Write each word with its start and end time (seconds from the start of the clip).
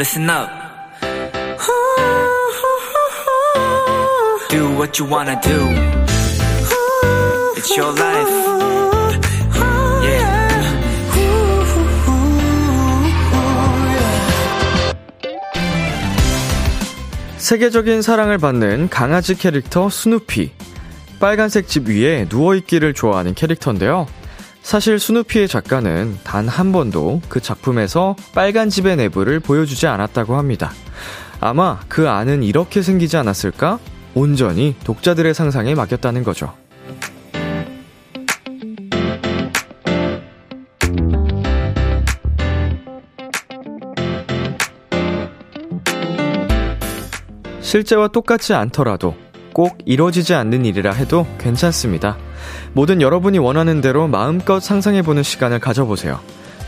listen 0.00 0.30
up. 0.30 0.48
Do 4.48 4.70
what 4.78 4.98
you 4.98 5.04
wanna 5.04 5.38
do. 5.42 5.58
It's 7.54 7.76
your 7.76 7.92
life. 7.92 8.30
Yeah. 10.02 10.40
세계적인 17.36 18.00
사랑을 18.00 18.38
받는 18.38 18.88
강아지 18.88 19.34
캐릭터 19.34 19.90
스누피. 19.90 20.52
빨간색 21.18 21.68
집 21.68 21.88
위에 21.88 22.26
누워있기를 22.30 22.94
좋아하는 22.94 23.34
캐릭터인데요. 23.34 24.06
사실 24.70 25.00
스누피의 25.00 25.48
작가는 25.48 26.16
단 26.22 26.46
한 26.46 26.70
번도 26.70 27.22
그 27.28 27.40
작품에서 27.40 28.14
빨간 28.32 28.70
집의 28.70 28.94
내부를 28.94 29.40
보여주지 29.40 29.88
않았다고 29.88 30.36
합니다. 30.36 30.70
아마 31.40 31.80
그 31.88 32.08
안은 32.08 32.44
이렇게 32.44 32.80
생기지 32.80 33.16
않았을까? 33.16 33.80
온전히 34.14 34.76
독자들의 34.84 35.34
상상에 35.34 35.74
맡겼다는 35.74 36.22
거죠. 36.22 36.54
실제와 47.60 48.06
똑같지 48.06 48.54
않더라도 48.54 49.16
꼭 49.52 49.78
이루어지지 49.84 50.34
않는 50.34 50.64
일이라 50.64 50.92
해도 50.92 51.26
괜찮습니다. 51.38 52.16
모든 52.72 53.00
여러분이 53.00 53.38
원하는 53.38 53.80
대로 53.80 54.08
마음껏 54.08 54.60
상상해보는 54.60 55.22
시간을 55.22 55.58
가져보세요. 55.58 56.20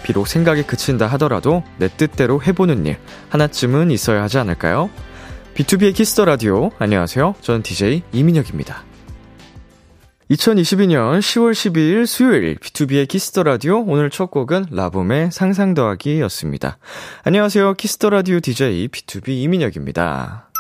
비록 0.02 0.26
생각이 0.26 0.64
그친다 0.64 1.06
하더라도 1.08 1.62
내 1.78 1.88
뜻대로 1.88 2.42
해보는 2.42 2.86
일 2.86 2.96
하나쯤은 3.30 3.90
있어야 3.90 4.22
하지 4.22 4.38
않을까요? 4.38 4.90
비투비의 5.54 5.94
키스 5.94 6.13
더 6.13 6.24
라디오 6.24 6.70
안녕하세요. 6.78 7.34
저는 7.40 7.62
DJ 7.62 8.02
이민혁입니다. 8.12 8.84
2022년 10.30 11.18
10월 11.18 11.52
12일 11.52 12.06
수요일 12.06 12.56
비투비의 12.56 13.06
키스 13.06 13.29
더 13.29 13.42
라디오 13.42 13.84
오늘 13.86 14.08
첫 14.08 14.30
곡은 14.30 14.66
라붐의 14.70 15.30
상상 15.30 15.74
더하기였습니다. 15.74 16.78
안녕하세요. 17.24 17.74
키스 17.74 17.96
더 17.96 18.08
라디오 18.08 18.40
DJ 18.40 18.88
비투비 18.88 19.28
이민혁입니다. 19.28 20.51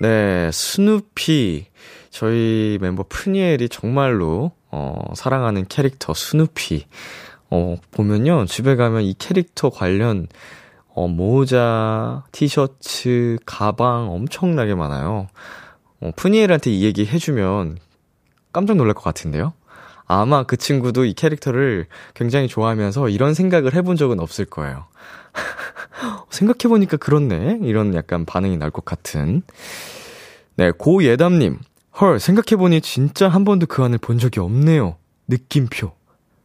네, 0.00 0.50
스누피. 0.50 1.66
저희 2.08 2.78
멤버 2.80 3.04
프니엘이 3.06 3.68
정말로, 3.68 4.52
어, 4.70 5.12
사랑하는 5.14 5.66
캐릭터 5.68 6.14
스누피. 6.14 6.86
어, 7.50 7.76
보면요. 7.90 8.46
집에 8.46 8.76
가면 8.76 9.02
이 9.02 9.14
캐릭터 9.18 9.68
관련, 9.68 10.26
어, 10.88 11.06
모자, 11.06 12.24
티셔츠, 12.32 13.36
가방 13.44 14.10
엄청나게 14.10 14.74
많아요. 14.74 15.28
어, 16.00 16.10
프니엘한테 16.16 16.70
이 16.70 16.82
얘기 16.82 17.04
해주면 17.04 17.76
깜짝 18.54 18.78
놀랄 18.78 18.94
것 18.94 19.02
같은데요? 19.02 19.52
아마 20.06 20.44
그 20.44 20.56
친구도 20.56 21.04
이 21.04 21.12
캐릭터를 21.12 21.88
굉장히 22.14 22.48
좋아하면서 22.48 23.10
이런 23.10 23.34
생각을 23.34 23.74
해본 23.74 23.96
적은 23.96 24.18
없을 24.18 24.46
거예요. 24.46 24.86
생각해보니까 26.30 26.96
그렇네. 26.96 27.58
이런 27.62 27.94
약간 27.94 28.24
반응이 28.24 28.56
날 28.56 28.70
것 28.70 28.84
같은. 28.84 29.42
네, 30.56 30.70
고예담님. 30.76 31.58
헐, 32.00 32.18
생각해보니 32.20 32.80
진짜 32.80 33.28
한 33.28 33.44
번도 33.44 33.66
그 33.66 33.82
안을 33.82 33.98
본 33.98 34.18
적이 34.18 34.40
없네요. 34.40 34.96
느낌표. 35.28 35.92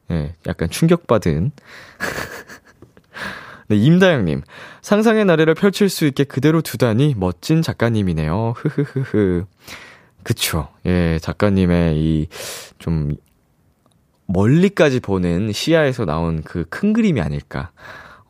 네, 0.10 0.34
약간 0.48 0.70
충격받은. 0.70 1.52
네, 3.68 3.76
임다영님. 3.76 4.42
상상의 4.82 5.26
나래를 5.26 5.56
펼칠 5.56 5.90
수 5.90 6.06
있게 6.06 6.24
그대로 6.24 6.62
두다니 6.62 7.16
멋진 7.18 7.62
작가님이네요. 7.62 8.54
흐흐흐흐. 8.58 9.46
그쵸. 10.24 10.70
예, 10.86 11.18
작가님의 11.22 11.98
이, 11.98 12.28
좀, 12.80 13.16
멀리까지 14.28 15.00
보는 15.00 15.52
시야에서 15.52 16.06
나온 16.06 16.42
그 16.44 16.66
큰 16.70 16.94
그림이 16.94 17.22
아닐까. 17.22 17.72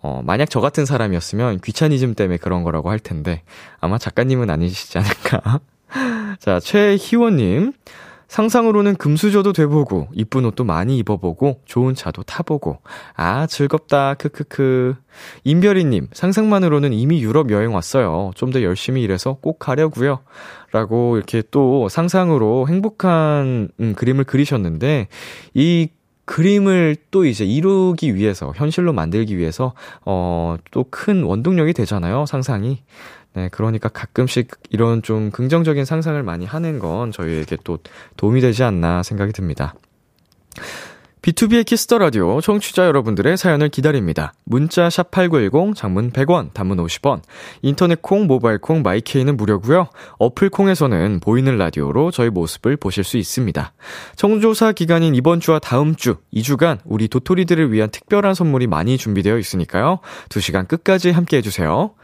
어, 0.06 0.22
만약 0.24 0.52
저 0.52 0.62
같은 0.62 0.86
사람이었으면 0.86 1.62
귀차니즘 1.62 2.14
때문에 2.14 2.38
그런 2.38 2.62
거라고 2.64 2.92
할 2.92 3.00
텐데, 3.00 3.42
아마 3.80 3.98
작가님은 3.98 4.52
아니시지 4.52 5.00
않을까. 5.00 5.62
자, 6.40 6.60
최희원님. 6.60 7.74
상상으로는 8.28 8.96
금수저도 8.96 9.54
돼보고, 9.54 10.10
이쁜 10.14 10.46
옷도 10.46 10.64
많이 10.64 10.98
입어보고, 10.98 11.62
좋은 11.66 11.96
차도 11.96 12.24
타보고, 12.24 12.80
아, 13.16 13.48
즐겁다, 13.48 14.16
크크크. 14.16 14.96
임별이님, 15.44 16.10
상상만으로는 16.12 16.92
이미 16.94 17.22
유럽 17.24 17.52
여행 17.52 17.74
왔어요. 17.74 18.32
좀 18.36 18.52
더 18.52 18.62
열심히 18.62 19.02
일해서 19.04 19.38
꼭 19.42 19.60
가려고요 19.60 20.20
라고 20.72 21.18
이렇게 21.18 21.42
또 21.50 21.88
상상으로 21.90 22.68
행복한 22.68 23.70
음, 23.80 23.94
그림을 23.96 24.24
그리셨는데, 24.26 25.08
이 25.54 25.90
그림을 26.26 26.96
또 27.12 27.26
이제 27.26 27.46
이루기 27.46 28.16
위해서, 28.16 28.52
현실로 28.56 28.94
만들기 28.94 29.38
위해서, 29.38 29.74
어, 30.06 30.58
또 30.72 30.86
큰 30.90 31.24
원동력이 31.24 31.74
되잖아요, 31.74 32.26
상상이. 32.26 32.84
네, 33.34 33.50
그러니까 33.52 33.90
가끔씩 33.90 34.50
이런 34.70 35.02
좀 35.02 35.30
긍정적인 35.30 35.84
상상을 35.86 36.22
많이 36.24 36.46
하는 36.46 36.80
건 36.80 37.12
저희에게 37.12 37.58
또 37.64 37.80
도움이 38.18 38.42
되지 38.42 38.64
않나 38.64 39.04
생각이 39.04 39.34
듭니다. 39.34 39.76
비투비의 41.26 41.66
키스 41.66 41.86
더 41.86 41.98
라디오 41.98 42.40
청취자 42.40 42.86
여러분들의 42.86 43.36
사연을 43.36 43.70
기다립니다. 43.70 44.34
문자 44.44 44.92
샵 44.92 45.10
8910 45.10 45.76
장문 45.76 46.12
100원, 46.12 46.54
단문 46.54 46.78
50원. 46.78 47.22
인터넷 47.64 48.00
콩, 48.04 48.28
모바일 48.28 48.60
콩, 48.60 48.84
마이케이는 48.84 49.36
무료고요. 49.36 49.88
어플 50.20 50.52
콩에서는 50.52 51.22
보이는 51.22 51.58
라디오로 51.58 52.12
저희 52.12 52.30
모습을 52.30 52.78
보실 52.78 53.04
수 53.04 53.18
있습니다. 53.18 53.74
청조사 54.16 54.74
기간인 54.74 55.16
이번 55.16 55.40
주와 55.40 55.58
다음 55.58 55.96
주 55.96 56.18
2주간 56.32 56.78
우리 56.86 57.08
도토리들을 57.08 57.72
위한 57.72 57.90
특별한 57.90 58.36
선물이 58.36 58.68
많이 58.68 58.96
준비되어 58.96 59.40
있으니까요. 59.40 60.02
2시간 60.30 60.68
끝까지 60.68 61.10
함께 61.10 61.38
해 61.38 61.42
주세요. 61.42 61.96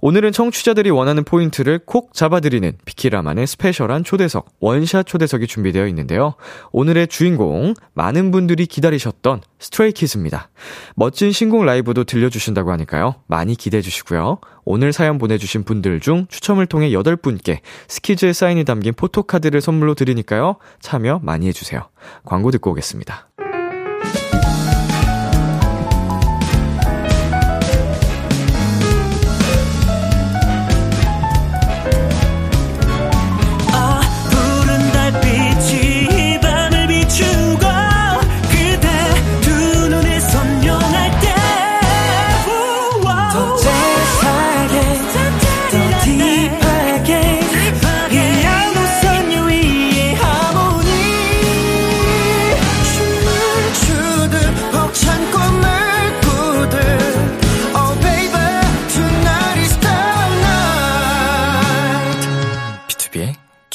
오늘은 0.00 0.32
청취자들이 0.32 0.90
원하는 0.90 1.24
포인트를 1.24 1.80
콕 1.84 2.14
잡아드리는 2.14 2.72
비키라만의 2.84 3.46
스페셜한 3.46 4.04
초대석, 4.04 4.46
원샷 4.60 5.06
초대석이 5.06 5.46
준비되어 5.46 5.86
있는데요. 5.88 6.34
오늘의 6.70 7.08
주인공, 7.08 7.74
많은 7.94 8.30
분들이 8.30 8.66
기다리셨던 8.66 9.42
스트레이키즈입니다. 9.58 10.50
멋진 10.94 11.32
신곡 11.32 11.64
라이브도 11.64 12.04
들려주신다고 12.04 12.70
하니까요. 12.72 13.16
많이 13.26 13.56
기대해 13.56 13.82
주시고요. 13.82 14.38
오늘 14.64 14.92
사연 14.92 15.18
보내주신 15.18 15.64
분들 15.64 16.00
중 16.00 16.26
추첨을 16.28 16.66
통해 16.66 16.90
8분께 16.90 17.58
스키즈의 17.88 18.34
사인이 18.34 18.64
담긴 18.64 18.94
포토카드를 18.94 19.60
선물로 19.60 19.94
드리니까요. 19.94 20.56
참여 20.80 21.20
많이 21.24 21.48
해주세요. 21.48 21.88
광고 22.24 22.50
듣고 22.50 22.70
오겠습니다. 22.70 23.28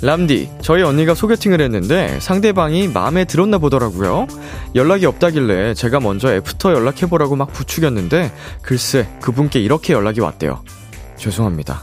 람디, 0.00 0.48
저희 0.62 0.82
언니가 0.82 1.14
소개팅을 1.14 1.60
했는데 1.60 2.18
상대방이 2.20 2.88
마음에 2.88 3.24
들었나 3.24 3.58
보더라고요. 3.58 4.28
연락이 4.76 5.06
없다길래 5.06 5.74
제가 5.74 5.98
먼저 5.98 6.32
애프터 6.32 6.72
연락해보라고 6.72 7.34
막 7.34 7.52
부추겼는데 7.52 8.32
글쎄 8.62 9.08
그분께 9.20 9.58
이렇게 9.58 9.92
연락이 9.94 10.20
왔대요. 10.20 10.62
죄송합니다. 11.16 11.82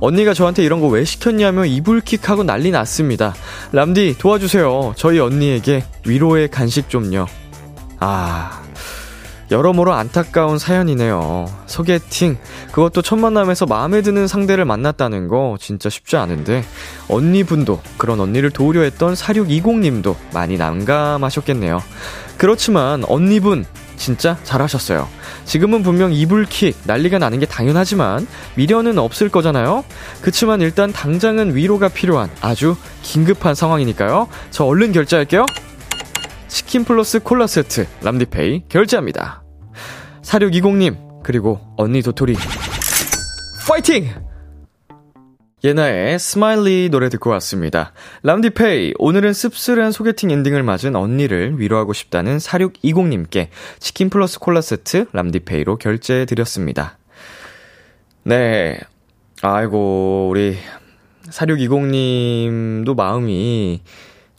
언니가 0.00 0.34
저한테 0.34 0.62
이런 0.62 0.80
거 0.80 0.88
왜 0.88 1.04
시켰냐며 1.04 1.64
이불킥하고 1.64 2.44
난리 2.44 2.70
났습니다. 2.70 3.34
람디 3.72 4.16
도와주세요. 4.18 4.92
저희 4.96 5.18
언니에게 5.18 5.84
위로의 6.06 6.48
간식 6.48 6.88
좀요. 6.90 7.26
아, 7.98 8.62
여러모로 9.50 9.94
안타까운 9.94 10.58
사연이네요. 10.58 11.46
소개팅, 11.66 12.36
그것도 12.72 13.02
첫 13.02 13.16
만남에서 13.16 13.66
마음에 13.66 14.02
드는 14.02 14.26
상대를 14.26 14.64
만났다는 14.64 15.28
거 15.28 15.56
진짜 15.58 15.88
쉽지 15.88 16.16
않은데, 16.16 16.64
언니분도, 17.08 17.80
그런 17.96 18.20
언니를 18.20 18.50
도우려 18.50 18.82
했던 18.82 19.14
4620님도 19.14 20.16
많이 20.34 20.58
난감하셨겠네요. 20.58 21.82
그렇지만, 22.36 23.04
언니분, 23.04 23.64
진짜 23.96 24.36
잘하셨어요. 24.44 25.08
지금은 25.44 25.82
분명 25.82 26.12
이불킥, 26.12 26.76
난리가 26.84 27.18
나는 27.18 27.40
게 27.40 27.46
당연하지만, 27.46 28.26
미련은 28.54 28.98
없을 28.98 29.28
거잖아요? 29.30 29.84
그치만 30.20 30.60
일단 30.60 30.92
당장은 30.92 31.56
위로가 31.56 31.88
필요한 31.88 32.30
아주 32.40 32.76
긴급한 33.02 33.54
상황이니까요. 33.54 34.28
저 34.50 34.64
얼른 34.64 34.92
결제할게요. 34.92 35.46
치킨 36.48 36.84
플러스 36.84 37.20
콜라 37.20 37.46
세트 37.46 37.86
람디페이 38.02 38.64
결제합니다. 38.68 39.44
4620님 40.22 41.22
그리고 41.22 41.60
언니 41.76 42.02
도토리 42.02 42.34
파이팅! 43.68 44.08
예나의 45.62 46.18
Smiley 46.18 46.88
노래 46.88 47.08
듣고 47.08 47.30
왔습니다. 47.30 47.92
람디페이, 48.22 48.94
오늘은 48.98 49.32
씁쓸한 49.32 49.92
소개팅 49.92 50.30
엔딩을 50.30 50.62
맞은 50.62 50.94
언니를 50.94 51.58
위로하고 51.58 51.92
싶다는 51.92 52.38
4620님께 52.38 53.48
치킨 53.80 54.08
플러스 54.08 54.38
콜라 54.38 54.60
세트 54.60 55.06
람디페이로 55.12 55.76
결제해드렸습니다. 55.76 56.96
네. 58.22 58.78
아이고, 59.42 60.28
우리 60.30 60.56
4620님도 61.28 62.94
마음이 62.94 63.82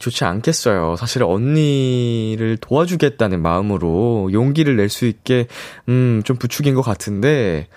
좋지 0.00 0.24
않겠어요. 0.24 0.96
사실 0.96 1.22
언니를 1.22 2.56
도와주겠다는 2.56 3.40
마음으로 3.40 4.30
용기를 4.32 4.76
낼 4.76 4.88
수 4.88 5.06
있게, 5.06 5.46
음, 5.88 6.22
좀 6.24 6.36
부축인 6.36 6.74
것 6.74 6.82
같은데, 6.82 7.68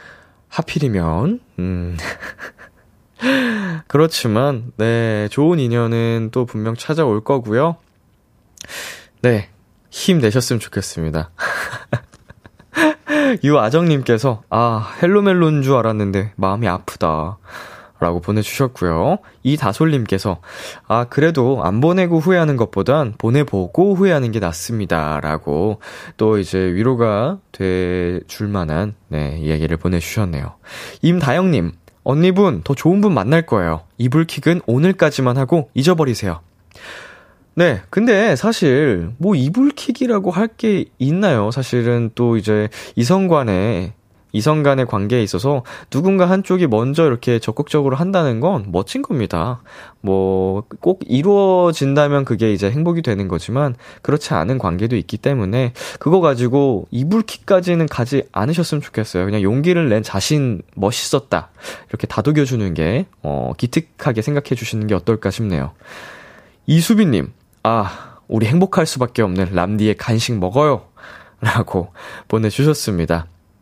하필이면, 0.47 1.39
음. 1.59 1.97
그렇지만, 3.87 4.71
네, 4.77 5.27
좋은 5.29 5.59
인연은 5.59 6.29
또 6.31 6.45
분명 6.45 6.75
찾아올 6.75 7.23
거고요. 7.23 7.75
네, 9.21 9.49
힘내셨으면 9.91 10.59
좋겠습니다. 10.61 11.29
유아정님께서, 13.43 14.43
아, 14.49 14.95
헬로멜로인 15.01 15.61
줄 15.61 15.75
알았는데 15.75 16.33
마음이 16.37 16.67
아프다. 16.67 17.37
라고 18.03 18.19
보내주셨고요. 18.19 19.17
이다솔님께서, 19.43 20.41
아, 20.87 21.05
그래도 21.05 21.63
안 21.63 21.81
보내고 21.81 22.19
후회하는 22.19 22.57
것보단 22.57 23.13
보내보고 23.17 23.95
후회하는 23.95 24.31
게 24.31 24.39
낫습니다. 24.39 25.19
라고 25.21 25.79
또 26.17 26.37
이제 26.37 26.59
위로가 26.59 27.39
돼 27.51 28.19
줄만한, 28.27 28.93
네, 29.07 29.39
이야기를 29.41 29.77
보내주셨네요. 29.77 30.53
임다영님, 31.01 31.71
언니분, 32.03 32.61
더 32.63 32.75
좋은 32.75 33.01
분 33.01 33.13
만날 33.13 33.45
거예요. 33.45 33.81
이불킥은 33.97 34.61
오늘까지만 34.67 35.37
하고 35.37 35.69
잊어버리세요. 35.73 36.41
네, 37.55 37.81
근데 37.89 38.35
사실, 38.35 39.11
뭐 39.19 39.35
이불킥이라고 39.35 40.31
할 40.31 40.47
게 40.57 40.85
있나요? 40.99 41.51
사실은 41.51 42.09
또 42.15 42.35
이제 42.37 42.67
이성간에 42.95 43.93
이성 44.33 44.63
간의 44.63 44.87
관계에 44.87 45.21
있어서 45.23 45.63
누군가 45.89 46.29
한쪽이 46.29 46.67
먼저 46.67 47.05
이렇게 47.05 47.39
적극적으로 47.39 47.95
한다는 47.95 48.39
건 48.39 48.65
멋진 48.71 49.03
겁니다. 49.03 49.61
뭐, 50.01 50.63
꼭 50.81 51.01
이루어진다면 51.07 52.25
그게 52.25 52.51
이제 52.51 52.69
행복이 52.69 53.03
되는 53.03 53.27
거지만, 53.27 53.75
그렇지 54.01 54.33
않은 54.33 54.57
관계도 54.57 54.95
있기 54.97 55.17
때문에, 55.17 55.73
그거 55.99 56.19
가지고 56.19 56.87
이불킥까지는 56.91 57.85
가지 57.85 58.23
않으셨으면 58.31 58.81
좋겠어요. 58.81 59.23
그냥 59.25 59.43
용기를 59.43 59.87
낸 59.87 60.03
자신 60.03 60.61
멋있었다. 60.75 61.49
이렇게 61.89 62.07
다독여주는 62.07 62.73
게, 62.73 63.05
어, 63.21 63.53
기특하게 63.57 64.21
생각해 64.21 64.55
주시는 64.55 64.87
게 64.87 64.95
어떨까 64.95 65.29
싶네요. 65.29 65.71
이수빈님, 66.65 67.31
아, 67.61 68.17
우리 68.27 68.47
행복할 68.47 68.87
수밖에 68.87 69.21
없는 69.21 69.53
람디의 69.53 69.95
간식 69.97 70.37
먹어요. 70.39 70.85
라고 71.39 71.93
보내주셨습니다. 72.29 73.27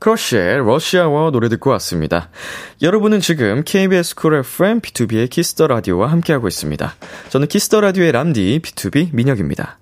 크러쉬의 0.00 0.58
Rush 0.66 0.98
Hour 0.98 1.30
노래 1.30 1.48
듣고 1.48 1.70
왔습니다. 1.70 2.30
여러분은 2.82 3.20
지금 3.20 3.62
KBS 3.64 4.16
쿨 4.16 4.34
FM 4.34 4.80
비투비의 4.80 5.30
키스 5.30 5.54
더 5.54 5.68
라디오와 5.68 6.10
함께하고 6.10 6.48
있습니다. 6.48 6.94
저는 7.28 7.46
키스 7.46 7.67
더 7.67 7.80
라디오의 7.80 8.12
람디 8.12 8.60
비투비 8.64 9.10
민혁입니다. 9.12 9.78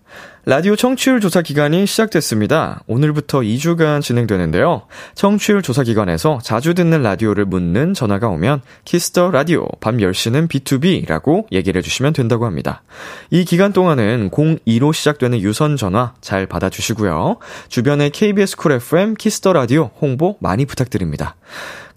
라디오 0.48 0.76
청취율 0.76 1.20
조사 1.20 1.42
기간이 1.42 1.86
시작됐습니다. 1.86 2.80
오늘부터 2.86 3.40
2주간 3.40 4.00
진행되는데요. 4.00 4.86
청취율 5.14 5.60
조사 5.60 5.82
기관에서 5.82 6.38
자주 6.42 6.72
듣는 6.72 7.02
라디오를 7.02 7.44
묻는 7.44 7.92
전화가 7.92 8.28
오면 8.28 8.62
키스 8.86 9.14
더 9.14 9.30
라디오 9.30 9.68
밤 9.80 9.98
10시는 9.98 10.48
비투비라고 10.48 11.44
얘기를 11.52 11.78
해주시면 11.78 12.14
된다고 12.14 12.46
합니다. 12.46 12.80
이 13.28 13.44
기간 13.44 13.74
동안은 13.74 14.30
02로 14.30 14.94
시작되는 14.94 15.38
유선 15.42 15.76
전화 15.76 16.14
잘 16.22 16.46
받아주시고요. 16.46 17.36
주변에 17.68 18.08
KBS 18.08 18.56
쿨 18.56 18.72
FM 18.72 19.16
키스 19.16 19.39
더 19.39 19.52
라디오 19.52 19.90
홍보 20.00 20.38
많이 20.40 20.64
부탁드립니다. 20.64 21.36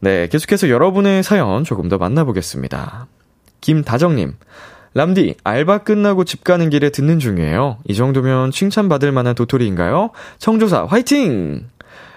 네, 0.00 0.28
계속해서 0.28 0.70
여러분의 0.70 1.22
사연 1.22 1.64
조금 1.64 1.88
더 1.88 1.98
만나보겠습니다. 1.98 3.06
김다정님. 3.60 4.34
람디, 4.94 5.36
알바 5.44 5.78
끝나고 5.78 6.24
집 6.24 6.42
가는 6.42 6.68
길에 6.68 6.90
듣는 6.90 7.20
중이에요. 7.20 7.78
이 7.86 7.94
정도면 7.94 8.50
칭찬받을 8.50 9.12
만한 9.12 9.34
도토리인가요? 9.34 10.10
청조사, 10.38 10.86
화이팅! 10.86 11.68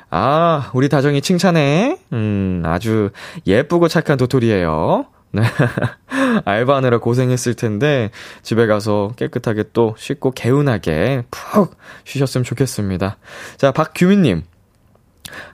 아, 0.09 0.71
우리 0.73 0.89
다정이 0.89 1.21
칭찬해. 1.21 1.97
음, 2.13 2.63
아주 2.65 3.11
예쁘고 3.45 3.87
착한 3.87 4.17
도토리예요. 4.17 5.05
네. 5.33 5.41
알바하느라 6.45 6.99
고생했을 6.99 7.55
텐데, 7.55 8.11
집에 8.43 8.67
가서 8.67 9.11
깨끗하게 9.17 9.65
또 9.73 9.95
씻고 9.97 10.31
개운하게 10.31 11.25
푹 11.31 11.75
쉬셨으면 12.05 12.43
좋겠습니다. 12.43 13.17
자, 13.57 13.71
박규민님. 13.71 14.43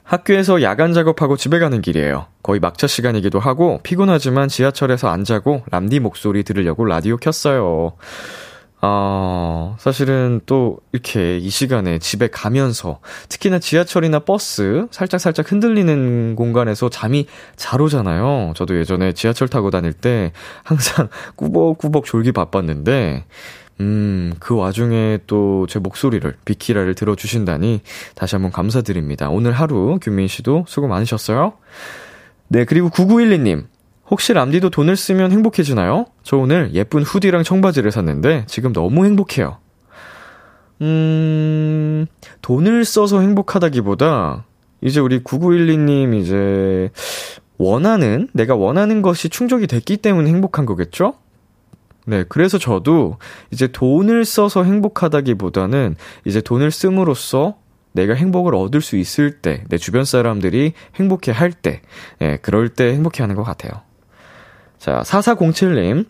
학교에서 0.03 0.61
야간 0.61 0.93
작업하고 0.93 1.37
집에 1.37 1.59
가는 1.59 1.81
길이에요. 1.81 2.25
거의 2.43 2.59
막차 2.59 2.87
시간이기도 2.87 3.39
하고, 3.39 3.79
피곤하지만 3.83 4.49
지하철에서 4.49 5.07
안 5.07 5.23
자고 5.23 5.63
람디 5.71 6.01
목소리 6.01 6.43
들으려고 6.43 6.83
라디오 6.83 7.15
켰어요. 7.15 7.93
어, 8.81 9.75
사실은 9.77 10.39
또 10.45 10.79
이렇게 10.93 11.37
이 11.37 11.49
시간에 11.49 11.99
집에 11.99 12.27
가면서 12.29 12.99
특히나 13.27 13.59
지하철이나 13.59 14.19
버스 14.19 14.87
살짝 14.91 15.19
살짝 15.19 15.51
흔들리는 15.51 16.35
공간에서 16.35 16.89
잠이 16.89 17.27
잘 17.57 17.81
오잖아요. 17.81 18.53
저도 18.55 18.77
예전에 18.79 19.13
지하철 19.13 19.49
타고 19.49 19.69
다닐 19.69 19.91
때 19.91 20.31
항상 20.63 21.09
꾸벅꾸벅 21.35 22.05
졸기 22.05 22.31
바빴는데 22.31 23.25
음, 23.81 24.33
그 24.39 24.55
와중에 24.55 25.19
또 25.27 25.65
제 25.67 25.79
목소리를, 25.79 26.35
비키라를 26.45 26.95
들어주신다니 26.95 27.81
다시 28.15 28.35
한번 28.35 28.51
감사드립니다. 28.51 29.29
오늘 29.29 29.51
하루 29.53 29.99
규민 30.01 30.27
씨도 30.27 30.65
수고 30.67 30.87
많으셨어요. 30.87 31.53
네, 32.47 32.65
그리고 32.65 32.89
9912님. 32.89 33.65
혹시 34.09 34.33
람디도 34.33 34.69
돈을 34.71 34.95
쓰면 34.95 35.31
행복해지나요? 35.31 36.05
저 36.23 36.37
오늘 36.37 36.73
예쁜 36.73 37.03
후디랑 37.03 37.43
청바지를 37.43 37.91
샀는데 37.91 38.45
지금 38.47 38.73
너무 38.73 39.05
행복해요. 39.05 39.57
음, 40.81 42.05
돈을 42.41 42.85
써서 42.85 43.19
행복하다기보다 43.19 44.45
이제 44.81 44.99
우리 44.99 45.23
9912님 45.23 46.19
이제 46.19 46.89
원하는, 47.57 48.29
내가 48.33 48.55
원하는 48.55 49.01
것이 49.01 49.29
충족이 49.29 49.67
됐기 49.67 49.97
때문에 49.97 50.29
행복한 50.29 50.65
거겠죠? 50.65 51.15
네, 52.05 52.23
그래서 52.27 52.57
저도 52.57 53.17
이제 53.51 53.67
돈을 53.67 54.25
써서 54.25 54.63
행복하다기보다는 54.63 55.95
이제 56.25 56.41
돈을 56.41 56.71
씀으로써 56.71 57.57
내가 57.91 58.13
행복을 58.13 58.55
얻을 58.55 58.81
수 58.81 58.95
있을 58.95 59.41
때, 59.41 59.63
내 59.67 59.77
주변 59.77 60.05
사람들이 60.05 60.73
행복해 60.95 61.31
할 61.31 61.51
때, 61.51 61.81
예, 62.21 62.37
그럴 62.41 62.69
때 62.69 62.93
행복해 62.93 63.21
하는 63.21 63.35
것 63.35 63.43
같아요. 63.43 63.88
자, 64.79 65.01
4407님. 65.05 66.07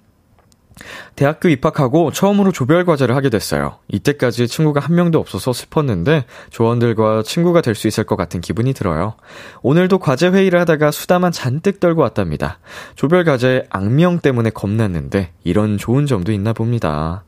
대학교 1.17 1.49
입학하고 1.49 2.11
처음으로 2.13 2.53
조별 2.53 2.85
과제를 2.85 3.13
하게 3.13 3.29
됐어요. 3.29 3.79
이때까지 3.89 4.47
친구가 4.47 4.79
한 4.79 4.95
명도 4.95 5.19
없어서 5.19 5.51
슬펐는데 5.51 6.23
조원들과 6.51 7.23
친구가 7.23 7.59
될 7.59 7.75
수 7.75 7.89
있을 7.89 8.05
것 8.05 8.15
같은 8.15 8.39
기분이 8.39 8.73
들어요. 8.73 9.15
오늘도 9.61 9.99
과제 9.99 10.29
회의를 10.29 10.57
하다가 10.61 10.91
수다만 10.91 11.33
잔뜩 11.33 11.81
떨고 11.81 12.01
왔답니다. 12.01 12.59
조별 12.95 13.25
과제 13.25 13.65
악명 13.69 14.19
때문에 14.19 14.51
겁났는데 14.51 15.33
이런 15.43 15.77
좋은 15.77 16.05
점도 16.05 16.31
있나 16.31 16.53
봅니다. 16.53 17.25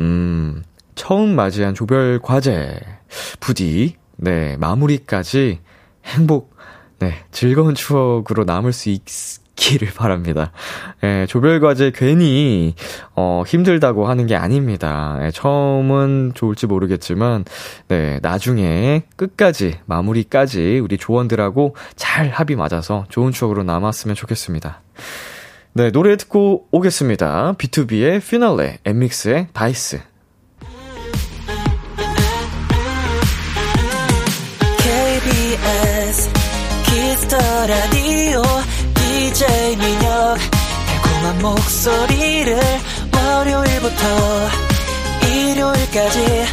음, 0.00 0.62
처음 0.94 1.34
맞이한 1.36 1.74
조별 1.74 2.20
과제 2.22 2.80
부디 3.40 3.96
네, 4.16 4.56
마무리까지 4.58 5.60
행복 6.06 6.54
네, 6.98 7.24
즐거운 7.30 7.74
추억으로 7.74 8.44
남을 8.44 8.72
수 8.72 8.88
있, 8.90 9.02
기를 9.60 9.88
바랍니다. 9.94 10.52
예, 11.04 11.26
조별과제 11.28 11.92
괜히, 11.94 12.74
어, 13.14 13.44
힘들다고 13.46 14.08
하는 14.08 14.26
게 14.26 14.34
아닙니다. 14.34 15.18
예, 15.20 15.30
처음은 15.30 16.32
좋을지 16.34 16.66
모르겠지만, 16.66 17.44
네, 17.88 18.18
나중에 18.22 19.02
끝까지, 19.16 19.78
마무리까지 19.84 20.80
우리 20.82 20.96
조원들하고 20.96 21.76
잘 21.94 22.30
합이 22.30 22.56
맞아서 22.56 23.04
좋은 23.10 23.32
추억으로 23.32 23.62
남았으면 23.62 24.16
좋겠습니다. 24.16 24.80
네, 25.74 25.90
노래 25.90 26.16
듣고 26.16 26.66
오겠습니다. 26.70 27.52
B2B의 27.58 28.26
피날레, 28.26 28.78
엠믹스의 28.84 29.48
다이스. 29.52 30.00
키스 37.30 37.34
더 37.34 37.36
라디오 37.66 37.99
DJ 39.70 39.76
민혁 39.76 40.36
달콤한 40.86 41.38
목소리를 41.42 42.60
월요일부터 43.14 44.04
일요일까지. 45.28 46.46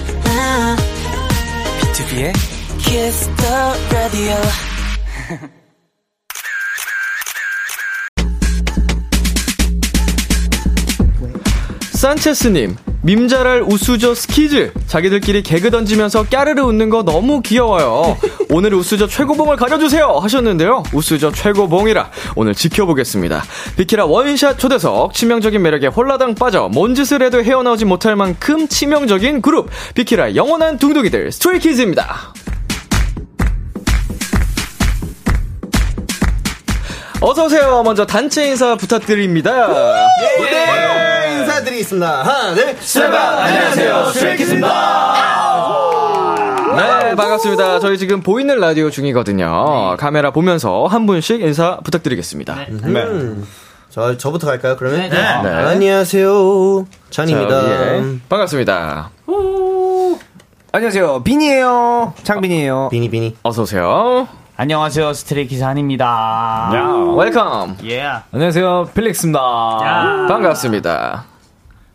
비투비의 1.81 2.33
키스 2.77 3.35
더 3.35 3.75
라디오 3.91 4.35
산체스님, 11.93 12.75
밈잘알 13.07 13.63
웃수저 13.65 14.13
스키즈. 14.13 14.73
자기들끼리 14.85 15.41
개그 15.41 15.71
던지면서 15.71 16.25
까르르 16.25 16.61
웃는 16.63 16.89
거 16.89 17.03
너무 17.03 17.41
귀여워요. 17.41 18.17
오늘 18.49 18.73
웃수저 18.73 19.07
최고봉을 19.07 19.55
가려주세요. 19.55 20.19
하셨는데요. 20.21 20.83
웃수저 20.91 21.31
최고봉이라 21.31 22.11
오늘 22.35 22.53
지켜보겠습니다. 22.53 23.45
비키라 23.77 24.07
원샷 24.07 24.59
초대석. 24.59 25.13
치명적인 25.13 25.61
매력에 25.61 25.87
홀라당 25.87 26.35
빠져 26.35 26.67
뭔 26.67 26.95
짓을 26.95 27.21
해도 27.21 27.41
헤어나오지 27.41 27.85
못할 27.85 28.17
만큼 28.17 28.67
치명적인 28.67 29.41
그룹. 29.41 29.69
비키라 29.95 30.35
영원한 30.35 30.77
둥둥이들 30.77 31.31
스트레이키즈입니다. 31.31 32.33
어서오세요. 37.21 37.83
먼저 37.83 38.05
단체 38.05 38.47
인사 38.49 38.75
부탁드립니다. 38.75 39.67
네, 39.69 41.16
인사드리겠습니다. 41.67 42.23
하나, 42.23 42.53
둘, 42.53 42.75
셋. 42.79 43.03
안녕하세요. 43.03 44.05
스트레이키즈입니다. 44.05 45.13
네, 46.75 47.15
반갑습니다. 47.15 47.79
저희 47.79 47.97
지금 47.97 48.21
보이는 48.21 48.59
라디오 48.59 48.89
중이거든요. 48.89 49.97
카메라 49.97 50.31
보면서 50.31 50.85
한 50.85 51.05
분씩 51.05 51.41
인사 51.41 51.77
부탁드리겠습니다. 51.83 52.53
음. 52.69 53.47
저, 53.89 54.17
저부터 54.17 54.47
갈까요, 54.47 54.75
그러면? 54.77 55.09
네. 55.09 55.17
안녕하세요. 55.17 56.85
찬입니다. 57.09 57.61
자, 57.61 57.95
예. 57.95 58.03
반갑습니다. 58.29 59.09
안녕하세요. 60.71 61.23
빈이에요. 61.23 62.13
창빈이에요. 62.23 62.89
빈이, 62.91 63.09
빈이. 63.09 63.35
어서오세요. 63.43 64.27
안녕하세요. 64.55 65.13
스트레이키즈 65.13 65.63
한입니다. 65.63 66.71
Welcome. 67.17 67.77
예. 67.85 68.03
안녕하세요. 68.31 68.89
필릭스입니다. 68.93 69.39
반갑습니다. 70.27 71.36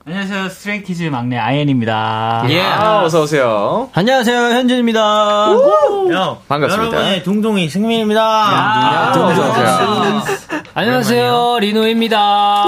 안녕하세요. 0.05 0.49
스트레이키즈 0.49 1.05
막내 1.05 1.39
아이엔입니다. 1.39 2.45
예. 2.49 2.61
아, 2.61 3.05
어서 3.05 3.23
오세요. 3.23 3.89
안녕하세요, 3.95 4.37
현진입니다. 4.37 5.47
반갑습니다. 6.49 6.97
여러분의 6.97 7.23
둥둥이 7.23 7.69
승민입니다. 7.69 8.21
아, 8.21 9.13
어서 9.13 9.51
오세요. 9.51 10.23
안녕하세요, 10.75 11.59
리노입니다. 11.61 12.65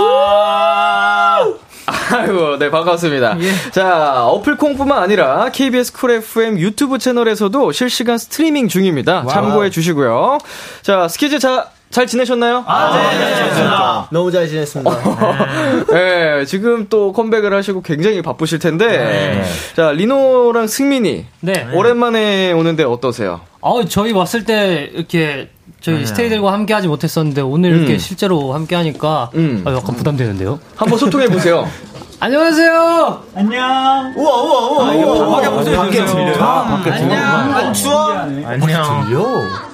아이고, 2.12 2.58
네, 2.58 2.70
반갑습니다. 2.70 3.36
자, 3.72 4.26
어플콩뿐만 4.26 5.02
아니라 5.02 5.48
KBS 5.50 5.92
쿨 5.92 6.12
FM 6.12 6.58
유튜브 6.60 6.98
채널에서도 6.98 7.72
실시간 7.72 8.16
스트리밍 8.16 8.68
중입니다. 8.68 9.26
참고해 9.26 9.70
주시고요. 9.70 10.38
자, 10.82 11.08
스키즈 11.08 11.40
자, 11.40 11.70
잘 11.94 12.08
지내셨나요? 12.08 12.64
너무 14.10 14.32
잘 14.32 14.48
지냈습니다. 14.48 14.90
네, 15.94 16.44
지금 16.44 16.88
또 16.88 17.12
컴백을 17.12 17.54
하시고 17.54 17.82
굉장히 17.82 18.20
바쁘실 18.20 18.58
텐데. 18.58 19.44
자, 19.76 19.92
리노랑 19.92 20.66
승민이. 20.66 21.24
네. 21.38 21.68
오랜만에 21.72 22.50
오는데 22.50 22.82
어떠세요? 22.82 23.42
어, 23.60 23.84
저희 23.84 24.10
왔을 24.10 24.44
때 24.44 24.90
이렇게 24.92 25.50
저희 25.80 26.04
스테이들과 26.04 26.52
함께 26.52 26.74
하지 26.74 26.88
못했었는데 26.88 27.42
오늘 27.42 27.76
이렇게 27.76 27.92
음. 27.92 27.98
실제로 28.00 28.54
함께 28.54 28.74
하니까 28.74 29.30
음. 29.36 29.62
아, 29.64 29.72
약간 29.72 29.94
부담되는데요. 29.94 30.58
한번 30.74 30.98
소통해 30.98 31.28
보세요. 31.28 31.68
안녕하세요. 32.18 33.22
안녕. 33.36 34.14
우와, 34.16 34.42
우와, 34.42 34.68
우와, 34.68 34.94
우와. 34.94 35.30
밖에 35.36 35.50
보세요. 35.50 35.76
밖에 35.76 36.04
들려요. 36.04 36.34
아, 36.42 36.64
밖에 36.82 36.98
들려요. 36.98 37.22
안 37.22 37.72
추워? 37.72 38.10
안녕. 38.14 39.73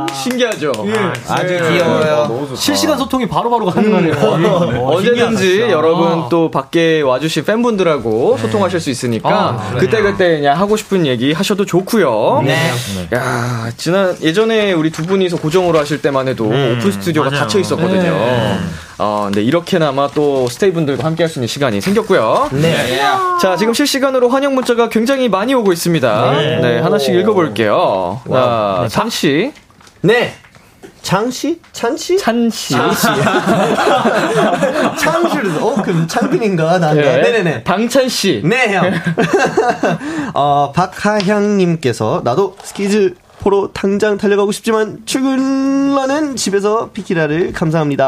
신기하죠? 0.13 0.71
아주 1.27 1.47
네. 1.47 1.69
귀여워요. 1.69 2.25
너무 2.27 2.47
좋다. 2.47 2.59
실시간 2.59 2.97
소통이 2.97 3.27
바로바로 3.27 3.65
가능하네요. 3.67 4.15
언제든지 4.85 5.61
여러분 5.69 6.29
또 6.29 6.49
밖에 6.51 7.01
와주신 7.01 7.45
팬분들하고 7.45 8.37
소통하실 8.37 8.79
수 8.79 8.89
있으니까 8.89 9.73
그때 9.79 10.01
그때 10.01 10.37
그냥 10.37 10.59
하고 10.59 10.77
싶은 10.77 11.05
얘기 11.05 11.33
하셔도 11.33 11.65
좋고요. 11.65 12.41
네. 12.45 12.57
야, 13.13 13.69
지난 13.77 14.15
예전에 14.21 14.73
우리 14.73 14.89
두 14.91 15.03
분이서 15.05 15.37
고정으로 15.37 15.79
하실 15.79 16.01
때만 16.01 16.27
해도 16.27 16.45
오픈 16.45 16.91
스튜디오가 16.91 17.29
닫혀 17.29 17.59
있었거든요. 17.59 18.59
어, 19.03 19.23
근데 19.25 19.41
이렇게나마 19.41 20.07
또 20.13 20.47
스테이 20.47 20.71
분들과 20.73 21.03
함께 21.03 21.23
할 21.23 21.31
수 21.31 21.39
있는 21.39 21.47
시간이 21.47 21.79
생겼고요. 21.81 22.49
네. 22.51 22.99
자, 23.41 23.55
지금 23.55 23.73
실시간으로 23.73 24.27
환영 24.29 24.53
문자가 24.53 24.89
굉장히 24.89 25.29
많이 25.29 25.53
오고 25.53 25.71
있습니다. 25.71 26.31
네, 26.61 26.79
하나씩 26.79 27.15
읽어볼게요. 27.15 28.21
자, 28.29 28.87
찬씨, 28.89 29.53
네. 30.01 30.33
장씨? 31.01 31.59
찬씨? 31.71 32.17
찬씨, 32.19 32.75
찬씨를, 34.97 35.51
어, 35.59 35.75
그럼 35.83 36.07
창빈인가? 36.07 36.77
나, 36.79 36.93
네. 36.93 37.01
네네네. 37.01 37.63
방찬씨, 37.63 38.43
네, 38.45 38.73
형. 38.75 38.91
어, 40.35 40.71
박하향님께서, 40.73 42.21
나도 42.23 42.55
스키즈 42.63 43.15
포로 43.39 43.71
당장 43.73 44.17
달려가고 44.17 44.51
싶지만, 44.51 44.99
출근러는 45.05 46.35
집에서 46.35 46.91
피키라를 46.91 47.51
감사합니다. 47.51 48.07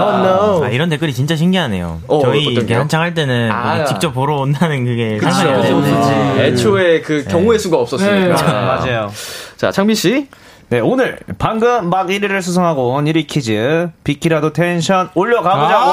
Oh, 0.00 0.16
no. 0.18 0.64
아, 0.64 0.68
이런 0.68 0.88
댓글이 0.88 1.12
진짜 1.12 1.34
신기하네요. 1.34 2.00
어, 2.06 2.22
저희 2.22 2.54
게요? 2.64 2.78
한창 2.78 3.02
할 3.02 3.14
때는 3.14 3.50
아. 3.50 3.84
직접 3.84 4.12
보러 4.12 4.36
온다는 4.36 4.84
그게 4.84 5.18
그쵸. 5.18 5.30
상관이었는데 5.32 6.46
애초에 6.46 7.00
그 7.00 7.24
경우의 7.24 7.58
수가 7.58 7.76
없었으니까. 7.78 8.34
맞아요. 8.42 9.10
자, 9.60 9.70
창빈 9.70 9.94
씨. 9.94 10.26
네, 10.70 10.80
오늘 10.80 11.18
방금 11.36 11.90
막 11.90 12.06
1위를 12.06 12.40
수상하고 12.40 12.94
온 12.94 13.04
1위 13.04 13.26
퀴즈. 13.26 13.90
비키라도 14.04 14.54
텐션 14.54 15.10
올려가보자고. 15.12 15.90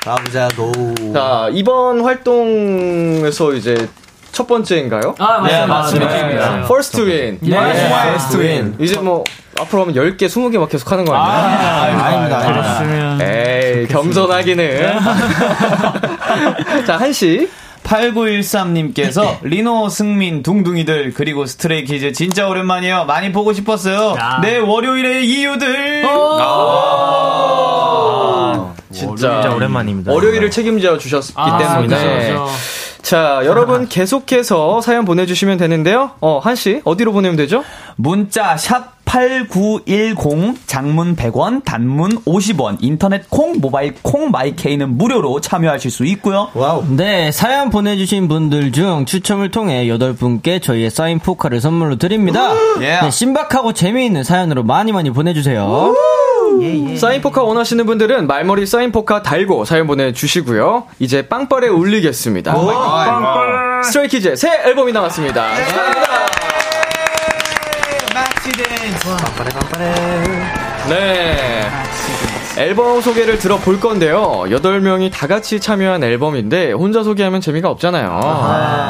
가보자고. 0.00 0.94
자, 1.12 1.48
이번 1.52 2.00
활동에서 2.00 3.52
이제 3.52 3.90
첫 4.32 4.46
번째인가요? 4.46 5.16
아, 5.18 5.40
맞습니다. 5.40 5.66
맞습니다. 5.66 6.56
네. 6.56 6.62
First 6.62 7.02
win. 7.02 7.38
First 7.42 8.38
win. 8.38 8.74
이제 8.80 8.98
뭐, 9.00 9.22
앞으로 9.60 9.82
하면 9.82 9.94
10개, 9.94 10.28
20개 10.28 10.56
막 10.58 10.70
계속 10.70 10.90
하는 10.90 11.04
거 11.04 11.14
아니에요? 11.14 12.00
아닙니다. 12.00 13.20
에이, 13.22 13.86
겸손하기는. 13.88 14.96
자, 16.86 16.96
한씨. 16.96 17.50
8913님께서 17.84 19.38
리노, 19.42 19.88
승민, 19.88 20.42
둥둥이들 20.42 21.12
그리고 21.14 21.46
스트레이키즈 21.46 22.12
진짜 22.12 22.48
오랜만이에요. 22.48 23.04
많이 23.04 23.30
보고 23.32 23.52
싶었어요. 23.52 24.16
내 24.42 24.58
월요일의 24.58 25.26
이유들. 25.28 26.04
아, 26.06 27.12
진짜, 28.90 29.42
진짜 29.42 29.54
오랜만입니다. 29.54 30.12
월요일을 30.12 30.50
책임져 30.50 30.98
주셨기 30.98 31.34
때문에. 31.34 32.36
자, 33.02 33.42
여러분 33.44 33.88
계속해서 33.88 34.80
사연 34.80 35.04
보내주시면 35.04 35.58
되는데요. 35.58 36.12
어, 36.20 36.38
한씨, 36.38 36.80
어디로 36.84 37.12
보내면 37.12 37.36
되죠? 37.36 37.64
문자 37.96 38.56
샵 38.56 39.01
8910 39.12 40.66
장문 40.66 41.16
100원 41.16 41.62
단문 41.64 42.24
50원 42.24 42.78
인터넷 42.80 43.28
콩 43.28 43.60
모바일 43.60 43.94
콩 44.00 44.30
마이케이는 44.30 44.96
무료로 44.96 45.42
참여하실 45.42 45.90
수 45.90 46.06
있고요. 46.06 46.48
와우. 46.54 46.82
네, 46.88 47.30
사연 47.30 47.68
보내주신 47.68 48.26
분들 48.26 48.72
중 48.72 49.04
추첨을 49.04 49.50
통해 49.50 49.84
8분께 49.86 50.62
저희의 50.62 50.90
사인 50.90 51.18
포카를 51.18 51.60
선물로 51.60 51.96
드립니다. 51.96 52.54
예. 52.80 53.00
네, 53.02 53.10
신박하고 53.10 53.74
재미있는 53.74 54.24
사연으로 54.24 54.62
많이 54.62 54.92
많이 54.92 55.10
보내주세요. 55.10 55.94
사인포카 56.96 57.42
원하시는 57.42 57.84
분들은 57.84 58.26
말머리 58.26 58.64
사인포카 58.64 59.22
달고 59.22 59.66
사연 59.66 59.86
보내주시고요. 59.88 60.84
이제 61.00 61.28
빵빠레 61.28 61.68
올리겠습니다. 61.68 62.54
스트레이키즈의 63.84 64.36
새 64.38 64.48
앨범이 64.64 64.92
나왔습니다. 64.92 65.48
네. 70.88 71.68
앨범 72.58 73.00
소개를 73.00 73.38
들어볼 73.38 73.80
건데요. 73.80 74.44
8명이 74.46 75.10
다 75.10 75.26
같이 75.26 75.58
참여한 75.58 76.04
앨범인데 76.04 76.72
혼자 76.72 77.02
소개하면 77.02 77.40
재미가 77.40 77.70
없잖아요. 77.70 78.20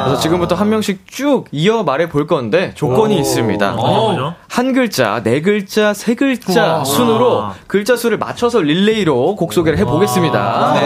그래서 0.04 0.20
지금부터 0.20 0.56
한 0.56 0.68
명씩 0.68 1.06
쭉 1.06 1.44
이어 1.52 1.84
말해 1.84 2.08
볼 2.08 2.26
건데 2.26 2.72
조건이 2.74 3.16
있습니다. 3.18 3.72
뭐죠? 3.72 4.34
한 4.52 4.74
글자, 4.74 5.22
네 5.22 5.40
글자, 5.40 5.94
세 5.94 6.14
글자 6.14 6.84
순으로 6.84 7.52
글자 7.66 7.96
수를 7.96 8.18
맞춰서 8.18 8.60
릴레이로 8.60 9.34
곡 9.36 9.54
소개를 9.54 9.78
해보겠습니다. 9.78 10.72
네. 10.74 10.80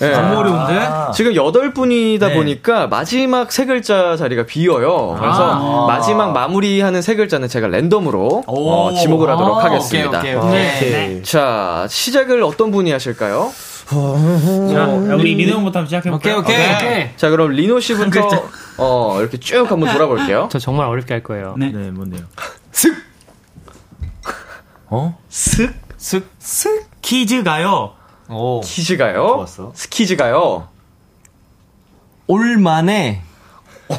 네. 0.00 0.12
어려운데? 0.12 0.88
지금 1.14 1.36
여덟 1.36 1.72
분이다 1.72 2.32
보니까 2.32 2.88
마지막 2.88 3.52
세 3.52 3.64
글자 3.64 4.16
자리가 4.16 4.44
비어요. 4.44 5.16
그래서 5.20 5.86
마지막 5.86 6.32
마무리하는 6.32 7.00
세 7.00 7.14
글자는 7.14 7.46
제가 7.46 7.68
랜덤으로 7.68 8.42
어, 8.48 8.90
지목을 9.00 9.30
하도록 9.30 9.62
하겠습니다. 9.62 10.20
네. 10.22 11.22
자, 11.22 11.86
시작을 11.88 12.42
어떤 12.42 12.72
분이 12.72 12.90
하실까요? 12.90 13.52
자, 13.86 14.86
우리 15.14 15.34
리노 15.36 15.58
형부터 15.58 15.78
한번 15.78 15.86
시작해볼까요? 15.86 16.38
오케이, 16.38 16.56
오케이. 16.56 16.74
오케이. 16.74 17.08
자, 17.16 17.30
그럼 17.30 17.50
리노 17.52 17.78
씨부터 17.78 18.20
어, 18.78 19.16
이렇게 19.20 19.38
쭉 19.38 19.70
한번 19.70 19.92
돌아볼게요. 19.92 20.48
저 20.50 20.58
정말 20.58 20.86
어렵게 20.88 21.14
할 21.14 21.22
거예요. 21.22 21.54
네, 21.56 21.68
뭔데요? 21.68 22.22
슥! 22.72 22.94
어? 24.86 25.18
슥! 25.28 25.74
스, 25.96 26.24
스키즈가요. 26.38 27.94
키즈가요? 28.64 29.44
스키즈가요? 29.74 30.68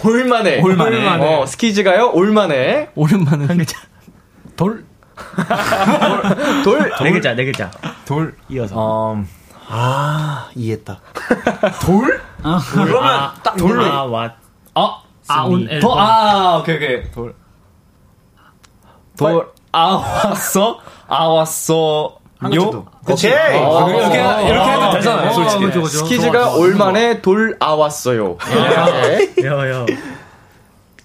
올만에, 0.03 0.61
올만해. 0.61 0.97
올만해. 0.97 1.41
어, 1.41 1.45
스키즈가요? 1.45 2.11
올만해. 2.13 2.89
오랜만에. 2.95 3.45
한 3.45 3.57
글자. 3.57 3.79
돌. 4.55 4.85
네 7.03 7.11
글자, 7.11 7.35
네 7.35 7.45
글자. 7.45 7.69
돌. 8.05 8.35
이어서. 8.49 8.75
어, 8.77 9.23
아, 9.67 10.49
이해했다. 10.55 10.99
그러면 12.73 13.31
딱 13.43 13.55
돌로. 13.57 13.85
아, 13.85 14.03
와. 14.03 14.33
어? 14.75 15.01
아, 15.27 15.43
온 15.43 15.67
앨범. 15.69 15.79
도, 15.79 15.99
아, 15.99 16.57
오케이, 16.57 16.77
오케이. 16.77 17.11
돌. 17.11 17.35
돌, 19.29 19.47
아, 19.71 19.85
왔어? 20.25 20.79
아, 21.07 21.25
왔어. 21.25 22.17
요? 22.55 22.85
오케이. 23.07 23.33
아, 23.33 23.87
이렇게, 23.89 24.47
이렇게 24.49 24.71
해도 24.71 24.91
되잖아요, 24.93 25.29
어, 25.29 25.33
솔직히. 25.33 25.65
그죠, 25.65 25.81
그죠. 25.83 25.97
스키즈가 25.99 26.55
올만해 26.55 27.21
돌 27.21 27.55
아왔어요. 27.59 28.37
네. 29.03 29.45
여, 29.45 29.69
여. 29.69 29.85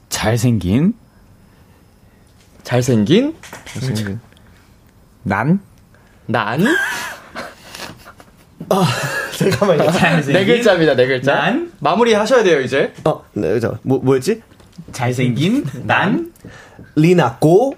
잘생긴, 0.09 0.95
잘생긴 2.65 3.35
난, 5.23 5.61
난. 6.27 6.65
잠깐만요. 9.37 9.91
네 10.33 10.47
글자입니다, 10.47 10.97
네 10.97 11.07
글자. 11.07 11.35
난? 11.35 11.73
마무리 11.81 12.15
하셔야 12.15 12.43
돼요, 12.43 12.61
이제. 12.63 12.95
어, 13.05 13.23
네, 13.35 13.61
저, 13.61 13.77
뭐, 13.83 13.99
뭐였지? 13.99 14.43
잘생긴, 14.93 15.65
난, 15.85 16.33
리나꼬, 16.95 17.75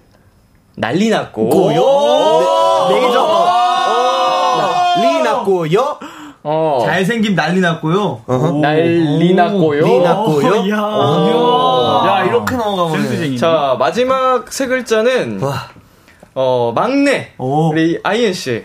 난리 0.79 1.11
났고. 1.11 1.49
고요. 1.49 2.88
네, 2.88 2.95
네 2.95 3.07
개죠? 3.07 3.21
어. 3.21 3.49
리나꼬요. 5.01 5.99
어. 6.45 6.79
잘생김 6.85 7.35
난리 7.35 7.61
났고요. 7.61 8.23
난리 8.62 9.35
났고요. 9.35 9.85
리나꼬요. 9.85 10.71
야, 10.71 12.25
이렇게 12.25 12.57
넘어가면. 12.57 13.37
자, 13.37 13.77
마지막 13.79 14.51
세 14.53 14.67
글자는, 14.67 15.43
와. 15.43 15.69
어, 16.35 16.73
막내. 16.75 17.33
우리 17.38 17.99
아이엔 18.03 18.33
씨. 18.33 18.64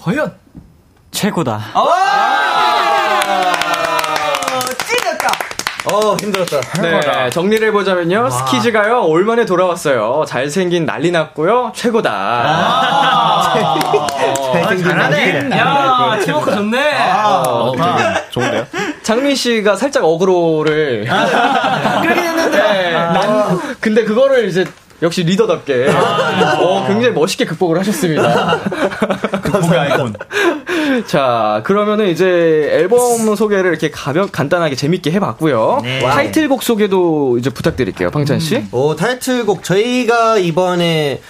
과연? 0.00 0.32
최고다. 1.10 1.60
어, 5.86 6.14
힘들었다. 6.20 6.60
네, 6.82 7.30
정리를 7.30 7.66
해보자면요. 7.68 8.28
스키즈가요, 8.28 9.04
올만에 9.06 9.46
돌아왔어요. 9.46 10.24
잘생긴 10.26 10.84
난리 10.84 11.10
났고요. 11.10 11.72
최고다. 11.74 12.10
잘생긴 14.52 15.52
야, 15.52 16.18
제목가 16.22 16.56
좋네. 16.56 16.98
어, 17.24 17.72
좋은데요? 18.30 18.66
장민 19.02 19.34
씨가 19.34 19.76
살짝 19.76 20.04
어그로를. 20.04 21.06
그러긴 22.02 22.24
했는데. 22.24 22.92
난, 23.14 23.58
근데 23.80 24.04
그거를 24.04 24.48
이제, 24.48 24.66
역시 25.02 25.22
리더답게. 25.22 25.88
어, 25.88 26.84
굉장히 26.86 27.14
멋있게 27.14 27.44
극복을 27.46 27.78
하셨습니다. 27.78 28.58
아이콘. 29.78 30.14
자, 31.06 31.62
그러면은 31.64 32.08
이제 32.08 32.68
앨범 32.72 33.34
소개를 33.34 33.70
이렇게 33.70 33.90
가볍, 33.90 34.30
간단하게 34.32 34.74
재밌게 34.76 35.10
해봤고요. 35.12 35.80
네. 35.82 36.00
타이틀곡 36.00 36.62
소개도 36.62 37.38
이제 37.38 37.50
부탁드릴게요, 37.50 38.10
방찬씨. 38.10 38.66
오, 38.72 38.94
타이틀곡 38.96 39.62
저희가 39.64 40.38
이번에 40.38 41.20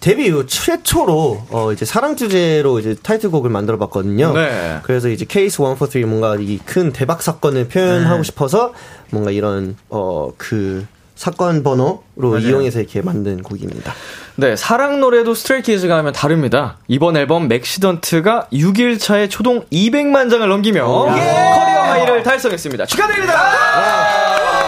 데뷔 0.00 0.26
이후 0.26 0.44
최초로 0.46 1.46
어 1.48 1.72
이제 1.72 1.86
사랑 1.86 2.14
주제로 2.14 2.78
이제 2.78 2.94
타이틀곡을 3.02 3.48
만들어 3.48 3.78
봤거든요. 3.78 4.34
네. 4.34 4.78
그래서 4.82 5.08
이제 5.08 5.24
케이스 5.26 5.62
143 5.62 6.02
뭔가 6.10 6.36
이 6.38 6.58
큰 6.66 6.92
대박 6.92 7.22
사건을 7.22 7.68
표현하고 7.68 8.22
싶어서 8.22 8.74
뭔가 9.10 9.30
이런 9.30 9.76
어그 9.88 10.86
사건 11.24 11.62
번호로 11.62 12.38
이용해서 12.38 12.80
이렇게 12.80 13.00
만든 13.00 13.42
곡입니다. 13.42 13.94
네, 14.36 14.56
사랑 14.56 15.00
노래도 15.00 15.32
스트레이키즈가 15.32 15.96
하면 15.96 16.12
다릅니다. 16.12 16.76
이번 16.86 17.16
앨범 17.16 17.48
맥시던트가 17.48 18.48
6일 18.52 19.00
차에 19.00 19.30
초동 19.30 19.64
200만 19.72 20.28
장을 20.28 20.46
넘기며 20.46 20.86
커리어 20.86 21.82
하이를 21.82 22.22
달성했습니다. 22.22 22.84
축하드립니다. 22.84 23.32
진 23.32 24.63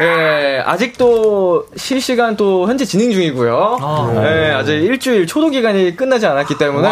짜. 0.00 0.40
네, 0.40 0.58
아직도 0.64 1.66
실시간 1.76 2.36
또 2.36 2.66
현재 2.68 2.84
진행 2.84 3.12
중이고요. 3.12 3.78
네, 4.14 4.50
아직 4.52 4.72
일주일 4.72 5.26
초동 5.26 5.50
기간이 5.50 5.96
끝나지 5.96 6.26
않았기 6.26 6.58
때문에 6.58 6.88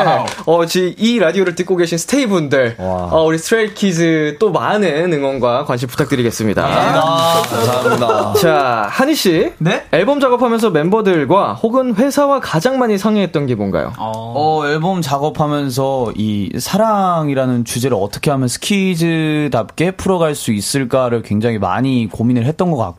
어, 0.46 0.66
지, 0.66 0.94
이 0.98 1.18
라디오를 1.18 1.54
듣고 1.54 1.76
계신 1.76 1.98
스테이 1.98 2.26
분들, 2.26 2.76
어, 2.78 3.24
우리 3.26 3.38
스트레이 3.38 3.74
키즈 3.74 4.36
또 4.38 4.50
많은 4.50 5.12
응원과 5.12 5.64
관심 5.64 5.88
부탁드리겠습니다. 5.88 6.62
감사합니다. 6.62 8.34
자, 8.34 8.86
한 8.90 9.14
씨. 9.14 9.52
네? 9.58 9.84
앨범 9.92 10.20
작업하면서 10.20 10.70
멤버들과 10.70 11.54
혹은 11.54 11.94
회사와 11.94 12.40
가장 12.40 12.78
많이 12.78 12.98
상의했던 12.98 13.46
게 13.46 13.54
뭔가요? 13.54 13.92
어, 13.98 14.62
앨범 14.66 15.00
작업하면서 15.02 16.12
이 16.16 16.50
사랑이라는 16.58 17.64
주제를 17.64 17.96
어떻게 17.98 18.30
하면 18.30 18.48
스키즈답게 18.48 19.92
풀어갈 19.92 20.34
수 20.34 20.52
있을까를 20.52 21.22
굉장히 21.22 21.58
많이 21.58 22.08
고민을 22.10 22.44
했던 22.44 22.70
것 22.70 22.76
같고, 22.76 22.97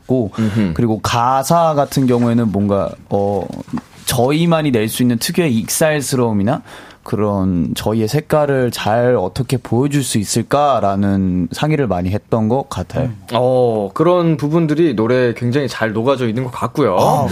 그리고 0.73 0.99
가사 1.01 1.73
같은 1.75 2.07
경우에는 2.07 2.51
뭔가, 2.51 2.89
어, 3.09 3.45
저희만이 4.05 4.71
낼 4.71 4.87
수 4.89 5.03
있는 5.03 5.17
특유의 5.19 5.53
익살스러움이나 5.55 6.61
그런 7.03 7.73
저희의 7.75 8.07
색깔을 8.07 8.71
잘 8.71 9.15
어떻게 9.15 9.57
보여줄 9.57 10.03
수 10.03 10.17
있을까라는 10.19 11.47
상의를 11.51 11.87
많이 11.87 12.09
했던 12.09 12.49
것 12.49 12.69
같아요. 12.69 13.09
어, 13.33 13.89
그런 13.93 14.37
부분들이 14.37 14.93
노래에 14.93 15.33
굉장히 15.35 15.67
잘 15.67 15.93
녹아져 15.93 16.27
있는 16.27 16.43
것 16.43 16.51
같고요. 16.51 17.27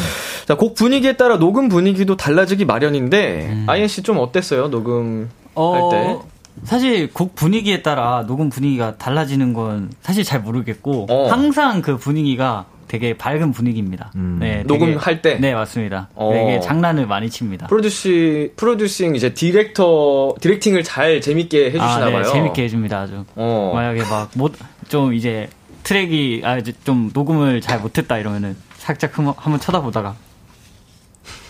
자, 0.48 0.56
곡 0.56 0.76
분위기에 0.76 1.18
따라 1.18 1.38
녹음 1.38 1.68
분위기도 1.70 2.16
달라지기 2.16 2.66
마련인데, 2.66 3.66
아이엔 3.68 3.88
씨 3.88 4.02
좀 4.02 4.18
어땠어요? 4.20 4.70
녹음 4.70 5.30
할 5.56 5.90
때? 5.92 6.18
사실 6.64 7.12
곡 7.14 7.36
분위기에 7.36 7.82
따라 7.82 8.26
녹음 8.28 8.50
분위기가 8.50 8.96
달라지는 8.98 9.54
건 9.54 9.90
사실 10.02 10.24
잘 10.24 10.42
모르겠고 10.42 11.08
어. 11.10 11.28
항상 11.32 11.82
그 11.82 11.98
분위기가 11.98 12.66
되게 12.88 13.18
밝은 13.18 13.52
분위기입니다. 13.52 14.12
네, 14.16 14.64
되게- 14.64 14.86
녹음할 14.86 15.22
때? 15.22 15.36
네 15.40 15.54
맞습니다. 15.54 16.08
어. 16.16 16.32
되게 16.34 16.60
장난을 16.62 17.06
많이 17.06 17.30
칩니다. 17.30 17.68
프로듀시 17.68 18.54
프로듀싱 18.56 19.16
이제 19.16 19.34
디렉터 19.34 20.36
directing을 20.40 20.84
잘 20.84 21.20
재밌게 21.20 21.66
해주시나 21.66 21.84
아, 21.96 22.06
네, 22.06 22.12
봐요. 22.14 22.24
재밌게 22.32 22.64
해줍니다. 22.64 23.00
아주 23.02 23.26
어. 23.36 23.72
만약에 23.74 24.02
막 24.04 24.30
못 24.38 24.54
좀 24.88 25.14
이제 25.14 25.50
트랙이 25.84 26.42
아 26.46 26.58
이제 26.58 26.72
좀 26.86 27.12
녹음을 27.14 27.60
잘 27.60 27.80
못했다 27.82 28.18
이러면은 28.18 28.56
살짝 28.78 29.18
흠- 29.18 29.34
한번 29.36 29.60
쳐다보다가 29.60 30.16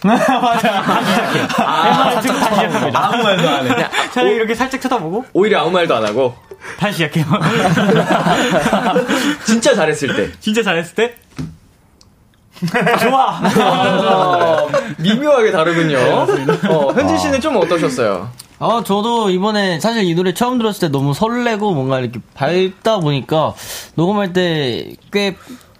아, 0.04 2.12
살짝 2.14 2.40
다시 2.40 2.56
시작합니다. 2.56 3.06
아무 3.14 3.24
말도 3.24 3.50
안 3.50 3.66
해. 3.66 3.70
그냥 3.74 3.90
저는 4.14 4.32
이렇게 4.36 4.56
살짝 4.56 4.82
쳐다보고 4.82 5.26
오히려 5.34 5.62
아무 5.62 5.72
말도 5.72 5.96
안 5.96 6.06
하고 6.06 6.36
다시 6.78 6.98
시작해요. 7.08 7.26
진짜 9.46 9.74
잘했을 9.76 10.16
때. 10.16 10.32
진짜 10.40 10.62
잘했을 10.64 10.96
때 10.96 11.16
좋아. 13.02 13.40
어, 13.42 14.68
미묘하게 14.98 15.52
다르군요. 15.52 15.98
어, 16.70 16.94
현진 16.94 17.18
씨는 17.18 17.42
좀 17.42 17.58
어떠셨어요? 17.58 18.30
아, 18.60 18.82
저도 18.84 19.30
이번에 19.30 19.80
사실 19.80 20.04
이 20.04 20.16
노래 20.16 20.34
처음 20.34 20.58
들었을 20.58 20.88
때 20.88 20.92
너무 20.92 21.14
설레고 21.14 21.76
뭔가 21.76 22.00
이렇게 22.00 22.20
밝다 22.34 23.00
보니까 23.00 23.54
녹음할 23.96 24.34
때 24.34 24.96
꽤 25.12 25.36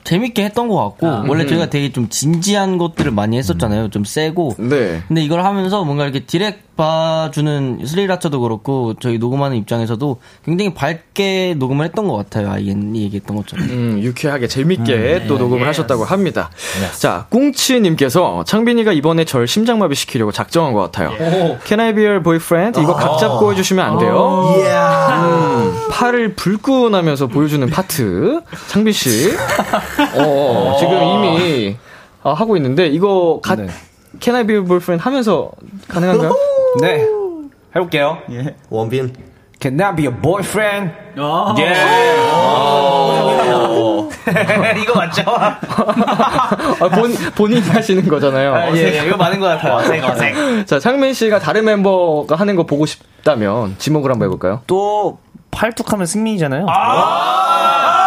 재밌게 0.08 0.46
했던 0.46 0.70
것 0.70 0.78
같고 0.78 1.30
원래 1.30 1.44
음. 1.44 1.48
저희가 1.50 1.70
되게 1.70 1.92
좀 1.92 2.08
진지한 2.08 2.78
것들을 2.78 3.12
많이 3.12 3.38
했었잖아요. 3.38 3.90
좀 3.90 4.06
세고. 4.06 4.56
네. 4.58 5.04
근데 5.06 5.22
이걸 5.22 5.44
하면서 5.44 5.84
뭔가 5.84 6.06
이렇게 6.06 6.22
디렉 6.22 6.67
봐주는 6.78 7.82
스리라처도 7.86 8.40
그렇고 8.40 8.94
저희 9.00 9.18
녹음하는 9.18 9.58
입장에서도 9.58 10.20
굉장히 10.46 10.74
밝게 10.74 11.56
녹음을 11.58 11.86
했던 11.86 12.08
것 12.08 12.16
같아요. 12.16 12.52
아이엔이 12.52 13.02
얘기했던 13.04 13.36
것처럼. 13.36 13.66
음, 13.66 14.00
유쾌하게 14.02 14.48
재밌게 14.48 15.26
또 15.28 15.38
녹음을 15.38 15.68
하셨다고 15.68 16.06
합니다. 16.06 16.50
자, 16.98 17.26
꿍치님께서 17.32 18.44
창빈이가 18.46 18.94
이번에 18.94 19.26
절 19.26 19.48
심장마비 19.48 19.96
시키려고 19.96 20.32
작정한 20.32 20.74
것 20.74 20.82
같아요. 20.82 21.10
Can 21.66 21.80
I 21.80 21.94
be 21.94 22.06
your 22.06 22.24
boyfriend? 22.24 22.80
이거 22.80 22.94
각 22.94 23.18
잡고 23.18 23.52
해주시면 23.52 23.84
안 23.84 23.98
돼요? 23.98 24.54
음, 24.56 25.74
팔을 25.92 26.36
불끈하면서 26.36 27.28
보여주는 27.28 27.68
파트. 27.70 28.42
창빈 28.68 28.94
씨. 28.94 29.32
어, 30.16 30.78
지금 30.80 30.94
이미 31.04 31.76
아, 32.24 32.34
하고 32.34 32.56
있는데 32.58 32.88
이거 32.88 33.40
가, 33.42 33.56
Can 34.20 34.36
I 34.36 34.44
be 34.46 34.56
your 34.56 34.68
boyfriend 34.68 35.04
하면서 35.04 35.52
가능한가요? 35.88 36.36
네. 36.82 37.06
해볼게요. 37.76 38.20
원빈. 38.70 39.14
Can 39.60 39.80
I 39.82 39.96
be 39.96 40.06
your 40.06 40.22
boyfriend? 40.22 40.94
예. 41.60 41.74
이거 44.82 44.94
맞죠? 44.96 45.24
아, 45.26 46.90
본, 46.90 47.14
본인이 47.36 47.62
하시는 47.62 48.08
거잖아요. 48.08 48.54
아, 48.54 48.76
예, 48.76 49.00
예, 49.00 49.08
이거 49.08 49.18
맞는 49.18 49.40
것 49.40 49.48
같아요. 49.48 49.76
어색, 49.76 50.04
어색. 50.04 50.68
자, 50.68 50.80
창민 50.80 51.14
씨가 51.14 51.40
다른 51.40 51.66
멤버가 51.66 52.36
하는 52.36 52.56
거 52.56 52.66
보고 52.66 52.86
싶다면 52.86 53.76
지목을 53.78 54.12
한번 54.12 54.28
해볼까요? 54.28 54.62
또 54.68 55.20
팔뚝하면 55.52 56.06
승민이잖아요. 56.06 56.66
아, 56.70 58.07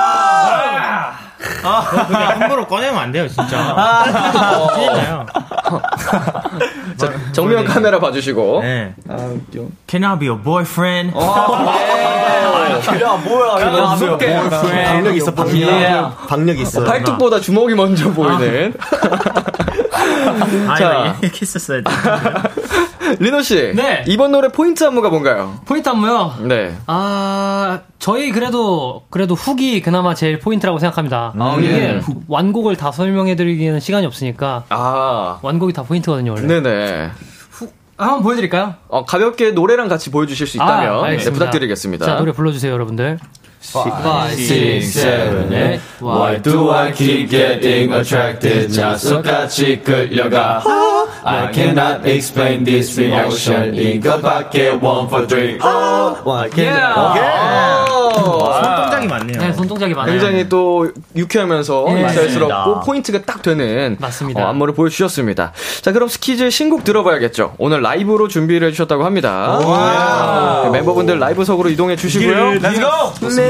그냥 1.40 2.42
함부로 2.42 2.66
꺼내면 2.66 2.98
안 2.98 3.12
돼요, 3.12 3.26
진짜. 3.28 3.58
아. 3.58 4.68
큰일 4.74 4.92
나요. 4.92 5.24
자, 6.96 7.12
정면 7.32 7.64
카메라 7.64 7.98
봐주시고. 7.98 8.60
네. 8.62 8.94
Can 9.86 10.04
I 10.04 10.18
be 10.18 10.28
your 10.28 10.42
boyfriend? 10.42 11.16
야, 11.16 11.22
뭐야. 13.24 13.76
박력 14.86 15.16
있어, 15.16 15.34
박력. 15.34 16.26
박력 16.28 16.58
있어. 16.58 16.84
팔뚝보다 16.84 17.40
주먹이 17.40 17.74
먼저 17.74 18.10
보이는. 18.12 18.74
아, 20.68 20.76
자. 20.76 20.90
이거 20.90 21.14
이렇게 21.22 21.40
했었어야 21.42 21.80
돼. 21.82 21.90
리노 23.18 23.42
씨. 23.42 23.72
네. 23.74 24.04
이번 24.06 24.32
노래 24.32 24.48
포인트 24.48 24.84
안무가 24.84 25.08
뭔가요? 25.08 25.60
포인트 25.66 25.88
안무요? 25.88 26.34
네. 26.42 26.76
아, 26.86 27.80
저희 27.98 28.30
그래도, 28.32 29.04
그래도 29.10 29.34
훅이 29.34 29.82
그나마 29.82 30.14
제일 30.14 30.38
포인트라고 30.38 30.78
생각합니다. 30.78 31.32
아, 31.38 31.56
이게 31.58 31.68
네. 31.68 32.00
완곡을 32.28 32.76
다 32.76 32.92
설명해 32.92 33.36
드리기에는 33.36 33.80
시간이 33.80 34.06
없으니까. 34.06 34.64
아. 34.68 35.38
완곡이 35.42 35.72
다 35.72 35.82
포인트거든요, 35.82 36.32
원래. 36.32 36.46
네 36.46 36.60
네. 36.60 37.10
한번 37.96 38.22
보여드릴까요? 38.22 38.74
어, 38.88 39.04
가볍게 39.04 39.50
노래랑 39.50 39.88
같이 39.88 40.10
보여주실 40.10 40.46
수 40.46 40.56
있다면 40.56 41.04
아, 41.04 41.10
네. 41.10 41.18
부탁드리겠습니다. 41.18 42.06
자, 42.06 42.16
노래 42.16 42.32
불러주세요, 42.32 42.72
여러분들. 42.72 43.18
5, 43.62 44.30
6, 44.38 44.82
7, 44.92 45.50
8 45.50 45.80
Why 46.00 46.40
do 46.40 46.70
I 46.70 46.92
keep 46.92 47.28
getting 47.28 47.92
attracted? 47.92 48.72
자석같이 48.72 49.82
끌려가. 49.84 50.62
I 51.22 51.52
cannot 51.52 52.08
explain 52.08 52.64
this 52.64 52.98
reaction. 52.98 53.74
이거밖에 53.74 54.70
one 54.70 55.06
for 55.08 55.26
three. 55.26 55.58
손동작이 58.64 59.06
많네요. 59.06 59.40
네, 59.40 59.52
손동작이 59.52 59.94
많아요. 59.94 60.12
굉장히 60.12 60.48
또 60.48 60.90
유쾌하면서 61.14 61.84
네, 61.88 62.02
맞습니다. 62.02 62.80
포인트가 62.84 63.20
딱 63.26 63.42
되는 63.42 63.96
맞습니다. 64.00 64.42
어, 64.42 64.48
안무를 64.48 64.74
보여주셨습니다. 64.74 65.52
자 65.82 65.92
그럼 65.92 66.08
스키즈의 66.08 66.50
신곡 66.50 66.84
들어봐야겠죠. 66.84 67.54
오늘 67.58 67.82
라이브로 67.82 68.28
준비를 68.28 68.68
해주셨다고 68.68 69.04
합니다. 69.04 69.58
네, 70.64 70.70
멤버분들 70.70 71.18
라이브석으로 71.18 71.68
이동해 71.68 71.96
주시고요. 71.96 72.58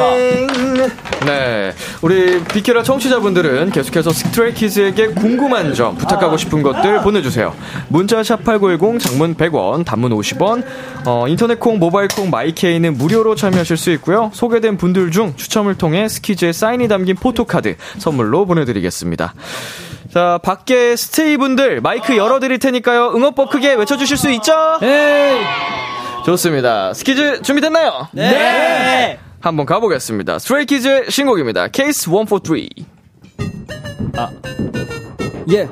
Let's 0.01 0.80
go! 0.80 1.27
네, 1.27 1.73
우리 2.03 2.43
비키라 2.45 2.83
청취자분들은 2.83 3.71
계속해서 3.71 4.11
스트레이키즈에게 4.11 5.09
궁금한 5.09 5.75
점, 5.75 5.97
부탁하고 5.97 6.37
싶은 6.37 6.63
것들 6.63 7.03
보내주세요. 7.03 7.55
문자 7.89 8.23
샵 8.23 8.43
#8910 8.43 8.99
장문 9.01 9.35
100원, 9.37 9.85
단문 9.85 10.13
50원, 10.13 10.65
어, 11.05 11.27
인터넷 11.29 11.61
콩, 11.61 11.79
모바일 11.79 12.09
콩, 12.09 12.31
마이케이는 12.31 12.97
무료로 12.97 13.35
참여하실 13.35 13.77
수 13.77 13.91
있고요. 13.93 14.31
소개된 14.33 14.79
분들 14.79 15.11
중 15.11 15.35
추첨을 15.37 15.77
통해 15.77 16.09
스키즈의 16.09 16.53
사인이 16.53 16.89
담긴 16.89 17.17
포토카드 17.17 17.77
선물로 17.99 18.47
보내드리겠습니다. 18.47 19.35
자, 20.13 20.41
밖에 20.43 20.97
스테이 20.97 21.37
분들 21.37 21.81
마이크 21.83 22.17
열어드릴 22.17 22.59
테니까요. 22.59 23.13
응원법 23.15 23.51
크게 23.51 23.75
외쳐주실 23.75 24.17
수 24.17 24.31
있죠? 24.31 24.53
네. 24.81 25.41
좋습니다. 26.25 26.95
스키즈 26.95 27.43
준비됐나요? 27.43 28.09
네. 28.13 29.19
한번 29.41 29.67
가보겠습니다. 29.67 30.39
스트레이키즈의 30.39 31.11
신곡입니다. 31.11 31.69
케이스 31.69 32.11
143. 32.11 32.69
예. 35.53 35.69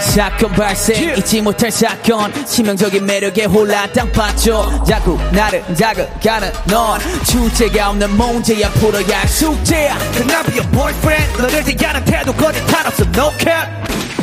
사건 0.00 0.50
발생. 0.52 1.16
잊지 1.16 1.40
못할 1.40 1.70
사건. 1.70 2.32
치명적인 2.44 3.06
매력에 3.06 3.44
홀라 3.44 3.86
땅 3.92 4.10
빠져 4.10 4.82
자꾸 4.84 5.16
나를 5.32 5.62
자극하는 5.74 6.50
넌. 6.66 6.98
주제가 7.24 7.90
없는 7.90 8.10
문제야. 8.16 8.68
풀어야 8.70 9.20
할 9.20 9.28
숙제야. 9.28 9.96
Can 10.12 10.30
I 10.30 10.42
be 10.44 10.58
your 10.58 10.68
boyfriend? 10.72 11.40
너를 11.42 11.64
대하는 11.64 12.04
태도 12.04 12.32
거짓 12.32 12.66
탄 12.66 12.86
없어 12.86 13.04
no 13.04 13.30
cap 13.38 13.70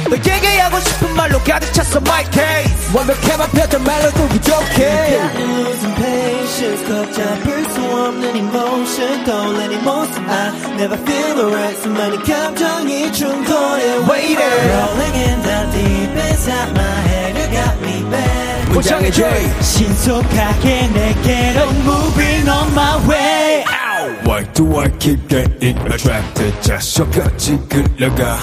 너에게 0.10 0.60
하고 0.60 0.80
싶은 0.80 1.16
말로 1.16 1.40
가득 1.44 1.74
찼어 1.74 2.00
my 2.00 2.24
case 2.32 2.96
완벽해만 2.96 3.50
펴던 3.52 3.84
말로도 3.84 4.28
부족해 4.30 5.20
losing 5.36 5.96
patience 5.96 6.86
걷잡을 6.88 7.66
수 7.70 7.82
없는 7.82 8.36
emotion 8.36 9.24
떠올리는 9.26 9.84
모습 9.84 10.18
I 10.30 10.52
never 10.76 10.98
feel 11.02 11.40
alright 11.40 11.82
수많은 11.82 12.24
감정이 12.24 13.12
충돌해 13.12 13.98
Waiter 14.10 14.56
Rolling 14.72 15.18
in 15.18 15.42
the 15.42 15.72
deep 15.72 16.12
inside 16.12 16.72
my 16.72 17.02
head 17.08 17.38
You 17.38 17.48
got 17.52 17.78
me 17.82 18.10
bad 18.10 18.74
포장해줘 18.74 19.62
신속하게 19.62 20.88
내게로 20.88 21.70
moving 21.84 22.50
on 22.50 22.72
my 22.72 23.10
way 23.10 23.77
Why 24.07 24.45
do 24.55 24.77
I 24.77 24.89
keep 24.91 25.29
getting 25.29 25.77
attracted? 25.79 26.55
자석같이 26.63 27.59
끌려가 27.69 28.39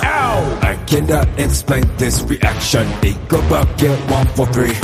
I 0.62 0.75
cannot 0.85 1.27
explain 1.39 1.85
this 1.97 2.23
reaction 2.27 2.85
이거밖에 3.01 3.88
one 4.12 4.27
for 4.35 4.45
three 4.51 4.75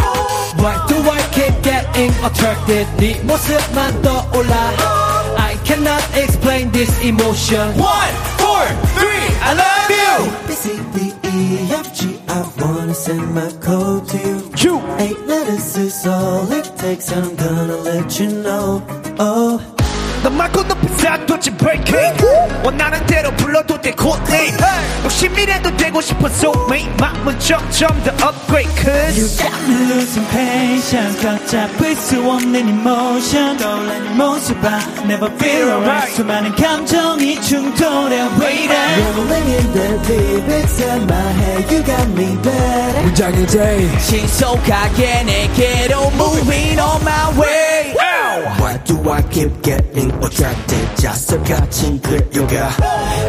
Why 0.56 0.80
do 0.88 0.96
I 1.12 1.20
keep 1.36 1.62
getting 1.62 2.14
attracted 2.24 2.88
네 2.98 3.20
모습만 3.24 4.02
떠올라 4.02 4.56
I 5.38 5.58
cannot 5.66 6.02
explain 6.16 6.72
this 6.72 6.90
emotion 7.04 7.76
One, 7.76 8.16
four, 8.40 8.64
three, 8.96 9.28
I 9.44 9.52
love 9.60 9.92
you 9.92 10.32
B, 10.48 10.54
C, 10.54 10.80
D, 10.96 11.12
E, 11.36 11.68
F, 11.70 11.94
G 11.94 12.18
I 12.30 12.48
wanna 12.64 12.94
send 12.94 13.36
my 13.36 13.52
code 13.60 14.08
to 14.08 14.18
you 14.18 14.40
Q 14.56 14.80
Eight 15.00 15.20
letters 15.28 15.76
is 15.76 16.08
all 16.08 16.50
it 16.50 16.72
takes 16.78 17.12
and 17.12 17.26
I'm 17.26 17.36
gonna 17.36 17.78
let 17.84 18.18
you 18.22 18.32
know 18.42 18.82
Oh 19.20 19.60
너 20.23 20.29
말고 20.29 20.63
높은 20.65 20.99
사도치 20.99 21.51
breaking 21.53 22.23
원하는 22.63 23.05
대로 23.07 23.31
불러도 23.37 23.81
돼 23.81 23.95
cool 23.99 24.21
name 24.29 24.57
10미래도 25.09 25.75
되고 25.79 26.01
싶어 26.01 26.27
soulmate 26.29 26.89
마음은 26.99 27.39
점점 27.41 27.89
더 28.05 28.29
upgrade 28.29 28.71
cause 28.77 29.17
You 29.19 29.27
got 29.39 29.57
me 29.67 29.75
losing 29.91 30.29
patience 30.31 31.21
걷잡을 31.23 31.97
수 31.97 32.21
없는 32.21 32.69
emotion 32.69 33.57
떠올라는 33.57 34.17
모습 34.19 34.61
봐 34.61 34.79
Never 35.05 35.33
feel 35.37 35.69
alright 35.71 36.15
수많은 36.15 36.55
감정이 36.55 37.41
충돌해 37.41 38.21
Waiting 38.39 38.71
Rolling 39.17 39.51
in 39.57 39.73
the 39.73 40.03
deep 40.07 40.53
inside 40.53 41.03
my 41.05 41.33
head 41.41 41.75
You 41.75 41.83
got 41.83 42.09
me 42.13 42.37
better 42.43 43.03
문장의 43.05 43.47
day 43.47 43.99
신속하게 44.01 45.25
내게로 45.25 46.13
moving 46.15 46.79
on 46.79 47.01
my 47.01 47.41
way 47.41 47.95
Why 48.60 48.78
do 48.86 49.10
I 49.10 49.22
keep 49.24 49.52
getting 49.62 50.12
attracted 50.24 50.96
자석같이 50.96 52.00
끌려가 52.02 52.72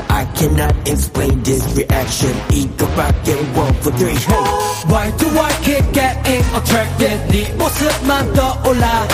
I 0.08 0.24
cannot 0.34 0.74
explain 0.88 1.42
this 1.42 1.64
reaction 1.74 2.32
이거밖에 2.50 3.34
one 3.54 3.74
for 3.82 3.92
three 3.96 4.14
hey. 4.14 4.44
Why 4.86 5.10
do 5.18 5.28
I 5.38 5.52
keep 5.62 5.84
getting 5.92 6.44
attracted 6.54 7.18
네 7.28 7.52
모습만 7.58 8.32
떠올라 8.34 9.08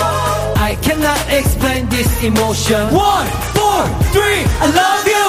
I 0.56 0.76
cannot 0.82 1.20
explain 1.30 1.88
this 1.88 2.08
emotion 2.22 2.92
One, 2.92 3.26
four, 3.56 3.84
three, 4.12 4.44
I 4.60 4.66
love 4.68 5.08
you 5.08 5.26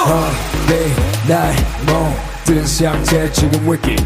내날 0.68 1.54
모든 1.86 2.66
상태 2.66 3.30
지금 3.32 3.72
위기 3.72 3.96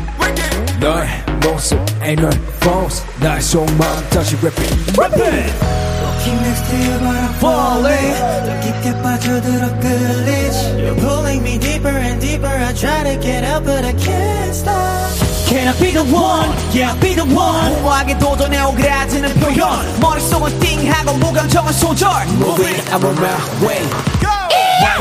너의 0.81 1.09
모습 1.43 1.79
ain't 2.01 2.21
no 2.21 2.31
false 2.63 3.05
나의 3.21 3.43
속마음 3.43 4.09
다시 4.11 4.37
repeat 4.37 4.99
Walking 4.99 5.92
next 6.23 6.71
to 6.71 6.77
you 6.77 6.99
but 7.01 7.17
I'm 7.17 7.35
falling 7.41 8.15
더 8.47 8.61
깊게 8.61 9.03
빠져들어 9.03 9.81
끌리지 9.81 10.59
You're 10.79 10.95
pulling 11.01 11.43
me 11.43 11.59
deeper 11.59 11.89
and 11.89 12.21
deeper 12.21 12.49
I 12.49 12.73
try 12.73 13.03
to 13.05 13.17
get 13.21 13.45
out 13.45 13.65
but 13.65 13.85
I 13.85 13.93
can't 13.95 14.55
stop 14.55 15.09
Can 15.49 15.67
I 15.67 15.73
be 15.81 15.93
the 15.93 16.05
one? 16.05 16.51
Yeah, 16.73 16.95
be 17.01 17.15
the 17.15 17.25
one 17.25 17.73
무모하게 17.77 18.19
도전해 18.19 18.61
오그라드는 18.63 19.35
표현 19.41 20.01
머릿속은 20.01 20.61
띵하고 20.61 21.15
무감정한 21.15 21.73
소절 21.73 22.11
moving 22.39 22.83
I'm 22.91 23.05
on 23.05 23.17
my 23.17 23.35
way 23.65 23.83
Why 24.23 24.42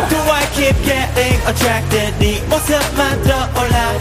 do 0.10 0.20
I 0.32 0.44
keep 0.54 0.76
getting 0.84 1.38
attracted 1.48 2.14
네 2.20 2.42
모습만 2.50 3.24
떠올라 3.24 3.98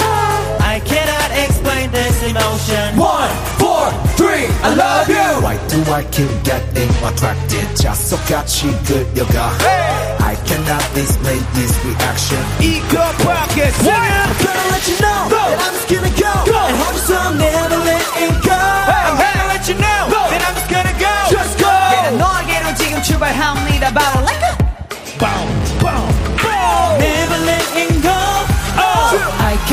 I 0.61 0.81
cannot 0.81 1.31
explain 1.44 1.90
this 1.90 2.22
emotion 2.22 2.99
One, 2.99 3.31
four, 3.59 3.90
three, 4.16 4.46
I 4.62 4.75
love 4.75 5.09
you 5.09 5.29
Why 5.42 5.57
do 5.68 5.81
I 5.90 6.05
keep 6.11 6.31
getting 6.44 6.90
attracted 7.05 7.66
자석같이 7.75 8.70
끌려가 8.87 9.53
I 10.20 10.37
cannot 10.44 10.85
explain 10.96 11.42
this 11.55 11.72
reaction 11.85 12.42
이거밖에 12.61 13.72
I'm 13.72 14.33
gonna 14.42 14.64
let 14.70 14.87
you 14.87 14.96
know 15.01 15.29
that 15.31 15.59
I'm 15.61 15.75
just 15.75 15.88
gonna 15.88 16.12
go, 16.14 16.33
and 16.66 16.77
hold 16.77 16.94
you 16.94 17.03
so 17.07 17.16
I'm 17.16 17.38
never 17.38 17.79
letting 17.85 18.35
go. 18.42 18.55
I'm 18.55 19.16
gonna 19.16 19.46
let 19.49 19.62
you 19.68 19.75
know 19.75 20.03
that 20.11 20.42
I'm 20.46 20.55
just 20.55 20.68
gonna 20.70 20.94
go 20.99 21.14
Just 21.31 21.59
go 21.59 21.68
yeah, 21.68 22.11
너에게로 22.16 22.75
지금 22.75 23.03
출발합니다 23.03 23.90
바로 23.92 24.20
like 24.27 24.42
a 24.42 24.66
Never 25.18 25.50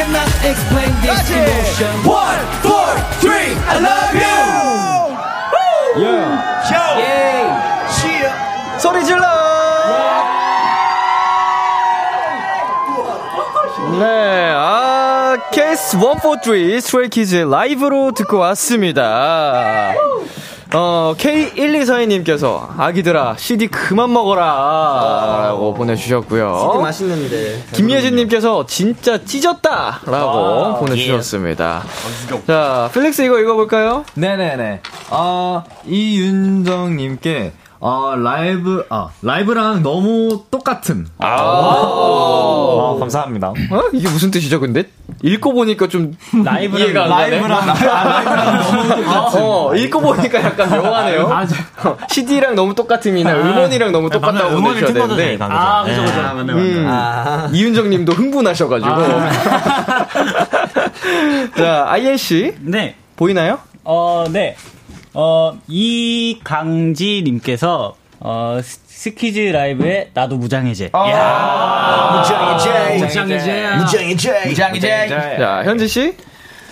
Cannot 0.09 0.33
explain 0.45 0.91
this 1.05 1.21
emotion 1.31 1.93
One, 2.05 2.41
four, 2.65 2.89
three, 3.21 3.53
I 3.69 3.77
love 3.79 4.15
you 4.17 4.39
Yo 6.03 6.39
소리 8.79 9.05
질러! 9.05 9.27
네, 13.99 14.53
아, 14.55 15.37
케이스 15.51 15.99
143 15.99 16.81
스트레이키즈 16.81 17.37
라이브로 17.51 18.13
듣고 18.13 18.39
왔습니다. 18.39 19.95
어, 20.75 21.15
K1242님께서 21.17 22.69
아기들아, 22.79 23.37
CD 23.39 23.69
그만 23.69 24.13
먹어라. 24.13 24.43
라고 25.49 25.73
보내주셨고요. 25.73 26.69
CD 26.73 26.83
맛있는데. 26.83 27.65
김예진님께서 27.73 28.67
진짜 28.67 29.25
찢었다! 29.25 30.01
라고 30.05 30.29
아, 30.39 30.75
보내주셨습니다. 30.79 31.83
자, 32.47 32.91
필릭스 32.93 33.23
이거 33.23 33.39
읽어볼까요? 33.41 34.05
네네네. 34.15 34.83
어, 35.11 35.65
이윤정님께, 35.87 37.53
어, 37.81 38.15
라이브, 38.17 38.85
아, 38.91 39.09
라이브랑 39.23 39.83
너무 39.83 40.45
똑같음. 40.51 41.07
아, 41.19 41.27
아, 41.29 42.97
감사합니다. 42.99 43.49
어? 43.49 43.83
이게 43.95 44.07
무슨 44.11 44.31
뜻이죠, 44.31 44.61
근데? 44.61 44.85
읽고 45.23 45.53
보니까 45.53 45.89
좀 45.89 46.17
라이브랑- 46.33 46.79
이해가 46.79 47.05
안 47.05 47.09
가네. 47.11 47.41
라이브랑- 47.41 47.53
아, 47.91 48.05
라이브랑 48.05 48.57
너무 48.63 48.89
똑같은. 48.89 49.41
어, 49.43 49.75
읽고 49.75 50.01
보니까 50.01 50.43
약간 50.43 50.71
묘하네요. 50.71 51.23
어, 51.85 51.97
CD랑 52.11 52.55
너무 52.55 52.75
똑같음이나 52.75 53.33
음원이랑 53.35 53.91
너무 53.93 54.11
똑같다고 54.11 54.57
음원을 54.57 54.81
보내주셔야 54.81 54.93
튼 54.93 55.01
거죠, 55.01 55.17
되는데. 55.17 55.45
그죠? 55.45 55.59
아, 55.59 55.83
그죠, 55.85 56.03
그죠. 56.05 56.21
아, 56.21 56.33
맞네, 56.35 56.53
맞네. 56.53 56.63
음, 56.73 56.87
아. 56.89 57.49
이윤정 57.53 57.91
님도 57.91 58.13
흥분하셔가지고. 58.13 58.95
자, 61.57 61.87
IL 61.89 62.17
씨. 62.19 62.55
네. 62.61 62.95
보이나요? 63.17 63.59
어, 63.85 64.25
네. 64.31 64.57
어, 65.15 65.59
이강지님께서, 66.79 67.95
어, 68.21 68.59
스- 68.63 68.81
스키즈 69.03 69.39
라이브에 69.39 70.11
나도 70.13 70.39
무장해제. 70.39 70.91
아, 70.93 72.19
무장해제. 72.19 73.05
무장해제. 73.05 73.77
무장해제. 73.77 74.47
무장해제. 74.49 75.09
자, 75.39 75.63
현진 75.65 75.87
씨. 75.87 76.17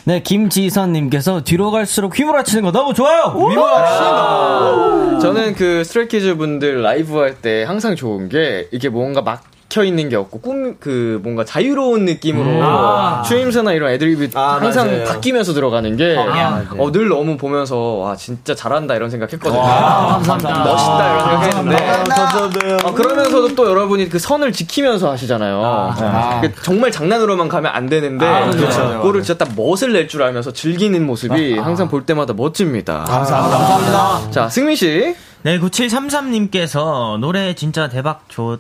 네, 0.03 0.21
김지선님께서 0.23 1.43
뒤로 1.45 1.71
갈수록 1.71 2.19
휘몰아치는 2.19 2.65
거 2.65 2.73
너무 2.73 2.95
좋아요. 2.95 3.27
휘몰아치는 3.33 5.21
저는 5.21 5.55
그 5.55 5.85
스트레이키즈 5.85 6.35
분들 6.35 6.83
라이브 6.83 7.17
할 7.17 7.37
때 7.41 7.63
항상 7.63 7.95
좋은 7.95 8.29
게 8.29 8.67
이게 8.73 8.89
뭔가 8.89 9.23
막 9.23 9.45
혀 9.71 9.85
있는 9.85 10.09
게 10.09 10.17
없고 10.17 10.41
꿈 10.41 10.77
그 10.81 11.21
뭔가 11.23 11.45
자유로운 11.45 12.05
느낌으로 12.05 12.45
음. 12.49 12.61
아. 12.63 13.23
추임새나 13.27 13.73
이런 13.73 13.91
애드립이 13.93 14.31
항상 14.35 14.87
맞아요. 14.87 15.05
바뀌면서 15.05 15.53
들어가는 15.53 15.97
게 15.97 16.17
아, 16.17 16.61
네. 16.61 16.67
어, 16.79 16.91
늘 16.93 17.09
너무 17.09 17.37
보면서 17.37 17.77
와 17.97 18.17
진짜 18.17 18.55
잘한다 18.55 18.95
이런 18.95 19.11
생각했거든요. 19.11 19.61
와, 19.61 20.21
감사합니다. 20.25 20.65
멋있다 20.65 21.13
이런 21.15 21.43
생각했는데 21.43 21.87
감사합니다. 21.87 22.89
어, 22.89 22.95
그러면서도 22.95 23.55
또 23.55 23.67
여러분이 23.69 24.09
그 24.09 24.19
선을 24.19 24.53
지키면서 24.53 25.11
하시잖아요. 25.13 25.61
아. 25.63 26.41
그 26.43 26.53
정말 26.63 26.91
장난으로만 26.91 27.49
가면 27.49 27.71
안 27.75 27.87
되는데 27.89 28.27
아, 28.27 28.51
그렇죠. 28.51 28.81
그거를 29.01 29.23
진짜 29.23 29.45
딱 29.45 29.55
멋을 29.57 29.93
낼 29.93 30.07
줄 30.09 30.23
알면서 30.23 30.53
즐기는 30.53 31.05
모습이 31.05 31.59
항상 31.59 31.89
볼 31.89 32.07
때마다 32.07 32.33
멋집니다. 32.33 33.05
감사합니다. 33.05 33.59
감사합니다. 33.59 34.31
자, 34.31 34.49
승민 34.49 34.77
씨. 34.77 35.15
네, 35.43 35.59
9733님께서 35.59 37.19
노래 37.19 37.55
진짜 37.55 37.89
대박 37.89 38.23
좋 38.29 38.59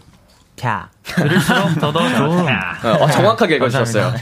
다. 0.57 0.91
들을수록 1.05 1.79
더더 1.81 2.09
좋다. 2.09 2.79
어, 3.01 3.07
정확하게 3.09 3.57
읽어주셨어요. 3.57 4.13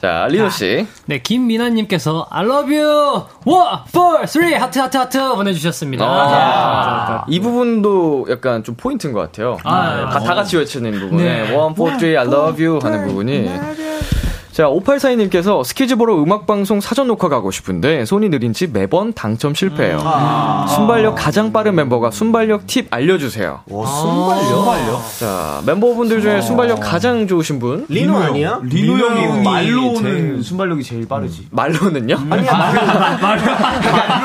자, 0.00 0.26
리노 0.30 0.48
씨. 0.48 0.86
네, 1.06 1.18
김민아님께서 1.18 2.26
I 2.30 2.44
love 2.44 2.74
you. 2.78 3.24
one, 3.44 3.78
four, 3.88 4.24
three 4.26 4.54
하트 4.54 4.78
하트 4.78 4.96
하트 4.96 5.34
보내주셨습니다. 5.34 6.04
아, 6.04 7.24
이 7.28 7.40
부분도 7.40 8.26
약간 8.30 8.64
좀 8.64 8.76
포인트인 8.76 9.12
것 9.12 9.20
같아요. 9.20 9.58
아, 9.64 9.96
네, 9.96 10.02
다, 10.04 10.20
다 10.20 10.34
같이 10.34 10.56
외치는 10.56 10.98
부분에 10.98 11.22
네. 11.22 11.54
one, 11.54 11.72
four, 11.72 11.96
three, 11.98 12.16
I 12.16 12.26
love 12.26 12.64
you 12.64 12.78
하는 12.82 13.06
부분이. 13.06 13.50
자, 14.60 14.66
5842님께서 14.68 15.64
스키즈 15.64 15.96
보러 15.96 16.16
음악방송 16.22 16.82
사전 16.82 17.06
녹화 17.06 17.30
가고 17.30 17.50
싶은데 17.50 18.04
손이 18.04 18.28
느린 18.28 18.52
지 18.52 18.66
매번 18.66 19.14
당첨 19.14 19.54
실패해요. 19.54 20.02
아. 20.04 20.66
순발력 20.68 21.14
가장 21.14 21.50
빠른 21.50 21.74
멤버가 21.76 22.10
순발력 22.10 22.66
팁 22.66 22.88
알려주세요. 22.90 23.60
순발력? 23.66 24.44
순발력? 24.44 25.00
자, 25.18 25.62
멤버분들 25.64 26.20
중에 26.20 26.36
어. 26.36 26.40
순발력 26.42 26.78
가장 26.80 27.26
좋으신 27.26 27.58
분? 27.58 27.86
리노 27.88 28.14
아니야? 28.18 28.60
리노 28.62 28.98
형이 28.98 29.42
말로는 29.42 29.94
제일- 30.02 30.44
순발력이 30.44 30.82
제일 30.84 31.08
빠르지. 31.08 31.46
말로는요? 31.50 32.16
아니야, 32.28 32.52
말로. 33.22 33.42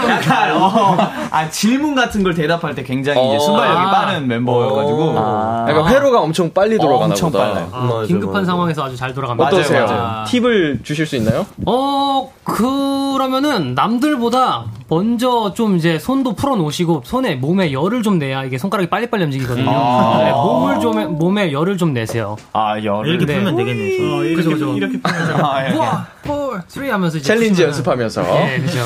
약간, 0.10 0.52
어, 0.62 0.98
아, 1.32 1.50
질문 1.50 1.96
같은 1.96 2.24
걸 2.24 2.36
대답할 2.36 2.76
때 2.76 2.84
굉장히 2.84 3.26
이제 3.26 3.38
어. 3.38 3.40
순발력이 3.40 3.80
아. 3.80 3.90
빠른 3.90 4.28
멤버여가지고. 4.28 5.16
약간 5.16 5.88
회로가 5.88 6.20
엄청 6.20 6.52
빨리 6.54 6.78
돌아가나 6.78 7.06
엄청 7.14 7.32
보다. 7.32 7.46
빨라요. 7.46 7.70
아, 7.72 8.04
긴급한 8.06 8.44
상황에서 8.44 8.84
아주 8.84 8.98
잘 8.98 9.14
돌아갑니다. 9.14 9.48
어떠세요? 9.48 10.25
아. 10.26 10.28
팁을 10.28 10.80
주실 10.84 11.06
수 11.06 11.16
있나요? 11.16 11.46
어, 11.66 12.32
그러면은 12.44 13.76
남들보다 13.76 14.66
먼저 14.88 15.54
좀 15.54 15.78
이제 15.78 15.98
손도 15.98 16.36
풀어 16.36 16.56
놓으시고 16.56 17.02
손에 17.06 17.36
몸에 17.36 17.72
열을 17.72 18.04
좀 18.04 18.20
내야 18.20 18.44
이게 18.44 18.58
손가락이 18.58 18.90
빨리빨리 18.90 19.24
움직이거든요. 19.26 19.70
아. 19.72 20.18
네, 20.24 20.32
몸을 20.32 20.80
좀 20.80 21.18
몸에 21.18 21.52
열을 21.52 21.78
좀 21.78 21.94
내세요. 21.94 22.36
아, 22.54 22.82
열을. 22.84 23.10
이렇게 23.10 23.26
네. 23.26 23.34
풀면 23.36 23.56
되겠네. 23.56 23.98
어, 24.14 24.36
그죠, 24.36 24.50
그죠. 24.52 24.74
이렇게 24.76 25.00
풀면 25.02 25.44
아, 25.46 25.64
이렇게. 25.64 25.80
One, 25.80 25.92
four, 26.24 26.62
three 26.68 26.90
하면서 26.90 27.18
이제 27.18 27.28
챌린지 27.34 27.62
치면은- 27.64 27.66
연습하면서. 27.68 28.22
네, 28.24 28.60
그죠. 28.62 28.80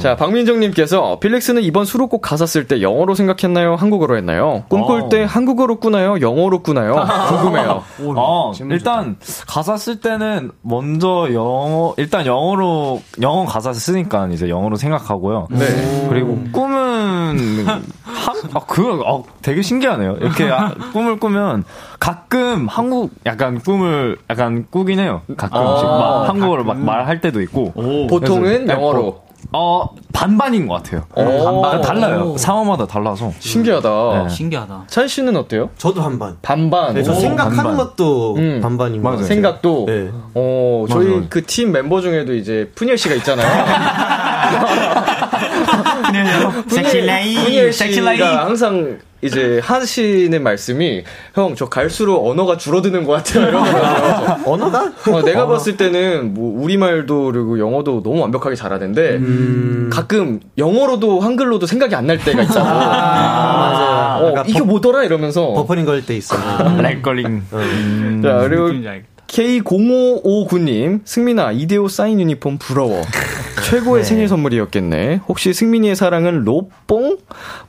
자, 0.00 0.16
박민정님께서 0.16 1.18
필릭스는 1.20 1.62
이번 1.62 1.84
수록곡 1.86 2.20
가사 2.20 2.44
쓸 2.46 2.66
때 2.68 2.82
영어로 2.82 3.14
생각했나요? 3.14 3.76
한국어로 3.76 4.16
했나요? 4.16 4.64
꿈꿀 4.68 5.02
어. 5.02 5.08
때 5.08 5.24
한국어로 5.24 5.80
꾸나요? 5.80 6.20
영어로 6.20 6.62
꾸나요? 6.62 6.94
궁금해요. 7.28 7.82
어, 8.16 8.52
일단 8.70 9.16
가사 9.46 9.76
쓸 9.76 10.00
때는 10.00 10.50
먼저 10.62 11.28
영어 11.32 11.94
일단 11.96 12.26
영어로 12.26 13.00
영어 13.22 13.44
가사 13.46 13.72
쓰니까 13.72 14.28
이제 14.32 14.48
영어로 14.48 14.76
생각하고 14.76 15.21
요. 15.30 15.46
네. 15.50 16.06
그리고 16.08 16.38
꿈은 16.52 17.66
한, 17.66 17.82
아, 18.54 18.60
그, 18.66 19.00
어, 19.06 19.24
되게 19.42 19.62
신기하네요. 19.62 20.16
이렇게 20.20 20.50
아, 20.50 20.72
꿈을 20.92 21.18
꾸면 21.20 21.64
가끔 22.00 22.66
한국 22.68 23.10
약간 23.26 23.58
꿈을 23.60 24.18
약간 24.30 24.66
꾸긴 24.70 24.98
해요. 24.98 25.22
가끔씩 25.36 25.86
아, 25.86 25.98
막 25.98 26.28
한국어로 26.28 26.64
막 26.64 26.78
말할 26.78 27.20
때도 27.20 27.40
있고. 27.42 27.72
보통은 28.08 28.42
그래서 28.66 28.72
영어로. 28.72 29.22
어, 29.54 29.86
반반인 30.12 30.68
것 30.68 30.74
같아요. 30.82 31.02
오. 31.16 31.44
반반 31.44 31.80
달라요. 31.82 32.36
상황마다 32.38 32.86
달라서. 32.86 33.32
신기하다. 33.40 34.22
네. 34.22 34.28
신기하다. 34.28 34.84
찬 34.86 35.08
씨는 35.08 35.36
어때요? 35.36 35.68
저도 35.76 36.00
반반. 36.00 36.36
반반. 36.42 36.94
네, 36.94 37.02
저 37.02 37.10
오. 37.10 37.14
생각하는 37.16 37.56
반반. 37.56 37.76
것도 37.76 38.36
음. 38.36 38.60
반반인 38.62 39.02
것 39.02 39.10
같아요. 39.10 39.26
생각도. 39.26 39.86
네. 39.88 40.10
어. 40.34 40.84
저희 40.88 41.28
그 41.28 41.42
팀 41.44 41.72
멤버 41.72 42.00
중에도 42.00 42.34
이제 42.34 42.70
푸니엘 42.76 42.96
씨가 42.96 43.16
있잖아요. 43.16 43.46
섹시레이, 46.68 47.34
푸니엘 47.36 47.72
섹시레이. 47.72 48.16
씨가 48.16 48.44
항상 48.44 48.98
이제 49.22 49.60
하시는 49.62 50.42
말씀이 50.42 51.04
형 51.34 51.54
저 51.54 51.68
갈수록 51.68 52.28
언어가 52.28 52.56
줄어드는 52.56 53.04
것 53.04 53.12
같아요. 53.12 53.48
이러더라고요. 53.48 54.38
언어가? 54.52 54.92
어, 55.10 55.22
내가 55.22 55.46
봤을 55.46 55.76
때는 55.76 56.34
뭐 56.34 56.60
우리말도 56.62 57.26
그리고 57.32 57.58
영어도 57.60 58.02
너무 58.02 58.20
완벽하게 58.20 58.56
잘하는데 58.56 59.20
가끔 59.90 60.40
영어로도 60.58 61.20
한글로도 61.20 61.66
생각이 61.66 61.94
안 61.94 62.02
날 62.06 62.18
때가 62.18 62.42
있잖아. 62.42 62.64
맞아요. 62.74 64.24
어, 64.24 64.30
약간 64.32 64.48
이게 64.48 64.58
버- 64.58 64.64
뭐더라 64.64 65.04
이러면서 65.04 65.52
버퍼링 65.52 65.84
걸 65.84 66.02
때 66.04 66.16
있어요. 66.16 66.40
렉걸링. 66.82 67.42
자, 68.24 68.38
그리고 68.40 68.62
느낌인지 68.64 68.88
알겠다. 68.88 69.08
K0559님, 69.28 71.00
승민아, 71.04 71.52
이대호 71.52 71.86
사인 71.88 72.18
유니폼 72.20 72.58
부러워. 72.58 73.02
최고의 73.72 74.04
생일 74.04 74.28
선물이었겠네. 74.28 75.22
혹시 75.26 75.54
승민이의 75.54 75.96
사랑은 75.96 76.44
로뽕? 76.44 77.16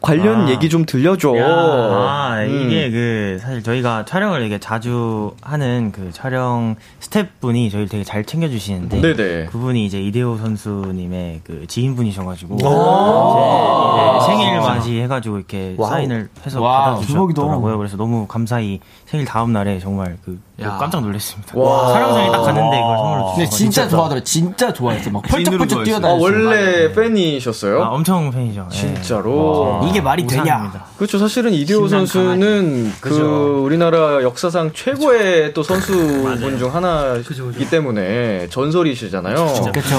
관련 0.02 0.48
아. 0.48 0.50
얘기 0.50 0.68
좀 0.68 0.86
들려줘. 0.86 1.34
아, 1.38 2.42
음. 2.42 2.50
이게 2.50 2.92
그, 2.92 3.38
사실 3.40 3.64
저희가 3.64 4.04
촬영을 4.04 4.42
되게 4.42 4.60
자주 4.60 5.34
하는 5.42 5.94
그 5.94 6.12
촬영 6.12 6.76
스태프분이 7.00 7.70
저희를 7.70 7.88
되게 7.88 8.04
잘 8.04 8.26
챙겨주시는데. 8.26 9.00
네네. 9.00 9.46
그분이 9.46 9.86
이제 9.86 10.02
이대호 10.02 10.36
선수님의 10.40 11.40
그 11.46 11.68
지인분이셔가지고. 11.68 12.56
오. 12.56 14.20
제 14.20 14.26
생일 14.28 14.60
맞이 14.60 15.00
해가지고 15.04 15.38
이렇게 15.38 15.76
wow. 15.78 15.90
사인을 15.90 16.28
해서 16.46 16.62
wow, 16.62 16.96
받아주셨더라고요. 16.96 17.78
그래서 17.78 17.96
너무 17.96 18.28
감사히 18.28 18.82
생일 19.06 19.26
다음 19.26 19.54
날에 19.54 19.80
정말 19.80 20.18
그, 20.26 20.38
야. 20.62 20.78
깜짝 20.80 21.02
놀랐습니다. 21.02 21.58
와. 21.60 21.94
촬영장에 21.94 22.32
딱 22.32 22.44
갔는데 22.44 22.78
이걸 22.78 22.98
선물로 22.98 23.24
주셔서. 23.24 23.36
근데 23.36 23.50
진짜 23.50 23.88
좋아하더라. 23.88 24.24
진짜 24.24 24.72
좋아했어. 24.72 25.10
막 25.10 25.24
펄쩍펄쩍 25.24 25.80
아, 25.80 25.84
뛰어다니고. 25.84 26.24
원래 26.24 26.92
팬이셨어요? 26.94 27.84
아, 27.84 27.88
엄청 27.90 28.30
팬이죠. 28.30 28.68
예. 28.72 28.76
진짜로. 28.76 29.80
와. 29.80 29.88
이게 29.90 30.00
말이 30.00 30.28
되냐? 30.28 30.86
그렇죠. 30.98 31.18
사실은 31.18 31.54
이대호 31.54 31.88
신난 31.88 32.06
선수는 32.06 32.94
그 33.02 33.10
그죠. 33.10 33.64
우리나라 33.66 34.22
역사상 34.22 34.74
최고의 34.74 35.54
또 35.56 35.64
선수분 35.64 36.60
중 36.60 36.74
하나이기 36.74 37.70
때문에 37.72 38.48
전설이시잖아요. 38.50 39.36
그쵸, 39.36 39.72
그쵸. 39.72 39.96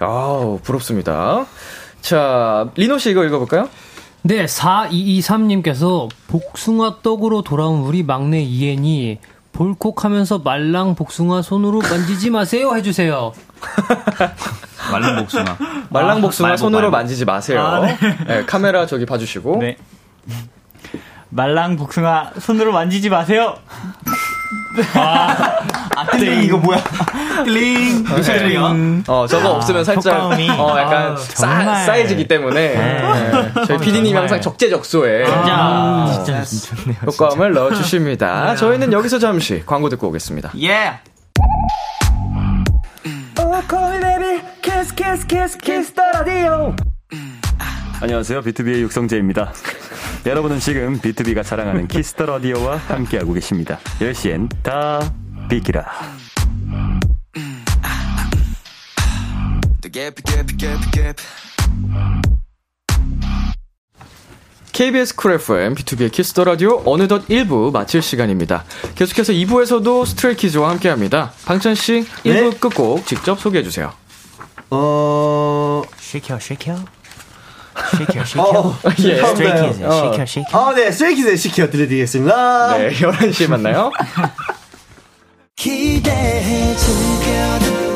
아우, 0.00 0.58
부럽습니다. 0.62 1.46
자, 2.02 2.68
리노 2.76 2.98
씨 2.98 3.10
이거 3.12 3.24
읽어 3.24 3.38
볼까요? 3.38 3.70
네, 4.20 4.44
4223님께서 4.44 6.08
복숭아 6.28 6.98
떡으로 7.02 7.42
돌아온 7.42 7.80
우리 7.80 8.02
막내 8.02 8.42
이엔이 8.42 9.18
볼콕하면서 9.54 10.40
말랑 10.40 10.96
복숭아 10.96 11.40
손으로 11.42 11.80
만지지 11.80 12.30
마세요 12.30 12.74
해주세요. 12.76 13.32
말른 14.92 15.16
복숭아. 15.16 15.44
말랑 15.88 16.20
복숭아 16.20 16.48
말복, 16.48 16.58
손으로 16.58 16.82
말복. 16.82 16.92
만지지 16.98 17.24
마세요. 17.24 17.62
아, 17.62 17.80
네. 17.80 17.96
네, 18.26 18.44
카메라 18.44 18.84
저기 18.84 19.06
봐주시고. 19.06 19.58
네. 19.60 19.76
말랑 21.30 21.76
복숭아 21.76 22.32
손으로 22.38 22.72
만지지 22.72 23.08
마세요. 23.08 23.56
아, 24.94 26.16
띵 26.18 26.42
이거 26.44 26.56
뭐야? 26.58 26.82
띵. 27.44 28.04
네. 28.04 29.02
어, 29.06 29.26
저거 29.26 29.50
없으면 29.52 29.84
살짝, 29.84 30.14
효과음이. 30.14 30.50
어, 30.50 30.78
약간 30.78 31.12
아, 31.12 31.16
싸. 31.16 31.84
사이즈기 31.84 32.26
때문에. 32.28 32.68
네. 32.74 33.52
저희 33.66 33.78
PD님이 33.78 34.08
정말. 34.08 34.22
항상 34.22 34.40
적재적소에. 34.40 35.24
진짜, 35.26 36.10
진짜, 36.14 36.44
진짜 36.44 36.76
좋네요. 36.76 36.98
효과음을 37.06 37.52
넣어 37.52 37.72
주십니다. 37.74 38.54
저희는 38.56 38.92
여기서 38.92 39.18
잠시 39.18 39.62
광고 39.64 39.88
듣고 39.88 40.08
오겠습니다. 40.08 40.52
예. 40.62 40.98
안녕하세요. 48.04 48.42
비투비의 48.42 48.82
육성재입니다. 48.82 49.54
여러분은 50.26 50.60
지금 50.60 51.00
비투비가 51.00 51.42
자랑하는 51.42 51.88
키스 51.88 52.12
더 52.12 52.26
라디오와 52.26 52.76
함께하고 52.76 53.32
계십니다. 53.32 53.78
10시엔 53.98 54.50
다 54.62 55.00
비키라. 55.48 55.86
KBS 64.72 65.16
쿨 65.16 65.32
FM, 65.32 65.74
비투비의 65.74 66.12
키스 66.12 66.32
더 66.32 66.44
라디오 66.44 66.82
어느덧 66.84 67.26
1부 67.28 67.72
마칠 67.72 68.02
시간입니다. 68.02 68.64
계속해서 68.96 69.32
2부에서도 69.32 70.04
스트레이 70.04 70.36
키즈와 70.36 70.68
함께 70.68 70.90
합니다. 70.90 71.32
방찬 71.46 71.74
씨, 71.74 72.04
1부 72.24 72.60
끝곡 72.60 73.06
직접 73.06 73.40
소개해 73.40 73.64
주세요. 73.64 73.94
어, 74.68 75.80
쉐이켜, 75.96 76.38
쉐이켜. 76.38 76.76
쉐이켜, 77.96 78.24
쉐이켜. 78.24 78.60
어, 78.60 78.78
예. 79.04 79.26
스트레이키즈, 79.26 79.84
어. 79.84 79.90
쉐이켜, 79.90 80.26
쉐이켜. 80.26 80.58
아, 80.58 80.74
네, 80.74 80.90
스트레이키즈의 80.90 81.36
식혀 81.36 81.70
드려드리겠습니다. 81.70 82.78
네, 82.78 82.90
11시에 82.90 83.48
만나요. 83.48 83.90
기대해 85.56 86.74
즐겨 86.76 87.93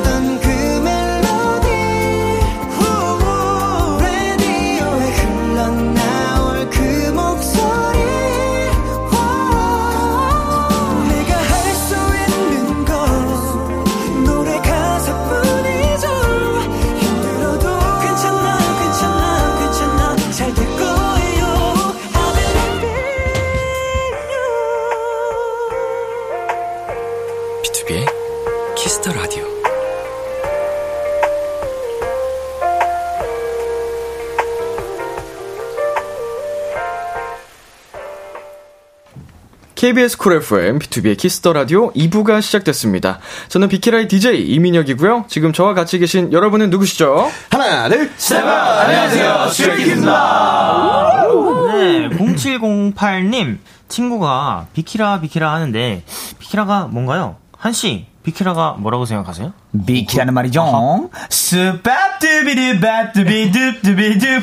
KBS 39.89 40.19
쿨 40.19 40.35
FM, 40.35 40.79
비투비의 40.81 41.17
키스 41.17 41.40
더 41.40 41.55
라디오 41.55 41.91
2부가 41.95 42.43
시작됐습니다. 42.43 43.21
저는 43.49 43.71
비키라의 43.71 44.07
DJ 44.07 44.47
이민혁이고요. 44.53 45.25
지금 45.29 45.55
저와 45.55 45.73
같이 45.73 45.99
계신 45.99 46.31
여러분은 46.31 46.69
누구시죠? 46.69 47.33
하나, 47.51 47.89
둘, 47.89 48.11
셋! 48.19 48.45
안녕하세요, 48.45 49.49
스트레이키즈입니다. 49.49 51.25
네, 51.73 52.11
0708님 52.11 53.61
친구가 53.89 54.67
비키라 54.75 55.23
비키라 55.23 55.55
하는데 55.55 56.03
비키라가 56.39 56.89
뭔가요? 56.89 57.37
한씨 57.57 58.05
비키라가 58.25 58.77
뭐라고 58.79 59.07
생각하세요? 59.07 59.55
비키라는 59.87 60.35
말이죠. 60.35 61.09
스밥두비두밥두비두두비두. 61.31 64.27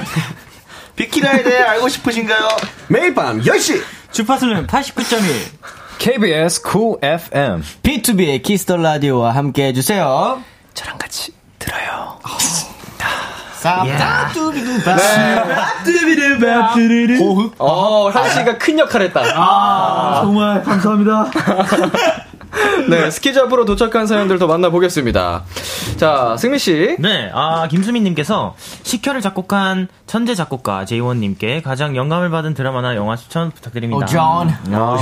비키라에 0.97 1.43
대해 1.43 1.61
알고 1.61 1.87
싶으신가요? 1.89 2.47
매일 2.87 3.13
밤 3.13 3.41
10시! 3.41 3.83
주파수는 4.15 4.65
89.1. 4.67 5.19
KBS 5.97 6.61
Cool 6.65 6.97
FM. 7.03 7.61
비투비의 7.83 8.41
키스 8.43 8.64
더 8.64 8.77
라디오와 8.77 9.35
함께 9.35 9.65
해주세요. 9.67 10.41
저랑 10.73 10.97
같이 10.97 11.33
들어요. 11.59 12.17
호흡. 17.17 17.53
어, 17.57 18.09
현 18.09 18.29
씨가 18.29 18.57
큰 18.57 18.79
역할 18.79 19.01
했다. 19.01 19.21
아, 19.35 20.21
정말 20.21 20.63
감사합니다. 20.63 21.31
네, 22.89 23.09
스키즈 23.11 23.39
앞으로 23.39 23.65
도착한 23.65 24.07
사연들 24.07 24.39
더 24.39 24.47
만나보겠습니다. 24.47 25.43
자, 25.97 26.35
승민 26.37 26.59
씨. 26.59 26.95
네, 26.99 27.31
아, 27.33 27.67
김수민님께서 27.67 28.55
식혀를 28.83 29.21
작곡한 29.21 29.87
천재 30.07 30.35
작곡가 30.35 30.85
제이원님께 30.85 31.61
가장 31.61 31.95
영감을 31.95 32.29
받은 32.29 32.53
드라마나 32.53 32.95
영화 32.95 33.15
추천 33.15 33.51
부탁드립니다. 33.51 34.05
오, 34.05 34.07
존. 34.07 34.19
아, 34.73 34.97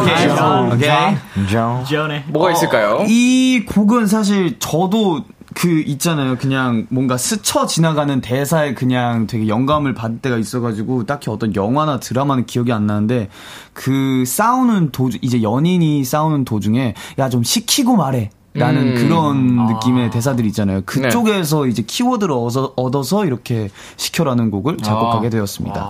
오케이. 0.00 0.26
오케이. 0.74 1.46
지연해. 1.86 2.24
뭐가 2.28 2.52
있을까요? 2.52 2.98
어, 3.00 3.06
이 3.08 3.64
곡은 3.66 4.06
사실 4.06 4.58
저도 4.58 5.24
그 5.54 5.80
있잖아요. 5.80 6.36
그냥 6.38 6.86
뭔가 6.90 7.16
스쳐 7.16 7.66
지나가는 7.66 8.20
대사에 8.20 8.74
그냥 8.74 9.26
되게 9.26 9.48
영감을 9.48 9.94
받을 9.94 10.18
때가 10.18 10.36
있어가지고 10.38 11.04
딱히 11.06 11.30
어떤 11.30 11.54
영화나 11.54 11.98
드라마는 12.00 12.46
기억이 12.46 12.72
안 12.72 12.86
나는데 12.86 13.28
그 13.72 14.24
싸우는 14.26 14.90
도중 14.92 15.20
이제 15.22 15.42
연인이 15.42 16.04
싸우는 16.04 16.44
도중에 16.44 16.94
야 17.18 17.28
좀 17.28 17.42
식히고 17.42 17.96
말해. 17.96 18.30
라는 18.54 18.88
음. 18.88 18.94
그런 18.96 19.66
느낌의 19.66 20.10
대사들 20.10 20.44
있잖아요. 20.48 20.82
그쪽에서 20.84 21.66
이제 21.66 21.80
키워드를 21.80 22.34
얻어, 22.34 22.74
얻어서 22.76 23.24
이렇게 23.24 23.70
시켜라는 23.96 24.50
곡을 24.50 24.76
작곡하게 24.76 25.30
되었습니다. 25.30 25.88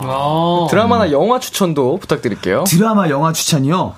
드라마나 0.70 1.10
영화 1.10 1.40
추천도 1.40 1.96
부탁드릴게요. 1.98 2.62
드라마 2.68 3.08
영화 3.10 3.32
추천이요? 3.32 3.94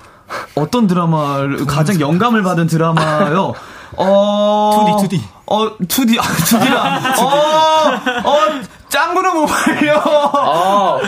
어떤 0.55 0.87
드라마를 0.87 1.67
가장 1.67 2.01
영감을 2.01 2.43
받은 2.43 2.67
드라마요? 2.67 3.53
어 3.99 4.97
2D, 4.99 5.11
2D. 5.11 5.21
어 5.47 5.77
2D 5.79 6.19
아 6.19 6.23
2D라. 6.23 7.19
어, 7.23 8.31
어 8.31 8.39
짱구는 8.89 9.35
못 9.35 9.47
말려. 9.47 9.99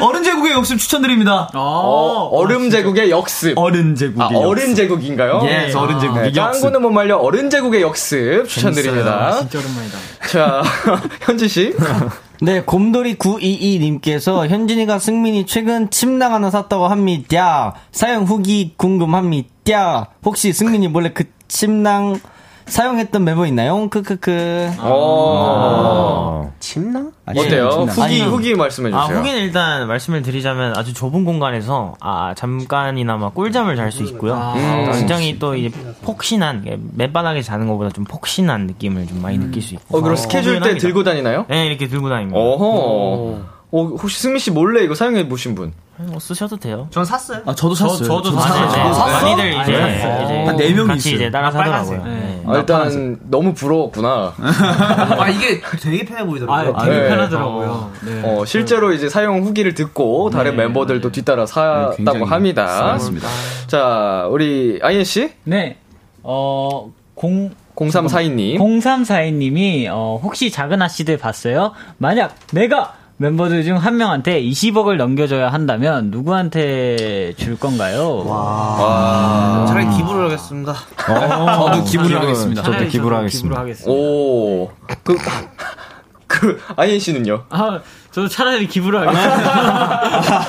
어른 0.00 0.24
제국의 0.24 0.52
역습 0.52 0.78
추천드립니다. 0.78 1.48
어, 1.54 2.28
얼음 2.32 2.68
제국의 2.68 3.10
역습. 3.10 3.56
어른 3.56 3.94
제국의 3.94 4.22
아, 4.22 4.30
역습. 4.32 4.44
어른 4.44 4.74
제국인가요? 4.74 5.40
예, 5.44 5.72
어른 5.72 6.00
제국의 6.00 6.32
네, 6.32 6.40
역습. 6.40 6.62
짱구는 6.62 6.82
못 6.82 6.90
말려 6.90 7.16
어른 7.16 7.48
제국의 7.48 7.82
역습 7.82 8.48
추천드립니다. 8.48 9.38
진짜 9.38 9.58
오랜만이다. 9.60 9.98
자, 10.28 10.62
현지 11.22 11.48
씨. 11.48 11.74
네, 12.42 12.60
곰돌이 12.60 13.16
922님께서 13.16 14.46
현진이가 14.48 14.98
승민이 14.98 15.46
최근 15.46 15.88
침낭 15.90 16.34
하나 16.34 16.50
샀다고 16.50 16.88
합니다. 16.88 17.74
사용 17.92 18.24
후기 18.24 18.74
궁금합니다. 18.76 20.10
혹시 20.24 20.52
승민이 20.52 20.88
몰래 20.88 21.12
그 21.12 21.24
침낭 21.48 22.20
사용했던 22.66 23.24
멤버 23.24 23.46
있나요? 23.46 23.88
크크크. 23.88 24.72
어. 24.78 26.52
침낭? 26.58 27.12
어때요? 27.24 27.68
후기 27.68 28.02
아니, 28.02 28.20
후기 28.22 28.54
말씀해 28.54 28.92
아, 28.92 29.02
주세요. 29.02 29.18
후기는 29.18 29.38
일단 29.40 29.86
말씀을 29.86 30.22
드리자면 30.22 30.76
아주 30.76 30.92
좁은 30.92 31.24
공간에서 31.24 31.94
아, 32.00 32.34
잠깐이나마 32.36 33.30
꿀잠을 33.30 33.76
잘 33.76 33.92
수 33.92 34.02
있고요. 34.04 34.34
음. 34.56 34.90
굉장히 34.92 35.38
또 35.38 35.54
이제 35.54 35.70
폭신한 36.02 36.64
맨바닥에 36.94 37.42
자는 37.42 37.68
것보다 37.68 37.90
좀 37.90 38.04
폭신한 38.04 38.66
느낌을 38.66 39.06
좀 39.06 39.22
많이 39.22 39.38
느낄 39.38 39.62
수 39.62 39.74
있고. 39.74 39.98
어, 39.98 40.00
그럼 40.00 40.16
스케줄 40.16 40.60
때 40.60 40.76
들고 40.76 41.04
다니나요? 41.04 41.46
네, 41.48 41.66
이렇게 41.66 41.86
들고 41.88 42.08
다닙니다. 42.08 42.38
어허. 42.38 43.55
어, 43.78 43.84
혹시 44.00 44.20
승민 44.20 44.38
씨 44.38 44.50
몰래 44.50 44.82
이거 44.84 44.94
사용해 44.94 45.28
보신 45.28 45.54
분? 45.54 45.72
뭐 45.98 46.18
쓰셔도 46.18 46.56
돼요. 46.58 46.86
전 46.90 47.04
샀어요. 47.04 47.40
아 47.46 47.54
저도 47.54 47.74
샀어요. 47.74 48.06
저도 48.06 48.38
아, 48.38 48.52
네, 48.54 48.60
네. 48.60 48.68
샀어요. 48.92 49.12
많이들 49.12 49.52
이제, 49.62 49.72
샀어요? 49.72 50.24
이제 50.24 50.44
한 50.44 50.56
네 50.56 50.72
명이 50.72 50.88
같이 50.88 50.98
있어요. 51.08 51.14
이제 51.14 51.30
따라 51.30 51.48
아, 51.48 51.50
사더라고요. 51.50 52.04
네. 52.04 52.42
아, 52.46 52.56
일단 52.58 53.18
너무 53.30 53.54
부러웠구나. 53.54 54.34
아, 54.38 55.28
이게 55.28 55.60
되게 55.82 56.04
편해 56.04 56.24
보이더라고요. 56.26 56.74
아, 56.76 56.84
되게 56.84 56.96
네. 57.00 57.08
편하더라고요. 57.08 57.92
네. 58.04 58.22
어, 58.24 58.44
실제로 58.44 58.92
이제 58.92 59.08
사용 59.08 59.42
후기를 59.42 59.74
듣고 59.74 60.30
다른 60.30 60.56
멤버들도 60.56 61.10
뒤따라 61.12 61.46
샀다고 61.46 62.24
합니다. 62.26 62.64
맞습니다. 62.92 63.28
자, 63.66 64.26
우리 64.30 64.78
아이엔 64.82 65.04
씨 65.04 65.30
네. 65.44 65.78
어, 66.22 66.90
공, 67.14 67.52
0342님. 67.76 68.58
0342님이, 68.58 69.86
어, 69.90 70.20
혹시 70.22 70.50
작은 70.50 70.80
아씨들 70.82 71.18
봤어요? 71.18 71.72
만약 71.98 72.34
내가 72.52 72.94
멤버들 73.18 73.62
중 73.64 73.76
한 73.78 73.96
명한테 73.96 74.42
20억을 74.42 74.96
넘겨줘야 74.96 75.48
한다면 75.50 76.10
누구한테 76.10 77.32
줄 77.38 77.58
건가요? 77.58 78.24
와. 78.26 79.64
차라리 79.68 79.88
기부를 79.96 80.24
하겠습니다. 80.26 80.72
어, 80.72 81.70
저도 81.70 81.84
기부를 81.84 82.20
하겠습니다. 82.20 82.62
저도 82.62 82.84
기부를 82.86 83.16
하겠습니다. 83.18 83.60
하겠습니다. 83.60 83.90
오. 83.90 84.70
그, 85.02 85.16
그, 86.26 86.60
아이엔 86.76 86.98
씨는요? 86.98 87.44
아, 87.48 87.80
저도 88.10 88.28
차라리 88.28 88.66
기부를 88.66 89.08
하겠습니다. 89.08 90.46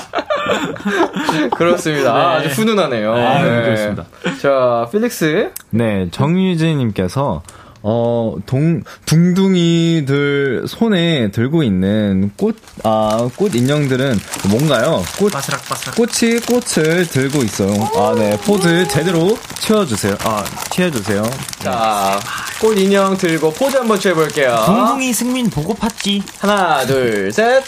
그렇습니다. 1.55 2.13
아, 2.15 2.31
아주 2.35 2.49
훈훈하네요. 2.49 3.15
네, 3.15 3.61
그렇습니다. 3.63 4.05
자, 4.41 4.87
필릭스. 4.91 5.51
네, 5.69 6.07
정유진님께서 6.11 7.43
어, 7.83 8.35
동, 8.45 8.83
둥둥이들 9.05 10.65
손에 10.67 11.31
들고 11.31 11.63
있는 11.63 12.31
꽃, 12.37 12.55
아, 12.83 13.29
꽃 13.35 13.55
인형들은 13.55 14.19
뭔가요? 14.49 15.03
꽃, 15.17 15.31
바스락바스락. 15.31 15.95
꽃이 15.95 16.39
꽃을 16.41 17.07
들고 17.07 17.43
있어요. 17.43 17.71
아, 17.95 18.13
네. 18.17 18.37
포즈 18.41 18.87
제대로 18.87 19.37
취해주세요. 19.59 20.15
아, 20.23 20.43
취해주세요. 20.71 21.23
자, 21.59 22.19
꽃 22.59 22.77
인형 22.77 23.17
들고 23.17 23.51
포즈 23.53 23.77
한번 23.77 23.99
취해볼게요. 23.99 24.63
둥둥이 24.65 25.13
승민 25.13 25.49
보고 25.49 25.73
팠지. 25.75 26.21
하나, 26.39 26.85
둘, 26.85 27.31
셋. 27.31 27.63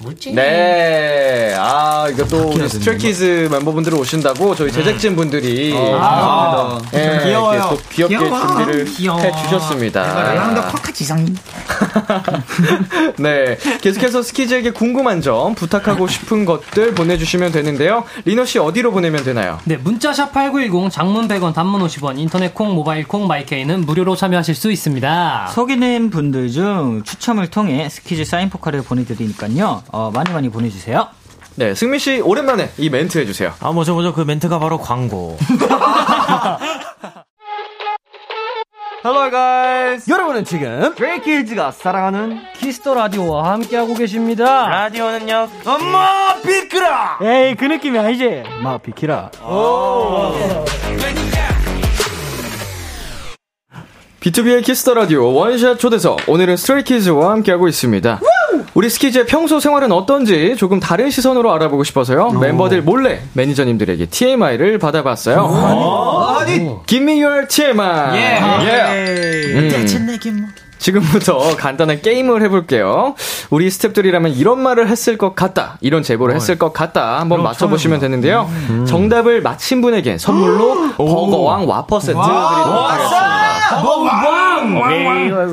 뭐지? 0.00 0.32
네. 0.32 1.56
아, 1.58 2.06
이거 2.08 2.24
또 2.28 2.50
우리 2.50 2.68
스트레이키즈 2.68 3.48
멤버분들 3.50 3.92
오신다고 3.94 4.54
저희 4.54 4.70
제작진 4.70 5.16
분들이 5.16 5.74
아, 5.76 6.78
예, 6.94 7.20
귀여워요. 7.24 7.58
이렇게 7.58 7.68
또 7.76 7.82
귀엽게 7.90 8.18
귀여워. 8.18 8.46
준비를 8.46 8.84
귀여워. 8.84 9.20
해 9.20 9.32
주셨습니다. 9.42 10.30
레랑더 10.30 10.62
콱카 10.68 10.92
지상이. 10.92 11.34
네. 13.18 13.58
계속해서 13.80 14.22
스키즈에게 14.22 14.70
궁금한 14.70 15.20
점, 15.20 15.54
부탁하고 15.54 16.06
싶은 16.06 16.44
것들 16.44 16.94
보내주시면 16.94 17.52
되는데요. 17.52 18.04
리노 18.24 18.44
씨 18.44 18.58
어디로 18.58 18.92
보내면 18.92 19.24
되나요? 19.24 19.58
네, 19.64 19.76
문자샵 19.76 20.32
8910, 20.32 20.90
장문 20.90 21.28
100원, 21.28 21.54
단문 21.54 21.82
50원, 21.86 22.18
인터넷 22.18 22.54
콩, 22.54 22.74
모바일 22.74 23.06
콩, 23.06 23.26
마이케이는 23.26 23.82
무료로 23.82 24.16
참여하실 24.16 24.54
수 24.54 24.70
있습니다. 24.70 25.48
소개된 25.54 26.10
분들 26.10 26.50
중 26.50 27.02
추첨을 27.04 27.48
통해 27.48 27.88
스키즈 27.88 28.24
사인 28.24 28.50
포카를 28.50 28.82
보내드리니까요. 28.82 29.82
어, 29.92 30.10
많이 30.14 30.32
많이 30.32 30.48
보내주세요. 30.48 31.08
네, 31.56 31.74
승민 31.74 31.98
씨 31.98 32.20
오랜만에 32.20 32.70
이 32.78 32.88
멘트 32.88 33.18
해주세요. 33.18 33.52
아, 33.58 33.72
뭐죠, 33.72 33.92
뭐죠. 33.94 34.14
그 34.14 34.20
멘트가 34.20 34.60
바로 34.60 34.78
광고. 34.78 35.36
Hello 39.08 39.30
guys. 39.30 40.10
여러분은 40.10 40.44
지금 40.44 40.94
스트레이키즈가 40.94 41.70
사랑하는 41.70 42.40
키스 42.58 42.79
더 42.79 42.92
라디오와 42.92 43.52
함께하고 43.52 43.94
계십니다. 43.94 44.68
라디오는요. 44.68 45.48
엄마 45.64 46.34
비키라. 46.42 47.18
에이, 47.22 47.54
그 47.54 47.64
느낌이 47.64 47.98
아니지? 47.98 48.42
마, 48.62 48.76
비키라. 48.76 49.30
B2B의 54.20 54.62
키스터 54.62 54.92
라디오 54.92 55.32
원샷 55.32 55.78
초대석 55.78 56.28
오늘은 56.28 56.58
Stray 56.58 56.91
Kids와 56.91 57.30
함께하고 57.30 57.66
있습니다. 57.66 58.20
우리 58.74 58.90
스키즈의 58.90 59.26
평소 59.26 59.60
생활은 59.60 59.92
어떤지 59.92 60.56
조금 60.56 60.80
다른 60.80 61.10
시선으로 61.10 61.52
알아보고 61.52 61.84
싶어서요. 61.84 62.30
멤버들 62.30 62.82
몰래 62.82 63.20
매니저님들에게 63.32 64.06
TMI를 64.06 64.78
받아봤어요. 64.78 66.36
아니. 66.40 66.70
Give 66.86 67.02
me 67.04 67.22
your 67.22 67.46
TMI. 67.48 68.18
음. 69.54 69.68
대체 69.70 69.98
내게 69.98 70.30
뭐. 70.30 70.48
지금부터 70.78 71.56
간단한 71.56 72.02
게임을 72.02 72.40
해볼게요. 72.42 73.16
우리 73.50 73.68
스탭들이라면 73.68 74.36
이런 74.36 74.60
말을 74.60 74.88
했을 74.88 75.18
것 75.18 75.34
같다. 75.34 75.76
이런 75.80 76.04
제보를 76.04 76.36
했을 76.36 76.56
것 76.56 76.72
같다. 76.72 77.18
한번 77.18 77.42
맞춰보시면 77.42 77.98
되는데요. 77.98 78.48
정답을 78.86 79.42
맞힌 79.42 79.80
분에겐 79.82 80.18
선물로 80.18 80.92
버거왕 80.96 81.68
와퍼 81.68 81.98
세트 81.98 82.12
드리도록 82.14 82.30
하겠습니다. 82.30 83.37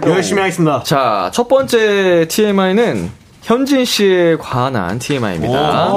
열심히 0.07 0.41
하겠습니다. 0.41 0.83
자, 0.83 1.31
첫 1.33 1.47
번째 1.47 2.27
TMI는 2.27 3.11
현진 3.41 3.85
씨에 3.85 4.37
관한 4.37 4.99
TMI입니다. 4.99 5.91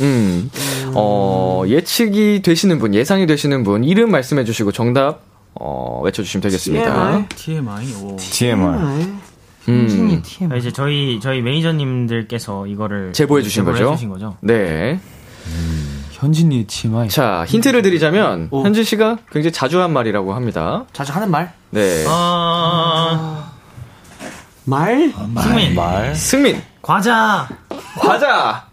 음, 0.00 0.50
어, 0.94 1.62
예측이 1.66 2.42
되시는 2.42 2.78
분, 2.78 2.94
예상이 2.94 3.26
되시는 3.26 3.62
분, 3.62 3.84
이름 3.84 4.10
말씀해 4.10 4.44
주시고 4.44 4.72
정답, 4.72 5.20
어, 5.54 6.00
외쳐주시면 6.04 6.42
되겠습니다. 6.42 7.26
TMI. 7.28 7.94
오. 8.02 8.16
TMI. 8.16 8.78
음, 9.68 10.22
아, 10.50 10.56
이제 10.56 10.70
저희 10.72 11.20
저희 11.22 11.40
매니저님들께서 11.40 12.66
이거를 12.66 13.12
제보해 13.12 13.42
주신 13.42 13.64
거죠? 13.64 13.92
해주신 13.92 14.10
거죠. 14.10 14.36
네. 14.40 15.00
현진이의 16.24 16.64
TMI. 16.64 17.08
자, 17.10 17.44
힌트를 17.46 17.82
드리자면, 17.82 18.48
현진 18.50 18.82
씨가 18.82 19.18
굉장히 19.30 19.52
자주 19.52 19.80
한 19.82 19.92
말이라고 19.92 20.32
합니다. 20.34 20.84
자주 20.94 21.12
하는 21.12 21.30
말. 21.30 21.52
네. 21.70 22.04
아, 22.08 23.50
말? 24.64 25.12
승민. 25.42 25.74
말. 25.74 26.14
승민. 26.14 26.62
과자. 26.80 27.46
과자. 28.00 28.66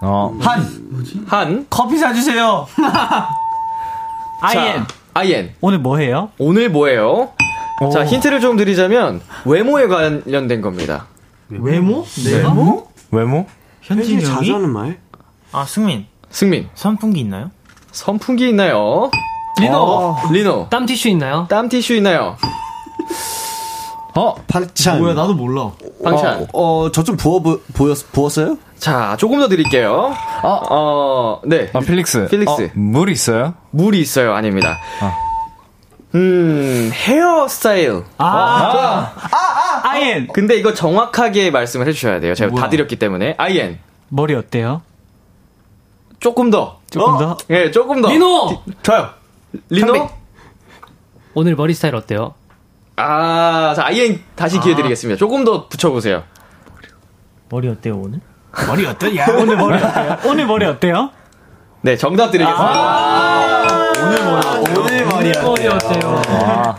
어. 0.00 0.36
한. 0.40 1.24
한. 1.26 1.66
커피 1.68 1.98
사주세요. 1.98 2.68
아이엔. 4.40 4.76
자, 4.76 4.86
아이엔. 5.14 5.54
오늘 5.60 5.78
뭐 5.80 5.98
해요? 5.98 6.30
오늘 6.38 6.68
뭐예요? 6.70 7.30
자, 7.92 8.06
힌트를 8.06 8.40
좀 8.40 8.56
드리자면 8.56 9.20
외모에 9.44 9.88
관련된 9.88 10.60
겁니다. 10.60 11.06
외모? 11.48 12.04
네. 12.24 12.36
외모? 12.36 12.88
외모? 13.10 13.46
현진이 13.82 14.24
자주? 14.24 14.54
하는 14.54 14.70
말? 14.72 14.98
아, 15.52 15.64
승민. 15.64 16.06
승민. 16.30 16.68
선풍기 16.74 17.20
있나요? 17.20 17.50
선풍기 17.92 18.48
있나요? 18.48 19.10
리노. 19.60 19.74
어, 19.76 20.16
리노. 20.30 20.68
땀 20.70 20.84
티슈 20.86 21.08
있나요? 21.08 21.46
땀 21.48 21.68
티슈 21.68 21.94
있나요? 21.94 22.36
어, 24.14 24.34
방찬. 24.48 24.98
뭐야, 24.98 25.14
나도 25.14 25.34
몰라. 25.34 25.70
방찬. 26.02 26.46
어, 26.52 26.84
어 26.86 26.90
저 26.90 27.02
좀 27.04 27.16
부어 27.16 27.40
보, 27.40 27.60
보였, 27.74 28.10
부었어요? 28.12 28.56
자, 28.78 29.16
조금 29.18 29.38
더 29.40 29.48
드릴게요. 29.48 30.14
어, 30.42 30.60
어, 30.70 31.40
네. 31.44 31.70
아, 31.72 31.80
필릭스. 31.80 32.28
필릭스. 32.28 32.62
어, 32.64 32.68
물 32.74 33.08
있어요? 33.10 33.54
물이 33.70 34.00
있어요. 34.00 34.34
아닙니다. 34.34 34.78
음, 36.14 36.90
헤어스타일. 36.94 38.04
아, 38.18 39.12
아이엔. 39.82 40.28
근데 40.32 40.56
이거 40.56 40.72
정확하게 40.72 41.50
말씀을 41.50 41.86
해주셔야 41.88 42.20
돼요. 42.20 42.34
제가 42.34 42.54
다 42.54 42.68
드렸기 42.70 42.96
때문에. 42.96 43.34
아이엔. 43.38 43.78
머리 44.08 44.34
어때요? 44.34 44.82
조금 46.26 46.50
더. 46.50 46.80
조금 46.90 47.18
더? 47.18 47.36
예, 47.50 47.70
조금 47.70 48.02
더. 48.02 48.08
리노. 48.08 48.60
좋아요. 48.82 49.10
리노? 49.68 50.10
오늘 51.34 51.54
머리 51.54 51.72
스타일 51.72 51.94
어때요? 51.94 52.34
아, 52.96 53.74
자, 53.76 53.86
아이엔 53.86 54.24
다시 54.34 54.58
기회 54.58 54.74
드리겠습니다. 54.74 55.18
조금 55.20 55.44
더 55.44 55.68
붙여보세요. 55.68 56.24
머리 57.48 57.68
어때요, 57.68 58.00
오늘? 58.04 58.20
머리 58.66 58.84
어떠냐? 58.86 59.24
오늘 59.38 59.56
머리 59.56 59.80
어때요? 59.80 60.18
오늘 60.26 60.46
머리 60.46 60.66
어때요? 60.66 61.10
네, 61.82 61.96
정답 61.96 62.32
드리겠습니다. 62.32 63.92
오늘 64.02 64.24
머리, 64.24 64.80
오늘 64.80 65.06
머리 65.06 65.32
머리 65.44 65.68
어때요? 65.68 66.22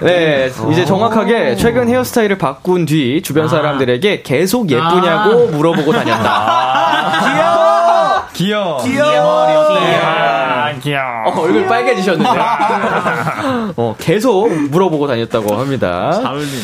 네, 0.01 0.51
이제 0.71 0.83
정확하게 0.83 1.55
최근 1.55 1.87
헤어스타일을 1.87 2.37
바꾼 2.37 2.85
뒤 2.85 3.21
주변 3.21 3.47
사람들에게 3.47 4.23
계속 4.23 4.69
예쁘냐고 4.69 5.47
물어보고 5.47 5.93
다녔다. 5.93 7.46
귀여워. 8.37 8.77
머리 8.83 9.55
어때요? 9.55 10.36
어, 11.27 11.41
얼굴 11.41 11.65
빨개지셨는데. 11.67 12.29
어, 13.77 13.95
계속 13.97 14.51
물어보고 14.69 15.07
다녔다고 15.07 15.55
합니다. 15.55 16.11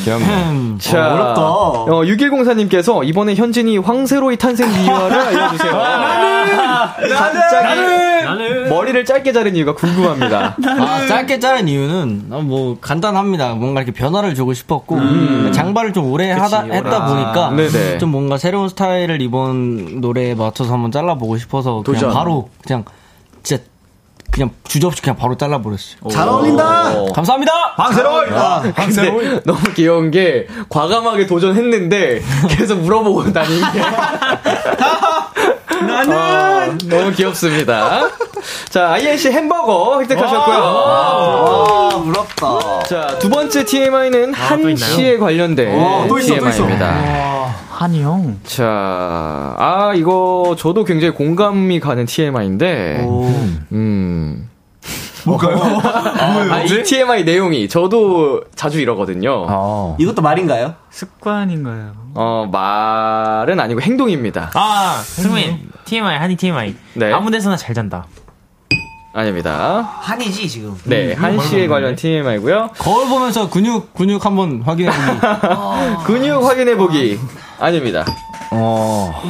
귀엽네. 0.04 0.78
자, 0.80 1.14
어렵다. 1.14 1.42
어, 1.42 2.02
6104님께서 2.06 3.06
이번에 3.06 3.36
현진이 3.36 3.78
황새로이 3.80 4.38
탄생 4.38 4.70
이유를 4.70 4.94
알려주세요. 5.20 5.72
갑자기 7.16 8.70
머리를 8.70 9.06
짧게 9.06 9.32
자른 9.32 9.56
이유가 9.56 9.74
궁금합니다. 9.74 10.56
아, 10.66 11.06
짧게 11.08 11.40
자른 11.40 11.68
이유는 11.68 12.28
어, 12.32 12.42
뭐 12.42 12.78
간단합니다. 12.80 13.54
뭔가 13.56 13.82
이렇게 13.82 13.98
변화를 13.98 14.36
주고 14.36 14.54
싶었고 14.54 15.00
장발을 15.52 15.94
좀 15.94 16.12
오래 16.12 16.32
하다 16.32 16.64
했다 16.64 17.06
보니까 17.06 17.52
네네. 17.52 17.98
좀 18.00 18.10
뭔가 18.12 18.38
새로운 18.38 18.70
스타일을 18.70 19.22
이번 19.22 20.02
노래에 20.02 20.36
맞춰서 20.36 20.74
한번 20.74 20.92
잘라보고 20.92 21.38
싶어서 21.38 21.82
그냥 21.84 22.02
도전. 22.02 22.14
바로 22.14 22.50
그냥 22.66 22.84
진짜 23.44 23.64
그냥 24.34 24.50
주저 24.64 24.88
없이 24.88 25.00
그냥 25.00 25.16
바로 25.16 25.38
잘라버렸어요. 25.38 26.10
잘 26.12 26.28
어울린다! 26.28 26.92
감사합니다. 27.14 27.76
방새로이! 27.78 28.30
근데 29.26 29.42
너무 29.46 29.60
귀여운 29.76 30.10
게 30.10 30.48
과감하게 30.70 31.28
도전했는데 31.28 32.24
계속 32.50 32.80
물어보고 32.80 33.32
다니는 33.32 33.72
게 33.74 33.80
나는 35.86 36.78
너무 36.90 37.12
귀엽습니다. 37.12 38.08
자, 38.70 38.94
INC 38.94 39.30
햄버거 39.30 40.00
획득하셨고요. 40.00 40.58
아, 40.58 41.90
부럽다. 42.04 42.84
자, 42.88 43.20
두 43.20 43.30
번째 43.30 43.64
TMI는 43.64 44.34
아? 44.34 44.38
한씨에 44.38 45.18
관련된 45.18 45.78
와, 45.78 46.08
또 46.08 46.18
있어, 46.18 46.36
또 46.36 46.48
있어. 46.48 46.52
TMI입니다. 46.52 47.43
한이 47.84 48.02
형. 48.02 48.40
자, 48.44 48.64
아, 49.60 49.92
이거 49.94 50.56
저도 50.58 50.86
굉장히 50.86 51.14
공감이 51.14 51.82
가는 51.82 52.06
TMI인데, 52.06 53.06
음. 53.74 54.50
뭘까요? 55.26 55.58
아, 55.84 56.64
이 56.64 56.84
TMI 56.84 57.26
내용이 57.26 57.68
저도 57.68 58.42
자주 58.56 58.80
이러거든요. 58.80 59.46
어. 59.50 59.98
이것도 60.00 60.22
말인가요? 60.22 60.76
습관인가요? 60.92 61.94
어, 62.14 62.50
말은 62.50 63.60
아니고 63.60 63.82
행동입니다. 63.82 64.52
아, 64.54 65.02
승민. 65.04 65.70
TMI, 65.84 66.18
한이 66.18 66.38
TMI. 66.38 66.76
네. 66.94 67.12
아무 67.12 67.32
데서나 67.32 67.58
잘 67.58 67.76
잔다. 67.76 68.06
아닙니다. 69.16 69.88
한이지, 70.02 70.50
지금. 70.50 70.76
네, 70.86 71.14
한씨에 71.14 71.68
관련 71.68 71.96
TMI고요. 71.96 72.72
거울 72.80 73.08
보면서 73.08 73.48
근육 73.48 73.94
근육 73.94 74.26
한번 74.26 74.64
확인해 74.64 74.90
보기. 74.90 75.20
근육 76.06 76.44
확인해 76.44 76.76
보기 76.76 77.20
아닙니다. 77.60 78.04
어. 78.50 79.22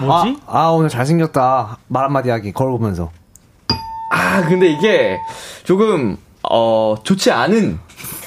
뭐지? 0.00 0.36
아, 0.46 0.66
오늘 0.68 0.88
잘생겼다. 0.88 1.78
말 1.86 2.04
한마디 2.04 2.28
하기, 2.30 2.52
거울 2.52 2.72
보면서. 2.72 3.10
아, 4.12 4.42
근데 4.48 4.66
이게 4.72 5.20
조금 5.62 6.16
어 6.42 6.96
좋지 7.04 7.30
않은 7.30 7.78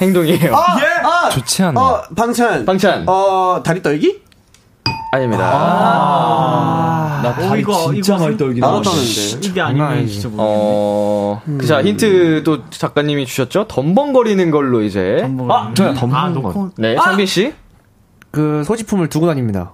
행동이에요. 0.01 0.56
아, 0.56 0.78
아, 1.04 1.30
좋지 1.36 1.64
않아. 1.64 1.82
어, 1.82 2.04
방찬. 2.16 2.66
방찬 2.66 3.04
어, 3.10 3.62
다리 3.64 3.82
떨기? 3.84 4.23
아닙니다. 5.14 5.43
나 7.24 7.34
다리 7.36 7.64
진짜 7.93 8.18
많이 8.18 8.36
떨긴 8.38 8.61
떠는데. 8.61 8.89
이게 9.47 9.61
아니면 9.61 10.07
진짜 10.07 10.28
모르겠네. 10.30 10.38
어, 10.39 11.41
자 11.68 11.82
힌트 11.84 12.43
또 12.43 12.70
작가님이 12.70 13.26
주셨죠. 13.26 13.68
덤벙거리는 13.68 14.49
걸로 14.51 14.82
이제 14.82 15.24
아, 15.49 15.72
저야 15.76 15.93
덤 15.93 16.14
아, 16.14 16.30
는 16.30 16.41
거. 16.41 16.49
놓고. 16.49 16.72
네 16.78 16.95
상빈 16.95 17.26
씨. 17.26 17.53
그 18.32 18.64
소지품을 18.66 19.09
두고 19.09 19.28
다닙니다. 19.28 19.74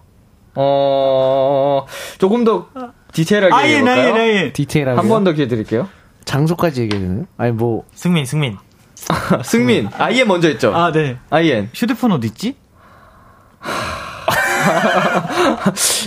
어 0.55 1.85
조금 2.17 2.43
더 2.43 2.67
디테일하게 3.13 3.53
아예, 3.55 3.75
얘기해 3.77 3.83
볼까요? 3.85 4.13
아예, 4.15 4.21
아예. 4.39 4.53
디테일하게. 4.53 4.97
한 4.99 5.07
번 5.07 5.23
더 5.23 5.31
기회 5.31 5.47
드릴게요. 5.47 5.87
장소까지 6.25 6.81
얘기해 6.83 7.01
주나요? 7.01 7.25
아니, 7.37 7.51
뭐. 7.53 7.85
승민, 7.95 8.25
승민. 8.25 8.57
승민 9.43 9.87
아이엔 9.97 10.27
먼저 10.27 10.47
했죠. 10.49 10.75
아, 10.75 10.91
네. 10.91 11.17
아이엔. 11.29 11.69
휴대폰 11.73 12.11
어디 12.11 12.27
있지? 12.27 12.55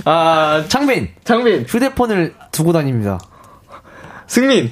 아 0.05 0.65
창빈! 0.69 1.11
장빈. 1.25 1.67
휴대폰을 1.69 2.35
두고 2.51 2.73
다닙니다. 2.73 3.19
승민. 4.27 4.71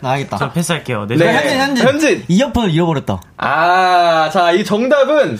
나야겠다. 0.00 0.36
저 0.38 0.52
패스할게요. 0.52 1.06
네. 1.06 1.16
네. 1.16 1.32
현진 1.34 1.58
현진 1.58 1.86
현진. 1.86 2.24
이어폰을 2.28 2.70
잃어버렸다. 2.70 3.20
아, 3.36 4.30
자, 4.32 4.52
이 4.52 4.64
정답은, 4.64 5.36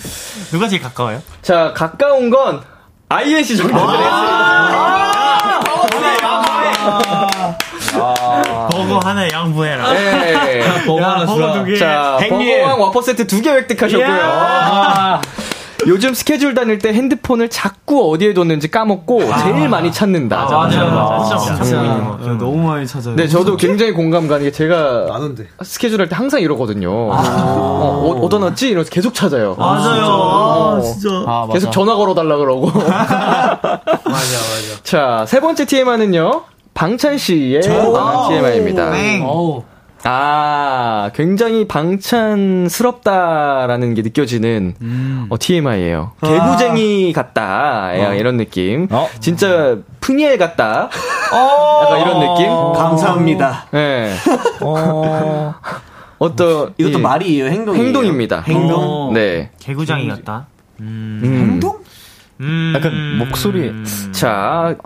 누가 0.50 0.66
제일 0.68 0.82
가까워요? 0.82 1.22
자, 1.42 1.72
가까운 1.74 2.28
건, 2.30 2.62
INC 3.08 3.56
정답을 3.56 3.80
했습니다. 3.94 5.58
버거 8.88 9.08
하나 9.08 9.28
양보해라. 9.30 9.92
네. 9.92 10.84
버거 10.86 11.02
하나 11.04 11.26
주라. 11.26 11.78
자. 11.78 12.18
버거왕 12.28 12.80
와퍼 12.80 13.02
세트 13.02 13.26
두 13.26 13.40
개 13.42 13.50
획득하셨고요. 13.50 15.20
요즘 15.86 16.12
스케줄 16.12 16.54
다닐 16.54 16.78
때 16.78 16.92
핸드폰을 16.92 17.48
자꾸 17.48 18.10
어디에 18.12 18.34
뒀는지 18.34 18.68
까먹고 18.68 19.20
제일 19.42 19.68
많이 19.68 19.92
찾는다. 19.92 20.44
맞아요, 20.44 20.90
맞아요. 20.90 21.24
진짜 21.24 21.38
진짜. 21.38 21.64
찾고 21.64 21.84
있는 21.84 22.04
거. 22.04 22.44
너무 22.44 22.56
많이 22.68 22.84
찾아요. 22.86 23.14
네, 23.14 23.28
저도 23.28 23.56
굉장히 23.56 23.92
공감 23.92 24.26
가는 24.26 24.42
게 24.44 24.50
제가 24.50 25.06
아는데. 25.12 25.46
스케줄 25.62 26.00
할 26.00 26.08
때 26.08 26.16
항상 26.16 26.40
이러거든요. 26.40 26.90
어, 26.90 27.14
어, 27.14 28.20
어디다 28.22 28.38
놨지? 28.38 28.68
이러면서 28.68 28.90
계속 28.90 29.14
찾아요. 29.14 29.54
맞아요. 29.56 30.02
아, 30.78 30.80
진짜. 30.82 31.08
아 31.26 31.40
맞아. 31.46 31.52
계속 31.54 31.70
전화 31.70 31.94
걸어달라 31.94 32.36
그러고. 32.36 32.66
맞아, 32.74 33.92
맞아. 34.04 34.82
자, 34.82 35.24
세 35.28 35.40
번째 35.40 35.64
TMI는요. 35.64 36.42
방찬 36.78 37.18
씨의 37.18 37.60
관한 37.62 38.28
TMI입니다. 38.28 38.92
어우. 39.24 39.64
아, 40.04 41.10
굉장히 41.12 41.66
방찬스럽다라는 41.66 43.94
게 43.94 44.02
느껴지는 44.02 44.76
어, 45.28 45.34
TMI예요. 45.40 46.12
개구쟁이 46.22 47.12
같다. 47.12 47.98
야, 48.00 48.14
이런 48.14 48.36
느낌. 48.36 48.86
어? 48.92 49.08
진짜 49.18 49.78
푸니엘 49.98 50.38
같다. 50.38 50.88
약간 51.82 52.00
이런 52.00 52.20
느낌. 52.20 52.46
감사합니다. 52.80 53.66
네. 53.72 54.14
어, 54.60 55.54
어떤 56.20 56.74
이것도 56.78 57.00
이- 57.00 57.02
말이에요, 57.02 57.46
행동이에요. 57.46 57.84
행동입니다. 57.86 58.44
행동? 58.46 59.12
네. 59.14 59.50
개구장이 59.58 60.06
같다. 60.06 60.46
음. 60.78 61.20
행동? 61.24 61.76
음. 62.40 62.72
약간 62.76 63.18
목소리. 63.18 63.72
자, 64.12 64.76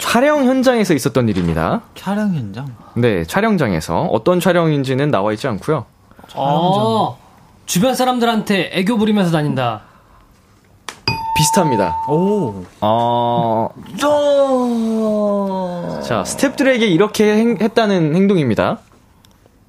촬영 0.00 0.44
현장에서 0.44 0.94
있었던 0.94 1.28
일입니다. 1.28 1.82
촬영 1.94 2.34
현장? 2.34 2.74
네, 2.94 3.24
촬영장에서 3.24 4.02
어떤 4.10 4.40
촬영인지는 4.40 5.10
나와 5.10 5.32
있지 5.32 5.46
않고요. 5.46 5.84
어. 6.34 7.18
주변 7.66 7.94
사람들한테 7.94 8.70
애교 8.72 8.96
부리면서 8.98 9.30
다닌다. 9.30 9.82
비슷합니다. 11.36 11.96
오. 12.08 12.64
어. 12.80 13.68
자, 16.02 16.22
스탭들에게 16.24 16.82
이렇게 16.82 17.32
행- 17.36 17.58
했다는 17.60 18.14
행동입니다. 18.14 18.78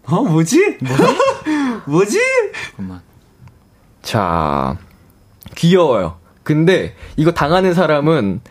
어, 0.07 0.21
뭐지? 0.23 0.77
뭐지? 1.85 2.19
자, 4.01 4.77
귀여워요. 5.55 6.15
근데 6.43 6.95
이거 7.17 7.31
당하는 7.31 7.73
사람은 7.73 8.41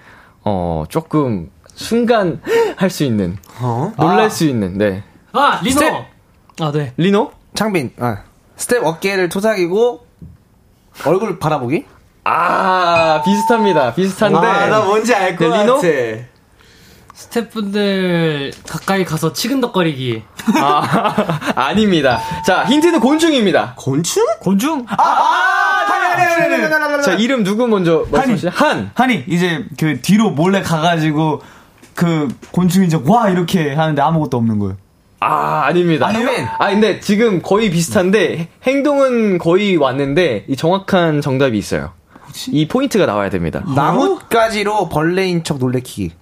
어 0.44 0.84
조금 0.88 1.50
순간 1.84 2.40
할 2.76 2.90
수 2.90 3.04
있는 3.04 3.36
놀랄 3.96 4.26
아. 4.26 4.28
수 4.28 4.44
있는 4.44 4.76
네 4.78 5.02
아, 5.32 5.60
리노! 5.62 5.78
스텝! 5.80 5.94
아, 6.60 6.72
네. 6.72 6.92
리노 6.96 7.32
창빈. 7.54 7.92
아. 7.98 8.18
스텝 8.56 8.84
어깨를 8.84 9.28
토닥이고 9.28 10.06
얼굴 11.06 11.38
바라보기? 11.38 11.84
아 12.24 13.22
비슷합니다 13.24 13.94
비슷한데 13.94 14.36
아, 14.46 14.66
나 14.66 14.80
뭔지 14.84 15.14
알것 15.14 15.50
네, 15.50 15.58
리노? 15.62 15.74
같아. 15.76 15.88
스태프분들 17.14 18.52
가까이 18.68 19.04
가서 19.04 19.32
치근덕거리기. 19.32 20.22
아 20.60 21.52
아닙니다 21.54 22.18
자 22.46 22.64
힌트는 22.64 23.00
곤충입니다 23.00 23.74
곤충 23.76 24.24
곤충 24.40 24.86
자 27.04 27.12
이름 27.18 27.44
누구 27.44 27.66
먼저 27.68 28.06
말씀하시죠 28.10 28.50
한 28.54 28.90
한이 28.94 29.24
이제 29.28 29.64
그 29.78 30.00
뒤로 30.00 30.30
몰래 30.30 30.62
가가지고 30.62 31.42
그 32.00 32.28
곤충이 32.52 32.86
이제 32.86 32.98
와 33.04 33.28
이렇게 33.28 33.74
하는데 33.74 34.00
아무것도 34.00 34.38
없는 34.38 34.58
거예요. 34.58 34.76
아, 35.20 35.64
아닙니다. 35.66 36.06
아니면- 36.06 36.48
아, 36.58 36.70
근데 36.70 36.98
지금 37.00 37.42
거의 37.42 37.70
비슷한데, 37.70 38.48
행동은 38.62 39.36
거의 39.36 39.76
왔는데, 39.76 40.46
이 40.48 40.56
정확한 40.56 41.20
정답이 41.20 41.58
있어요. 41.58 41.92
이 42.48 42.66
포인트가 42.68 43.04
나와야 43.04 43.28
됩니다. 43.28 43.62
나뭇가지로 43.76 44.88
벌레인 44.88 45.44
척 45.44 45.58
놀래키기. 45.58 46.12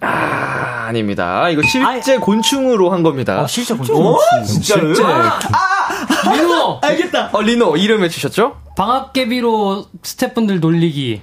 아, 0.00 0.86
아닙니다. 0.88 1.50
이거 1.50 1.60
실제 1.62 2.16
곤충으로 2.16 2.90
한 2.90 3.02
겁니다. 3.02 3.46
실제 3.46 3.74
곤충? 3.74 3.96
어? 3.96 4.16
진짜로요? 4.46 4.94
실제. 4.94 6.32
리노! 6.32 6.78
알겠다. 6.82 7.28
어, 7.32 7.42
리노, 7.42 7.76
이름 7.76 8.02
해주셨죠? 8.04 8.56
방아깨비로 8.74 9.84
스태프분들 10.02 10.60
놀리기. 10.60 11.20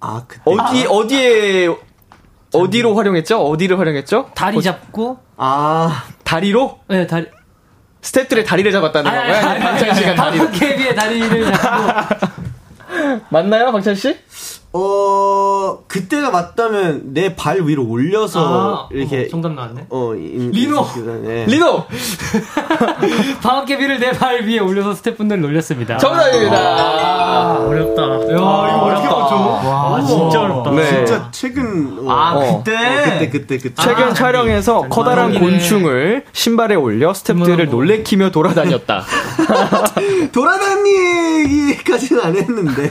아, 0.00 0.22
그 0.26 0.40
어디, 0.46 0.84
어디에, 0.88 1.68
어디로 2.52 2.94
활용했죠? 2.96 3.38
어디를 3.48 3.78
활용했죠? 3.78 4.30
다리 4.34 4.60
잡고. 4.62 5.18
아, 5.36 6.04
다리로? 6.24 6.80
네, 6.88 7.06
다리. 7.06 7.26
스탭들의 8.02 8.46
다리를 8.46 8.70
잡았다는 8.72 9.10
건가요? 9.10 9.34
아니면 9.34 9.60
방찬 9.60 9.94
씨가 9.94 10.14
다리를. 10.14 10.46
방아깨비의 10.46 10.94
다리를 10.94 11.52
잡고. 11.52 12.16
맞나요, 13.28 13.70
방찬 13.72 13.94
씨? 13.94 14.16
어, 14.72 15.78
그때가 15.88 16.30
맞다면 16.30 17.12
내 17.12 17.34
발 17.34 17.60
위로 17.66 17.84
올려서 17.88 18.86
아, 18.86 18.88
이렇게. 18.92 19.22
어, 19.22 19.28
정답 19.30 19.52
나왔네. 19.54 19.86
어, 19.90 20.14
인- 20.14 20.50
리노! 20.52 20.86
네. 21.24 21.44
리노! 21.46 21.84
방아깨비를 23.42 23.98
내 23.98 24.10
발 24.12 24.42
위에 24.44 24.58
올려서 24.58 24.94
스태프분들 24.94 25.40
놀렸습니다. 25.40 25.96
정답입니다. 25.98 26.56
아, 26.56 27.64
어렵다. 27.66 28.02
야, 28.02 28.16
이거 28.30 28.44
어렵다. 28.84 29.14
와, 29.16 30.04
진짜 30.04 30.40
어렵다. 30.42 30.70
네. 30.72 30.86
진짜 30.88 31.28
최근. 31.32 32.04
아, 32.08 32.34
어, 32.36 32.62
그때? 32.64 32.76
어, 32.76 33.04
그때, 33.04 33.28
그때, 33.30 33.58
그때. 33.58 33.82
최근 33.82 34.04
아, 34.04 34.14
촬영에서 34.14 34.82
커다란 34.88 35.32
대박이네. 35.32 35.58
곤충을 35.58 36.24
신발에 36.32 36.74
올려 36.76 37.12
스탭들을 37.12 37.70
놀래키며 37.70 38.30
돌아다녔다. 38.30 39.02
돌아다니기까지는 40.32 42.22
안 42.22 42.36
했는데. 42.36 42.90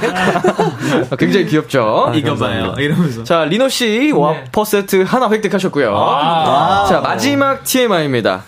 아, 1.12 1.16
굉장히 1.16 1.46
귀엽 1.48 1.69
죠? 1.70 2.12
이거 2.16 2.36
봐요. 2.36 2.76
이러면서. 2.78 3.24
자, 3.24 3.46
리노 3.46 3.70
씨 3.70 4.12
와퍼 4.12 4.66
세트 4.66 5.04
하나 5.04 5.30
획득하셨고요. 5.30 5.96
아. 5.96 6.86
자, 6.90 7.00
마지막 7.00 7.64
TMI입니다. 7.64 8.44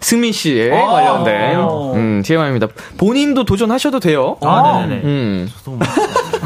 승민 0.00 0.32
씨에 0.32 0.72
아. 0.72 0.86
관련된 0.86 1.60
음, 1.94 2.22
TMI입니다. 2.24 2.68
본인도 2.96 3.44
도전하셔도 3.44 4.00
돼요. 4.00 4.36
아, 4.42 4.84
네네네. 4.86 5.02
음. 5.04 5.50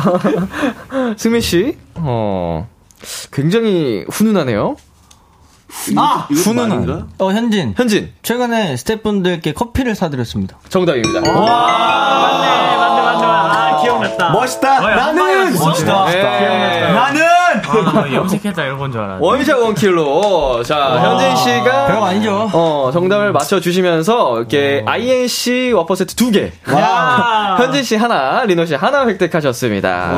승민 1.17 1.41
씨, 1.41 1.77
어, 1.95 2.69
굉장히 3.33 4.05
훈훈하네요. 4.11 4.77
아, 5.97 6.29
훈훈한. 6.31 7.09
어, 7.19 7.33
현진. 7.33 7.75
현진. 7.77 8.13
최근에 8.23 8.77
스태프분들께 8.77 9.53
커피를 9.53 9.95
사드렸습니다. 9.95 10.57
정답입니다. 10.69 11.21
맞네, 11.21 11.33
맞네, 11.33 12.77
맞네. 12.77 12.94
아, 12.94 12.94
기억났다. 14.05 14.31
멋있다. 14.31 14.85
어, 14.85 14.91
야, 14.91 14.95
나는! 14.97 15.55
멋있다. 15.59 16.05
네. 16.07 16.93
나는! 16.93 17.23
아, 17.25 18.13
염색했다 18.13 18.63
이런 18.65 18.79
건 18.79 18.91
줄 18.93 19.01
알았는데. 19.01 19.25
원샷 19.27 19.59
원킬로. 19.59 20.63
자, 20.65 20.99
현진 21.01 21.37
씨가. 21.37 21.87
별거 21.87 22.07
아니죠. 22.07 22.51
어, 22.53 22.91
정답을 22.93 23.33
맞춰 23.33 23.61
주시면서, 23.61 24.39
이렇게, 24.39 24.83
INC 24.87 25.73
와퍼 25.73 25.95
세트 25.95 26.15
두 26.15 26.31
개. 26.31 26.53
와. 26.71 27.57
현진 27.59 27.83
씨 27.83 27.97
하나, 27.97 28.45
리노 28.45 28.67
씨 28.67 28.75
하나 28.75 29.07
획득하셨습니다. 29.07 30.17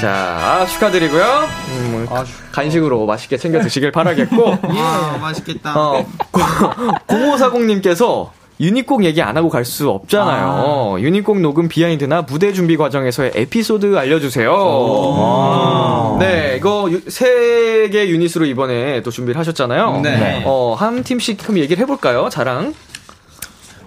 자, 0.00 0.08
아, 0.10 0.66
축하드리고요. 0.66 1.24
음, 1.70 2.08
간식으로 2.52 3.06
맛있게 3.06 3.36
챙겨 3.36 3.60
드시길 3.60 3.90
바라겠고. 3.90 4.58
아, 4.62 5.16
맛있겠다. 5.20 5.72
어, 5.76 6.04
0540님께서 7.08 8.30
유니콘 8.60 9.04
얘기 9.04 9.22
안 9.22 9.36
하고 9.36 9.48
갈 9.48 9.64
수 9.64 9.88
없잖아요. 9.90 10.96
유니콘 11.00 11.42
녹음 11.42 11.68
비하인드나 11.68 12.22
무대 12.22 12.52
준비 12.52 12.76
과정에서의 12.76 13.32
에피소드 13.34 13.96
알려주세요. 13.96 14.50
네, 16.18 16.56
이거 16.58 16.88
세 17.08 17.88
개 17.92 18.08
유닛으로 18.08 18.44
이번에 18.44 19.00
또 19.02 19.10
준비를 19.10 19.38
하셨잖아요. 19.38 20.00
네. 20.02 20.42
어, 20.44 20.74
한 20.78 21.02
팀씩 21.02 21.38
그럼 21.38 21.58
얘기를 21.58 21.80
해볼까요? 21.82 22.28
자랑. 22.28 22.74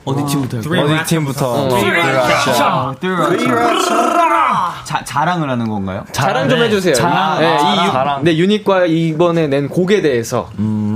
어디 0.04 0.24
팀부터 0.26 0.58
어디 0.82 1.04
팀부터? 1.06 1.52
어. 1.52 1.70
자, 4.86 5.04
자랑을 5.06 5.48
하는 5.50 5.70
건가요? 5.70 6.04
자랑 6.12 6.50
좀 6.50 6.60
해주세요. 6.60 6.96
자랑. 6.96 7.40
네, 7.40 7.46
아, 7.46 8.20
이. 8.22 8.24
네, 8.24 8.38
유닛과 8.38 8.86
이번에 8.88 9.48
낸 9.48 9.70
곡에 9.70 10.02
대해서. 10.02 10.50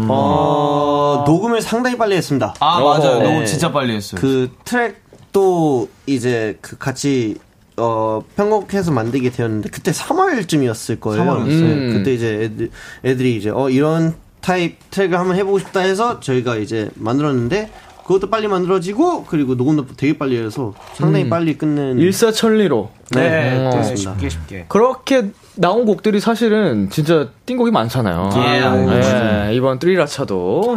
어, 0.09 1.23
녹음을 1.25 1.61
상당히 1.61 1.97
빨리 1.97 2.15
했습니다. 2.15 2.53
아, 2.59 2.79
맞아요. 2.79 3.19
네. 3.19 3.23
너무 3.23 3.45
진짜 3.45 3.71
빨리 3.71 3.95
했어요. 3.95 4.19
그 4.19 4.51
트랙도 4.65 5.89
이제 6.05 6.57
그 6.61 6.77
같이 6.77 7.37
어 7.77 8.23
편곡해서 8.37 8.91
만들게 8.91 9.29
되었는데 9.31 9.69
그때 9.69 9.91
3월쯤이었을 9.91 10.99
거예요. 10.99 11.23
3월이었어요. 11.23 11.61
음. 11.61 11.93
그때 11.93 12.13
이제 12.13 12.43
애들, 12.43 12.71
애들이 13.03 13.35
이제 13.35 13.49
어 13.49 13.69
이런 13.69 14.15
타입 14.39 14.77
트랙을 14.91 15.19
한번 15.19 15.35
해보고 15.37 15.59
싶다 15.59 15.81
해서 15.81 16.19
저희가 16.19 16.55
이제 16.57 16.89
만들었는데 16.95 17.69
그것도 18.05 18.29
빨리 18.29 18.47
만들어지고 18.47 19.25
그리고 19.25 19.55
녹음도 19.55 19.87
되게 19.97 20.17
빨리 20.17 20.37
해서 20.37 20.73
상당히 20.93 21.25
음. 21.25 21.29
빨리 21.29 21.57
끝낸 21.57 21.97
일사천리로. 21.97 22.91
네, 23.15 23.65
어. 23.65 23.71
그렇습니다. 23.71 24.11
쉽게 24.13 24.29
쉽게. 24.29 24.65
그렇게 24.69 25.31
나온 25.57 25.85
곡들이 25.85 26.19
사실은 26.19 26.89
진짜 26.89 27.27
띵곡이 27.45 27.71
많잖아요. 27.71 28.29
네, 28.33 29.53
이번 29.55 29.79
트리라차도 29.79 30.75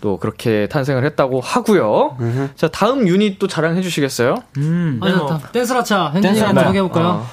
또 0.00 0.16
그렇게 0.18 0.66
탄생을 0.68 1.04
했다고 1.04 1.40
하고요. 1.40 2.16
자 2.56 2.68
다음 2.68 3.06
유닛 3.08 3.38
또 3.38 3.46
자랑해 3.46 3.82
주시겠어요? 3.82 4.36
음. 4.58 5.00
아, 5.02 5.10
좋다. 5.10 5.38
댄스라차. 5.52 6.04
현진이 6.06 6.22
댄스라차. 6.22 6.48
한번 6.48 6.64
소개해 6.66 6.82
볼까요? 6.82 7.26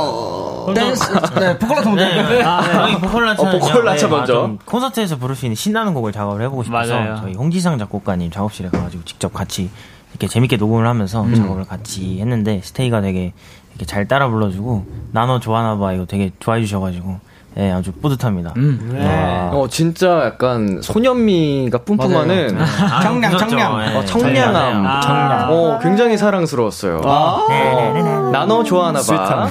댄스, 0.75 1.13
네, 1.41 1.59
보컬라차 1.59 1.89
먼저. 1.89 2.05
네, 2.05 2.43
아, 2.45 2.63
저희 2.63 2.97
보컬라차 3.01 3.43
어, 3.43 3.59
보컬라차 3.59 4.09
먼저. 4.09 4.51
콘서트에서 4.65 5.17
부를 5.17 5.35
수 5.35 5.47
있는 5.47 5.57
신나는 5.57 5.95
곡을 5.95 6.13
작업을 6.13 6.43
해보고 6.43 6.63
싶어서 6.63 6.95
맞아요. 6.95 7.17
저희 7.23 7.35
홍지상 7.35 7.77
작곡가님 7.79 8.31
작업실에 8.31 8.69
가가지고 8.69 9.05
직접 9.05 9.33
같이 9.33 9.71
이렇게 10.11 10.27
재밌게 10.29 10.57
녹음을 10.57 10.87
하면서 10.87 11.27
작업을 11.35 11.65
같이 11.65 12.19
했는데 12.21 12.61
스테이가 12.63 13.01
되게 13.01 13.33
이렇게 13.71 13.87
잘 13.87 14.07
따라 14.09 14.29
불러주고 14.29 14.85
나너 15.13 15.41
좋아하나봐 15.41 15.93
이거 15.95 16.05
되게 16.07 16.33
좋아해 16.41 16.61
주셔가지고 16.63 17.19
예 17.57 17.71
아주 17.73 17.91
뿌듯합니다. 17.93 18.55
와. 18.95 19.51
어 19.53 19.67
진짜 19.69 20.25
약간 20.27 20.81
소년미가 20.83 21.79
뿜뿜하는 21.79 22.57
아, 22.61 23.01
청량. 23.03 23.37
청량. 23.39 23.83
예. 23.93 23.97
어, 23.97 24.05
청량함. 24.05 24.87
아. 24.87 25.49
어 25.51 25.79
굉장히 25.83 26.17
사랑스러웠어요. 26.17 27.01
네네네네. 27.49 28.31
나너 28.31 28.63
좋아하나 28.63 29.01
봐. 29.01 29.49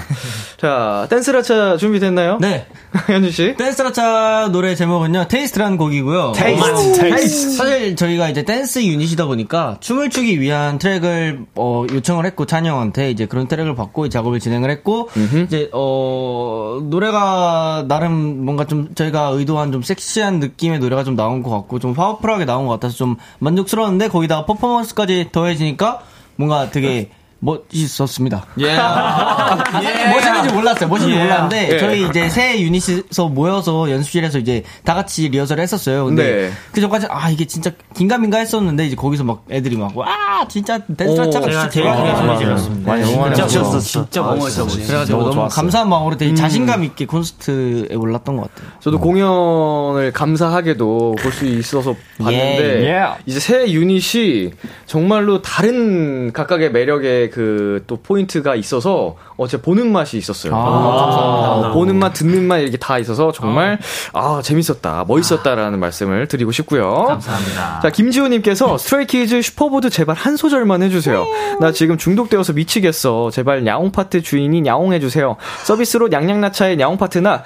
자, 0.60 1.07
댄스라차 1.10 1.78
준비됐나요? 1.78 2.38
네. 2.41 2.66
현진 3.07 3.32
씨. 3.32 3.55
댄스라차 3.55 4.49
노래 4.51 4.76
제목은요, 4.76 5.28
Taste라는 5.30 5.77
곡이고요. 5.78 6.34
Taste. 6.36 6.69
어, 6.70 6.93
Taste. 6.93 7.51
사실 7.55 7.95
저희가 7.95 8.30
이제 8.30 8.43
댄스 8.43 8.84
유닛이다 8.84 9.26
보니까 9.26 9.78
춤을 9.80 10.10
추기 10.10 10.41
위한 10.41 10.78
트랙을 10.78 11.45
어, 11.55 11.86
요청을 11.89 12.26
했고 12.26 12.45
찬이 12.45 12.68
형한테 12.68 13.10
이제 13.10 13.26
그런 13.26 13.47
트랙을 13.47 13.76
받고 13.76 14.05
이 14.07 14.10
작업을 14.10 14.39
진행을 14.39 14.70
했고 14.70 15.10
이제 15.45 15.70
어 15.72 16.80
노래가 16.84 17.86
나름 17.88 18.43
뭔가 18.43 18.66
좀 18.66 18.93
저희가 18.95 19.30
의도한 19.30 19.72
좀 19.72 19.82
섹시한 19.82 20.39
느낌의 20.39 20.80
노래가 20.80 21.03
좀 21.03 21.16
나온 21.16 21.41
것 21.43 21.49
같고 21.51 21.80
좀 21.80 21.93
파워풀하게 21.93 22.45
나온 22.45 22.66
것 22.66 22.74
같아서 22.74 22.95
좀 22.95 23.16
만족스러웠는데 23.39 24.10
거기다가 24.10 24.45
퍼포먼스까지 24.45 25.30
더해지니까 25.32 26.01
뭔가 26.36 26.70
되게 26.70 27.10
멋있었습니다. 27.39 28.45
예. 28.59 28.75
사실 28.75 30.09
멋있는지 30.09 30.53
몰랐어요. 30.53 30.89
멋있는지 30.89 31.19
예. 31.19 31.23
몰랐는데 31.23 31.69
예. 31.73 31.77
저희 31.79 32.07
이제 32.07 32.29
새 32.29 32.61
유닛에서 32.61 33.27
모여서 33.29 33.89
연습실에서 33.89 34.39
이제 34.39 34.63
다 34.83 34.93
같이 34.93 35.29
리허설을 35.29 35.61
했었어요. 35.63 36.05
근데 36.05 36.23
네. 36.23 36.51
그 36.71 36.81
전까지 36.81 37.07
아 37.09 37.29
이게 37.29 37.45
진짜 37.45 37.71
긴가민가 37.95 38.37
했었는데 38.39 38.87
이제 38.87 38.95
거기서 38.95 39.23
막 39.23 39.43
애들이 39.49 39.77
막와 39.77 40.47
진짜 40.49 40.79
댄스라차가 40.79 41.45
오, 41.45 41.49
진짜 41.49 41.69
제일 41.69 41.85
좋아. 41.85 41.95
크게 41.95 42.15
소리 42.15 42.37
질렀습니다. 42.37 43.03
진짜. 43.03 43.29
멋있었어. 43.61 43.79
진짜 43.79 44.21
아, 44.23 44.35
멋있어 44.35 44.67
진짜 44.67 44.87
그래가지고 44.87 45.19
너무 45.23 45.35
너무. 45.35 45.47
감사한 45.49 45.89
마음으로 45.89 46.17
되게 46.17 46.31
음. 46.31 46.35
자신감 46.35 46.83
있게 46.83 47.05
콘서트에 47.05 47.95
올랐던 47.95 48.37
것 48.37 48.53
같아요. 48.53 48.69
저도 48.81 48.99
공연을 48.99 50.11
감사하게도 50.11 51.15
볼 51.19 51.29
수 51.29 51.45
있어서 51.45 51.95
봤는데 52.17 52.87
예. 52.89 53.03
이제 53.27 53.39
새 53.39 53.71
유닛이 53.71 54.49
정말로 54.87 55.41
다른 55.43 56.33
각각의 56.33 56.71
매력의 56.71 57.05
그 57.30 57.63
또 57.63 57.97
포인트가 58.01 58.55
있어서 58.55 59.15
어 59.38 59.47
제가 59.47 59.63
보는 59.63 59.91
맛이 59.91 60.17
있었어요. 60.17 60.53
아, 60.55 60.59
어, 60.59 60.97
감사합니다. 60.97 61.71
보는 61.73 61.95
맛, 61.97 62.13
듣는 62.13 62.43
맛 62.47 62.57
이렇게 62.57 62.77
다 62.77 62.97
있어서 62.99 63.32
정말 63.32 63.80
아 64.13 64.41
재밌었다, 64.43 65.05
멋있었다라는 65.07 65.80
말씀을 65.80 66.27
드리고 66.27 66.51
싶고요. 66.51 67.05
감사합니다. 67.05 67.80
자 67.82 67.89
김지호님께서 67.89 68.77
Stray 68.77 69.13
Kids 69.13 69.41
Super 69.41 69.65
Board 69.65 69.89
제발 69.89 70.15
한 70.15 70.36
소절만 70.36 70.84
해주세요. 70.84 71.25
나 71.59 71.71
지금 71.71 71.97
중독되어서 71.97 72.53
미치겠어. 72.53 73.30
제발 73.32 73.65
야옹 73.65 73.91
파트 73.91 74.21
주인이 74.21 74.63
야옹 74.65 74.93
해주세요. 74.93 75.38
서비스로 75.63 76.07
냥냥라차의 76.09 76.80
야옹 76.80 76.97
파트나 76.97 77.43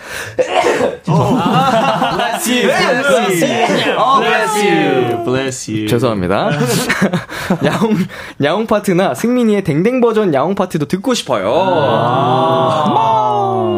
Bless 1.06 2.50
you, 2.50 2.68
bless 2.68 3.44
you. 3.44 4.20
Bless 4.20 4.58
you, 4.58 5.24
bless 5.26 5.72
you. 5.72 5.88
죄송합니다. 5.88 6.50
야옹, 7.64 7.98
야옹 8.44 8.68
파트나 8.68 9.14
승민이의 9.14 9.64
댕댕 9.74 10.02
버전 10.02 10.34
야옹 10.34 10.54
파트도 10.54 10.86
듣고 10.86 11.14
싶어요. 11.16 11.48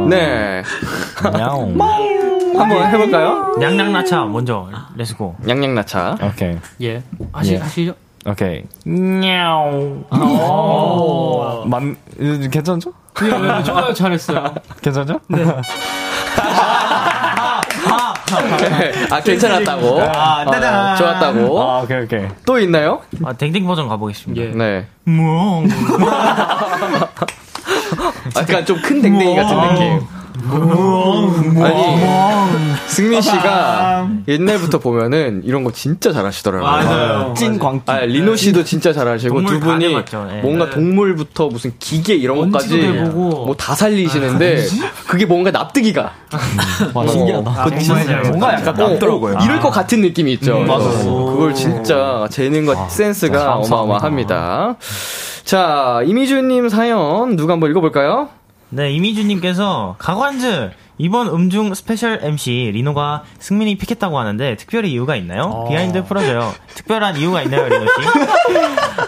네. 0.09 0.61
야옹. 1.39 1.77
한번 2.59 2.87
해볼까요? 2.89 3.55
냥냥라차 3.59 4.25
먼저 4.25 4.67
let's 4.95 5.20
go. 5.20 5.35
냥냥라차. 5.45 6.17
오케이. 6.21 6.57
예. 6.81 7.03
하시, 7.31 7.53
예. 7.53 7.57
하시죠. 7.57 7.93
오케이. 8.25 8.63
냐옹. 8.85 10.05
오. 10.11 11.63
만 11.65 11.95
음, 12.19 12.49
괜찮죠? 12.51 12.91
예, 13.23 13.27
예, 13.27 13.63
좋아요. 13.63 13.93
잘했어요. 13.93 14.53
괜찮죠? 14.81 15.19
네. 15.29 15.45
아, 19.11 19.21
괜찮았다고. 19.21 20.01
아, 20.01 20.43
어, 20.45 20.51
따단. 20.51 20.95
좋았다고. 20.97 21.61
아, 21.61 21.81
오케이, 21.81 22.01
오케이. 22.03 22.25
또 22.45 22.59
있나요? 22.59 23.01
아, 23.23 23.33
댕댕 23.33 23.65
버전 23.67 23.87
가보겠습니다. 23.87 24.57
네. 24.57 24.87
뭐. 25.03 25.63
약간 28.35 28.65
좀 28.65 28.81
큰 28.81 29.01
댕댕이 29.01 29.35
같은 29.35 29.57
느낌. 29.61 30.07
아니, 31.63 32.01
승민 32.87 33.21
씨가 33.21 34.07
옛날부터 34.27 34.79
보면은 34.79 35.41
이런 35.45 35.63
거 35.63 35.71
진짜 35.71 36.11
잘하시더라고요. 36.11 36.69
맞아요. 36.69 37.33
찐 37.35 37.57
광기. 37.59 37.83
아, 37.85 37.99
리노 38.01 38.35
씨도 38.35 38.63
진짜 38.63 38.93
잘하시고 38.93 39.41
두다 39.45 39.65
분이 39.65 39.85
예. 39.85 40.41
뭔가 40.41 40.65
네. 40.65 40.71
동물부터 40.71 41.47
무슨 41.47 41.73
기계 41.79 42.15
이런 42.15 42.37
것까지. 42.51 42.77
뭐 42.77 43.55
다 43.57 43.73
살리시는데 43.75 44.65
그게 45.07 45.25
뭔가 45.25 45.49
납득이가. 45.51 46.11
와, 46.93 47.07
신기하다. 47.07 47.63
그 47.65 47.79
진짜 47.79 48.21
뭔가 48.27 48.53
약간 48.53 48.73
남더라고요. 48.75 49.35
어, 49.37 49.43
이럴 49.43 49.59
것 49.59 49.69
같은 49.71 50.01
느낌이 50.01 50.33
있죠. 50.33 50.57
음, 50.57 50.67
맞아요. 50.67 50.89
어, 51.07 51.31
그걸 51.31 51.53
진짜 51.53 52.27
재능과 52.29 52.89
센스가 52.89 53.37
감사합니다. 53.37 53.75
어마어마합니다. 53.75 54.75
자, 55.45 56.01
이미주님 56.05 56.69
사연 56.69 57.35
누가 57.35 57.53
한번 57.53 57.71
읽어볼까요? 57.71 58.29
네, 58.75 58.91
이미주님께서 58.91 59.95
가관즈 59.99 60.71
이번 60.97 61.27
음중 61.29 61.73
스페셜 61.73 62.19
MC 62.21 62.71
리노가 62.73 63.23
승민이 63.39 63.77
픽했다고 63.77 64.19
하는데 64.19 64.55
특별히 64.57 64.91
이유가 64.91 65.15
있나요? 65.15 65.65
비하인드 65.69 66.03
풀어줘요. 66.03 66.53
특별한 66.73 67.15
이유가 67.15 67.41
있나요, 67.43 67.69
리노 67.69 67.85
씨? 67.85 67.91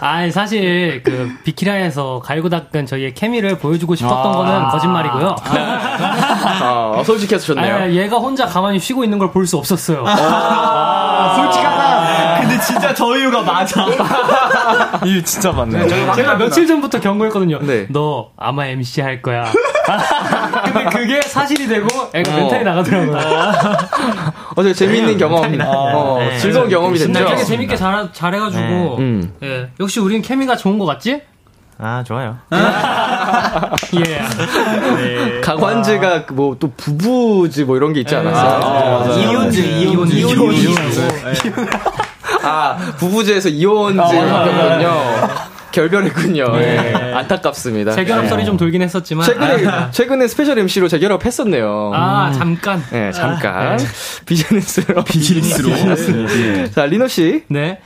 아니, 0.00 0.30
사실, 0.30 1.02
그, 1.02 1.34
비키라에서 1.44 2.20
갈고 2.24 2.48
닦은 2.48 2.86
저희의 2.86 3.12
케미를 3.14 3.58
보여주고 3.58 3.94
싶었던 3.94 4.32
아. 4.32 4.36
거는 4.36 4.68
거짓말이고요. 4.68 5.36
아, 5.44 7.02
솔직해서 7.04 7.54
좋네요. 7.54 7.74
아, 7.76 7.88
얘가 7.90 8.16
혼자 8.18 8.46
가만히 8.46 8.78
쉬고 8.78 9.04
있는 9.04 9.18
걸 9.18 9.28
볼 9.32 9.46
수 9.46 9.56
없었어요. 9.58 10.04
아, 10.06 11.34
솔직하다. 11.42 12.27
근데 12.58 12.66
진짜 12.66 12.94
저 12.94 13.16
이유가 13.16 13.42
맞아. 13.42 13.86
이유 15.04 15.22
진짜 15.22 15.52
맞네. 15.52 15.86
제가 16.14 16.34
며칠 16.36 16.66
전부터 16.66 17.00
경고했거든요. 17.00 17.60
네. 17.62 17.86
너 17.90 18.30
아마 18.36 18.66
MC 18.66 19.00
할 19.00 19.22
거야. 19.22 19.44
근데 20.64 20.84
그게 20.90 21.22
사실이 21.22 21.66
되고 21.66 21.86
애가 22.12 22.32
어. 22.32 22.36
멘탈이 22.36 22.64
나가더라고요. 22.64 23.16
어, 24.56 24.62
되게 24.62 24.74
재밌는 24.74 25.16
경험, 25.18 25.44
어, 25.62 26.18
네. 26.18 26.38
즐거운 26.38 26.68
경험이 26.68 26.98
됐죠. 26.98 27.12
되게 27.12 27.44
재밌게 27.44 27.76
잘, 27.76 28.12
잘해가지고. 28.12 28.62
네. 28.62 28.96
음. 28.98 29.32
예. 29.42 29.68
역시 29.80 30.00
우린 30.00 30.20
케미가 30.20 30.56
좋은 30.56 30.78
것 30.78 30.84
같지? 30.86 31.22
아, 31.80 32.02
좋아요. 32.04 32.36
예. 34.04 35.40
가관즈가 35.40 36.24
뭐 36.32 36.56
또 36.58 36.72
부부즈 36.76 37.60
뭐 37.62 37.76
이런 37.76 37.92
게 37.92 38.00
있지 38.00 38.16
않았어요? 38.16 39.14
이온즈, 39.22 39.60
이온즈, 39.60 40.16
이온즈. 40.16 41.08
아, 42.48 42.76
부부즈에서 42.98 43.48
이혼즈였군요. 43.50 44.92
결별했군요. 45.70 46.44
예. 46.60 47.12
안타깝습니다. 47.14 47.92
재결합설이 47.92 48.44
좀 48.44 48.56
돌긴 48.56 48.82
했었지만. 48.82 49.26
최근에, 49.26 49.66
아, 49.66 49.90
최근에 49.90 50.26
스페셜 50.26 50.58
MC로 50.58 50.88
재결합했었네요. 50.88 51.92
아, 51.94 52.32
잠깐. 52.32 52.82
네, 52.90 53.12
잠깐. 53.12 53.76
네. 53.76 53.84
비즈니스로. 54.26 55.04
비즈니스로. 55.04 55.70
자, 56.72 56.86
리노 56.86 57.06
씨. 57.08 57.44
네. 57.48 57.80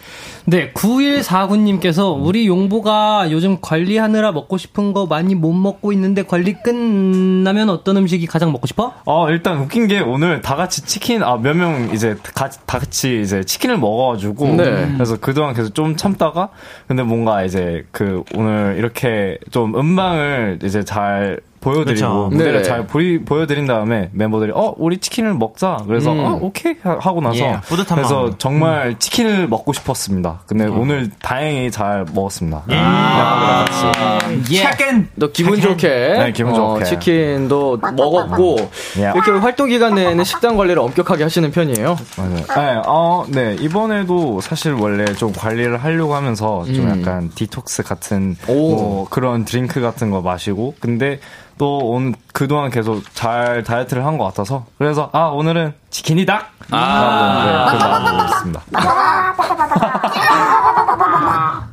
네, 0.44 0.72
9149님께서 0.72 2.16
우리 2.20 2.46
용복아 2.48 3.30
요즘 3.30 3.58
관리하느라 3.60 4.32
먹고 4.32 4.58
싶은 4.58 4.92
거 4.92 5.06
많이 5.06 5.34
못 5.34 5.52
먹고 5.52 5.92
있는데 5.92 6.24
관리 6.24 6.54
끝나면 6.54 7.70
어떤 7.70 7.96
음식이 7.98 8.26
가장 8.26 8.50
먹고 8.50 8.66
싶어? 8.66 8.92
어, 9.04 9.30
일단 9.30 9.58
웃긴 9.58 9.86
게 9.86 10.00
오늘 10.00 10.40
다 10.42 10.56
같이 10.56 10.82
치킨, 10.84 11.22
아, 11.22 11.36
몇 11.36 11.54
명 11.54 11.90
이제 11.92 12.16
가, 12.34 12.48
다 12.48 12.78
같이 12.78 13.20
이제 13.22 13.44
치킨을 13.44 13.78
먹어가지고. 13.78 14.46
네. 14.56 14.90
그래서 14.94 15.16
그동안 15.16 15.54
계속 15.54 15.74
좀 15.74 15.96
참다가, 15.96 16.48
근데 16.88 17.02
뭔가 17.02 17.44
이제 17.44 17.84
그 17.92 18.24
오늘 18.34 18.74
이렇게 18.78 19.38
좀 19.50 19.76
음방을 19.78 20.58
이제 20.64 20.82
잘 20.84 21.38
보여드리고, 21.62 21.94
그쵸. 21.94 22.28
무대를 22.30 22.58
네. 22.60 22.62
잘 22.62 22.86
보이, 22.86 23.18
보여드린 23.24 23.66
다음에 23.66 24.10
멤버들이, 24.12 24.52
어, 24.54 24.74
우리 24.76 24.98
치킨을 24.98 25.32
먹자. 25.34 25.78
그래서, 25.86 26.12
음. 26.12 26.18
어, 26.24 26.38
오케이. 26.42 26.74
하- 26.82 26.98
하고 27.00 27.20
나서. 27.22 27.38
예, 27.38 27.56
뿌듯한 27.64 27.96
그래서 27.96 28.14
마음으로. 28.14 28.38
정말 28.38 28.98
치킨을 28.98 29.48
먹고 29.48 29.72
싶었습니다. 29.72 30.40
근데 30.46 30.66
오늘 30.66 31.10
다행히 31.22 31.70
잘 31.70 32.04
먹었습니다. 32.12 32.64
예. 32.70 32.74
멤버들이랑 32.74 33.64
같이. 33.64 34.54
check 34.54 35.04
너 35.14 35.28
기분 35.32 35.60
좋게. 35.60 35.88
네, 35.88 36.32
기분 36.32 36.52
어, 36.52 36.74
좋게. 36.78 36.84
치킨도 36.84 37.78
먹었고. 37.96 38.56
예. 38.98 39.12
이렇게 39.14 39.30
활동 39.32 39.68
기간에는 39.68 40.24
식단 40.24 40.56
관리를 40.56 40.80
엄격하게 40.82 41.22
하시는 41.22 41.50
편이에요. 41.50 41.96
맞아요. 42.16 42.36
네, 42.36 42.82
어, 42.86 43.24
네. 43.28 43.56
이번에도 43.60 44.40
사실 44.40 44.72
원래 44.72 45.04
좀 45.14 45.32
관리를 45.32 45.76
하려고 45.82 46.14
하면서 46.14 46.64
좀 46.64 46.88
음. 46.90 47.00
약간 47.00 47.30
디톡스 47.34 47.82
같은 47.84 48.36
오. 48.48 48.52
뭐 48.74 49.06
그런 49.08 49.44
드링크 49.44 49.80
같은 49.80 50.10
거 50.10 50.20
마시고 50.20 50.74
근데 50.80 51.20
또 51.58 51.78
오늘 51.78 52.14
그동안 52.32 52.70
계속 52.70 53.02
잘 53.14 53.62
다이어트를 53.62 54.04
한 54.06 54.18
것 54.18 54.24
같아서 54.24 54.66
그래서 54.78 55.10
아 55.12 55.26
오늘은 55.26 55.74
치킨이다. 55.90 56.46
아, 56.70 57.44
네, 57.44 57.78
그 57.78 57.84
마음으로 57.84 58.24
있습니다. 58.24 58.60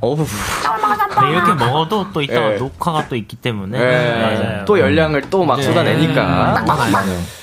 어우. 0.02 0.16
네, 1.22 1.32
이렇게 1.32 1.54
먹어도 1.54 2.08
또 2.14 2.22
이따가 2.22 2.54
예. 2.54 2.58
녹화가 2.58 3.08
또 3.10 3.16
있기 3.16 3.36
때문에. 3.36 3.78
네. 3.78 4.62
또 4.66 4.80
열량을 4.80 5.30
또 5.30 5.44
막 5.44 5.62
쏟아내니까. 5.62 6.64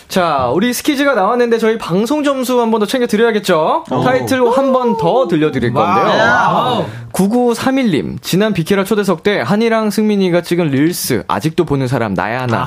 자, 0.08 0.48
우리 0.54 0.72
스키즈가 0.72 1.14
나왔는데 1.14 1.58
저희 1.58 1.76
방송 1.78 2.22
점수 2.22 2.60
한 2.60 2.70
번 2.70 2.80
더 2.80 2.86
챙겨 2.86 3.06
드려야겠죠? 3.06 3.84
타이틀 4.04 4.40
한번 4.56 4.96
더 4.96 5.26
들려드릴 5.28 5.72
건데요. 5.72 6.06
wow. 6.18 6.84
9931님, 7.12 8.22
지난 8.22 8.52
비키라 8.54 8.84
초대석 8.84 9.22
때 9.22 9.40
한이랑 9.44 9.90
승민이가 9.90 10.42
찍은 10.42 10.68
릴스, 10.68 11.24
아직도 11.28 11.64
보는 11.64 11.88
사람 11.88 12.14
나야 12.14 12.46
나. 12.46 12.66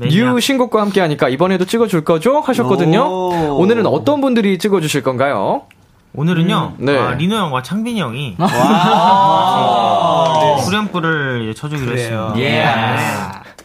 new 0.00 0.40
신곡과 0.40 0.80
함께 0.80 1.00
하니까 1.02 1.28
이번에도 1.28 1.64
찍어줄 1.66 2.04
거죠? 2.04 2.40
하셨거든요. 2.40 3.02
오. 3.02 3.58
오늘은 3.60 3.86
어떤 3.86 4.20
분들이 4.20 4.58
찍어주실 4.58 5.02
건가요? 5.02 5.62
오늘은요. 6.14 6.74
음, 6.80 6.84
네. 6.86 6.98
아, 6.98 7.12
리노 7.12 7.36
형과 7.36 7.62
창빈이 7.62 8.00
형이 8.00 8.36
와. 8.40 10.38
네, 10.40 10.62
후렴구를 10.64 11.42
이제 11.44 11.54
춰주기로 11.60 11.92
했습니다. 11.92 12.34
예. 12.38 12.64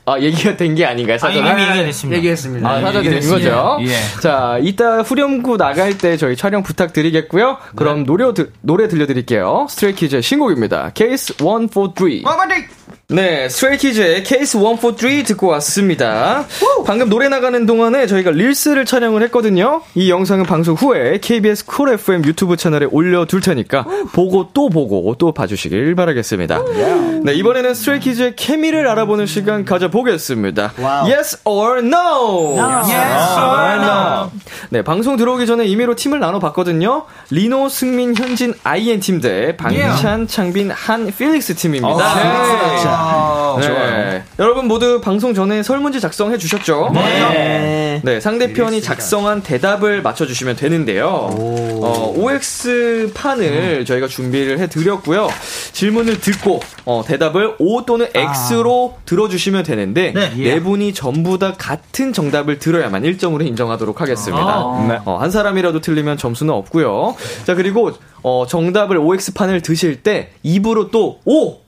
아, 0.05 0.19
얘기가 0.19 0.57
된 0.57 0.75
게 0.75 0.85
아닌가요, 0.85 1.17
사전에? 1.17 1.49
아, 1.49 1.53
이미 1.53 1.61
얘기가 1.63 1.83
됐습니다. 1.85 2.17
얘기했습니다. 2.17 2.69
아, 2.69 2.73
사전에 2.81 3.03
된 3.03 3.05
얘기됐습니다. 3.13 3.63
거죠? 3.63 3.77
예. 3.85 3.95
자, 4.21 4.57
이따 4.61 5.01
후렴구 5.01 5.55
나갈 5.57 5.97
때 5.97 6.17
저희 6.17 6.35
촬영 6.35 6.61
부탁드리겠고요. 6.61 7.57
그럼 7.75 8.05
노래, 8.05 8.33
들- 8.33 8.51
노래 8.61 8.87
들려드릴게요. 8.89 9.67
Stray 9.69 9.93
Kids의 9.93 10.21
신곡입니다. 10.21 10.91
케이스 10.93 11.35
143. 11.37 12.23
네, 13.09 13.47
Stray 13.49 13.83
Kids의 13.83 14.23
CASE 14.23 14.57
143 14.57 15.23
듣고 15.25 15.47
왔습니다. 15.47 16.45
방금 16.85 17.09
노래 17.09 17.27
나가는 17.27 17.63
동안에 17.65 18.07
저희가 18.07 18.31
릴스를 18.31 18.85
촬영을 18.85 19.21
했거든요. 19.23 19.81
이 19.93 20.09
영상은 20.09 20.45
방송 20.45 20.73
후에 20.73 21.19
KBS 21.19 21.65
Cool 21.65 21.89
FM 21.91 22.23
유튜브 22.25 22.55
채널에 22.57 22.87
올려둘 22.89 23.41
테니까 23.41 23.85
보고 24.13 24.49
또 24.53 24.69
보고 24.69 25.13
또 25.19 25.31
봐주시길 25.33 25.93
바라겠습니다. 25.95 26.61
네, 27.23 27.33
이번에는 27.33 27.73
Stray 27.73 28.01
Kids의 28.01 28.35
케미를 28.37 28.87
알아보는 28.87 29.27
시간 29.27 29.63
가져보겠습니다. 29.65 30.73
Yes 31.05 31.41
or 31.43 31.79
no? 31.79 32.55
Yes 32.57 33.39
or 33.39 33.83
no. 33.83 34.31
네, 34.69 34.81
방송 34.81 35.17
들어오기 35.17 35.45
전에 35.45 35.65
임의로 35.65 35.95
팀을 35.95 36.19
나눠봤거든요. 36.19 37.03
리노, 37.29 37.69
승민, 37.69 38.15
현진, 38.15 38.53
IN 38.63 39.01
팀 39.01 39.19
대 39.21 39.55
방찬, 39.57 40.25
창빈, 40.27 40.71
한, 40.71 41.11
필릭스 41.15 41.55
팀입니다. 41.55 42.92
아, 42.95 43.55
네. 43.59 43.67
좋아요. 43.67 44.21
여러분 44.39 44.67
모두 44.67 45.01
방송 45.01 45.33
전에 45.33 45.63
설문지 45.63 45.99
작성해 45.99 46.37
주셨죠? 46.37 46.91
네. 46.93 48.01
네, 48.03 48.19
상대편이 48.19 48.81
작성한 48.81 49.43
대답을 49.43 50.01
맞춰 50.01 50.25
주시면 50.25 50.55
되는데요. 50.55 51.05
어, 51.07 52.13
OX 52.17 53.11
판을 53.13 53.85
저희가 53.85 54.07
준비를 54.07 54.59
해 54.59 54.67
드렸고요. 54.67 55.29
질문을 55.71 56.19
듣고 56.19 56.59
어, 56.85 57.03
대답을 57.05 57.55
O 57.59 57.85
또는 57.85 58.07
X로 58.13 58.95
들어 59.05 59.27
주시면 59.27 59.63
되는데 59.63 60.13
네. 60.13 60.59
분이 60.59 60.93
전부 60.93 61.37
다 61.37 61.53
같은 61.57 62.13
정답을 62.13 62.59
들어야만 62.59 63.03
1점으로 63.03 63.45
인정하도록 63.45 63.99
하겠습니다. 64.01 64.45
아. 64.45 64.85
네. 64.89 64.99
어, 65.05 65.17
한 65.17 65.31
사람이라도 65.31 65.81
틀리면 65.81 66.17
점수는 66.17 66.53
없고요. 66.53 67.15
자 67.45 67.55
그리고 67.55 67.91
어, 68.21 68.45
정답을 68.47 68.97
OX 68.97 69.33
판을 69.33 69.61
드실 69.61 70.01
때 70.01 70.31
입으로 70.43 70.89
또 70.91 71.19
O 71.25 71.62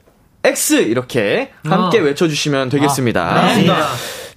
X 0.46 0.74
이렇게 0.76 1.52
함께 1.66 2.00
아. 2.00 2.04
외쳐주시면 2.04 2.70
되겠습니다. 2.70 3.22
아, 3.24 3.56
네. 3.56 3.68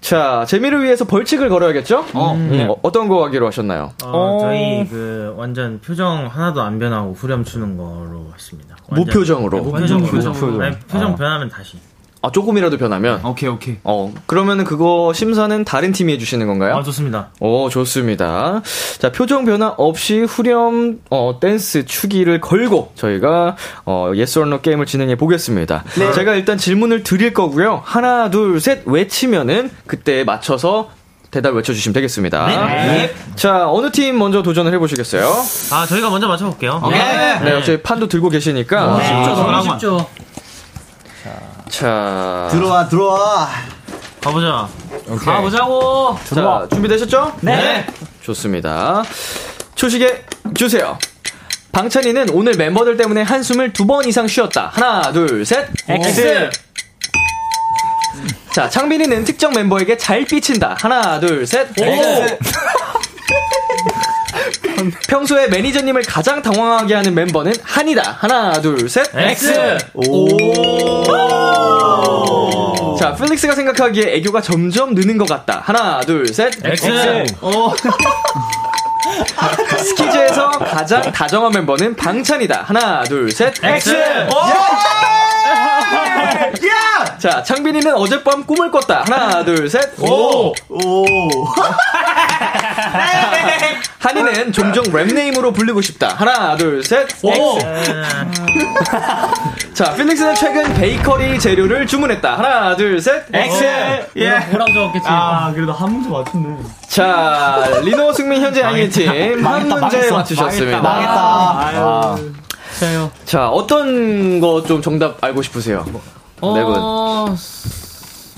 자 0.01 0.45
재미를 0.47 0.85
위해서 0.85 1.05
벌칙을 1.05 1.49
걸어야겠죠? 1.49 2.05
음, 2.15 2.49
네. 2.51 2.65
어, 2.67 2.77
어떤 2.83 3.09
거 3.09 3.25
하기로 3.25 3.47
하셨나요? 3.49 3.93
어, 4.05 4.39
저희 4.41 4.87
그 4.89 5.35
완전 5.37 5.81
표정 5.81 6.27
하나도 6.33 6.63
안 6.63 6.79
변하고 6.79 7.13
후렴 7.15 7.45
추는 7.45 7.77
거로 7.77 8.31
했습니다. 8.33 8.77
완전- 8.89 9.07
무표정으로. 9.07 9.59
네, 9.59 9.65
무표정으로. 9.65 10.07
무표정. 10.13 10.63
아니, 10.63 10.79
표정 10.81 11.13
어. 11.13 11.17
변하면 11.17 11.49
다시. 11.49 11.79
아 12.21 12.33
조금이라도 12.33 12.79
변하면. 12.79 13.25
오케이 13.25 13.49
오케이. 13.49 13.77
어 13.85 14.13
그러면은 14.27 14.65
그거 14.65 15.13
심사는 15.15 15.65
다른 15.65 15.93
팀이 15.93 16.13
해주시는 16.15 16.47
건가요? 16.49 16.75
아, 16.77 16.83
좋습니다. 16.83 17.29
오 17.39 17.69
좋습니다. 17.69 18.61
자 18.99 19.13
표정 19.13 19.45
변화 19.45 19.69
없이 19.77 20.21
후렴 20.23 20.99
어, 21.11 21.39
댄스 21.41 21.85
추기를 21.87 22.41
걸고 22.41 22.93
저희가 22.97 23.57
어, 23.85 24.07
yes 24.17 24.39
or 24.39 24.49
no 24.49 24.61
게임을 24.61 24.87
진행해 24.87 25.15
보겠습니다. 25.17 25.85
네. 25.97 26.13
제가 26.13 26.35
일단 26.35 26.59
질문을 26.59 27.05
드릴 27.05 27.33
거고요. 27.33 27.83
하나 27.85 28.31
둘 28.31 28.59
셋 28.61 28.83
외치면은 28.87 29.71
그때 29.87 30.25
맞춰서 30.25 30.91
대답 31.31 31.55
외쳐주시면 31.55 31.93
되겠습니다. 31.93 32.47
네. 32.47 33.15
자 33.37 33.69
어느 33.71 33.93
팀 33.93 34.19
먼저 34.19 34.43
도전을 34.43 34.73
해보시겠어요? 34.75 35.25
아, 35.73 35.87
저희가 35.87 36.11
먼저 36.11 36.27
맞춰볼게요. 36.27 36.83
네, 37.45 37.53
어차피 37.53 37.83
판도 37.83 38.09
들고 38.09 38.31
계시니까. 38.31 38.97
네, 38.99 39.05
쉽죠, 39.05 39.35
너무 39.43 39.63
쉽죠. 39.63 40.07
자. 41.71 42.49
들어와, 42.51 42.89
들어와. 42.89 43.49
가보자. 44.23 44.69
가보자고. 45.25 46.19
자, 46.25 46.67
준비되셨죠? 46.73 47.37
네. 47.43 47.87
좋습니다. 48.23 49.03
초식에 49.75 50.25
주세요. 50.55 50.99
방찬이는 51.73 52.31
오늘 52.31 52.55
멤버들 52.55 52.97
때문에 52.97 53.23
한숨을 53.23 53.73
두 53.73 53.87
번 53.87 54.05
이상 54.07 54.27
쉬었다. 54.27 54.71
하나, 54.75 55.13
둘, 55.13 55.45
셋. 55.47 55.69
X. 55.89 56.51
자, 58.53 58.69
창빈이는 58.69 59.25
특정 59.25 59.53
멤버에게 59.53 59.97
잘 59.97 60.25
삐친다. 60.25 60.77
하나, 60.81 61.21
둘, 61.21 61.47
셋. 61.47 61.69
X. 61.79 62.39
평소에 65.09 65.49
매니저님을 65.49 66.03
가장 66.03 66.43
당황하게 66.43 66.95
하는 66.95 67.15
멤버는 67.15 67.53
한이다. 67.63 68.17
하나, 68.19 68.53
둘, 68.61 68.89
셋. 68.89 69.07
X. 69.15 69.79
자, 72.99 73.15
필릭스가 73.15 73.55
생각하기에 73.55 74.15
애교가 74.17 74.41
점점 74.41 74.95
느는 74.95 75.19
것 75.19 75.29
같다. 75.29 75.63
하나, 75.65 76.01
둘, 76.01 76.27
셋. 76.33 76.53
X. 76.65 76.89
오. 77.43 77.73
스키즈에서 79.79 80.51
가장 80.51 81.03
다정한 81.13 81.53
멤버는 81.53 81.95
방찬이다. 81.97 82.63
하나, 82.67 83.03
둘, 83.05 83.31
셋. 83.31 83.55
X. 83.63 83.95
자, 87.19 87.43
창빈이는 87.43 87.95
어젯밤 87.95 88.45
꿈을 88.45 88.71
꿨다. 88.71 89.05
하나, 89.09 89.45
둘, 89.45 89.69
셋. 89.69 89.93
오. 90.01 90.53
오. 90.69 91.05
한이는 93.99 94.53
종종 94.53 94.85
rap 94.85 95.03
name으로 95.03 95.53
불리고 95.53 95.81
싶다. 95.83 96.15
하나, 96.17 96.57
둘, 96.57 96.85
셋. 96.85 97.09
오. 97.23 97.59
자, 99.75 99.93
필릭스는 99.95 100.37
최근 100.37 100.73
베이커리 100.75 101.41
재료를 101.41 101.87
주문했다. 101.89 102.39
하나, 102.39 102.77
둘, 102.77 103.01
셋. 103.01 103.25
X. 103.33 103.65
예. 104.17 104.39
뭐라고 104.51 104.73
적었겠지. 104.73 105.07
아, 105.09 105.51
그래도 105.53 105.73
한 105.73 105.93
문제 105.93 106.09
맞췄네. 106.09 106.57
자, 106.89 107.69
리노 107.83 108.13
승민 108.13 108.41
현진 108.43 108.61
아이엔 108.61 108.89
팀 108.91 109.30
한 109.30 109.69
문제 109.69 110.09
맞추셨습니다. 110.11 110.81
망했다. 110.81 112.17
아. 112.81 113.11
자, 113.25 113.49
어떤 113.49 114.41
거 114.41 114.63
좀 114.67 114.81
정답 114.83 115.23
알고 115.23 115.43
싶으세요? 115.43 115.85
네 115.87 116.01
분. 116.41 116.75
어, 116.77 117.35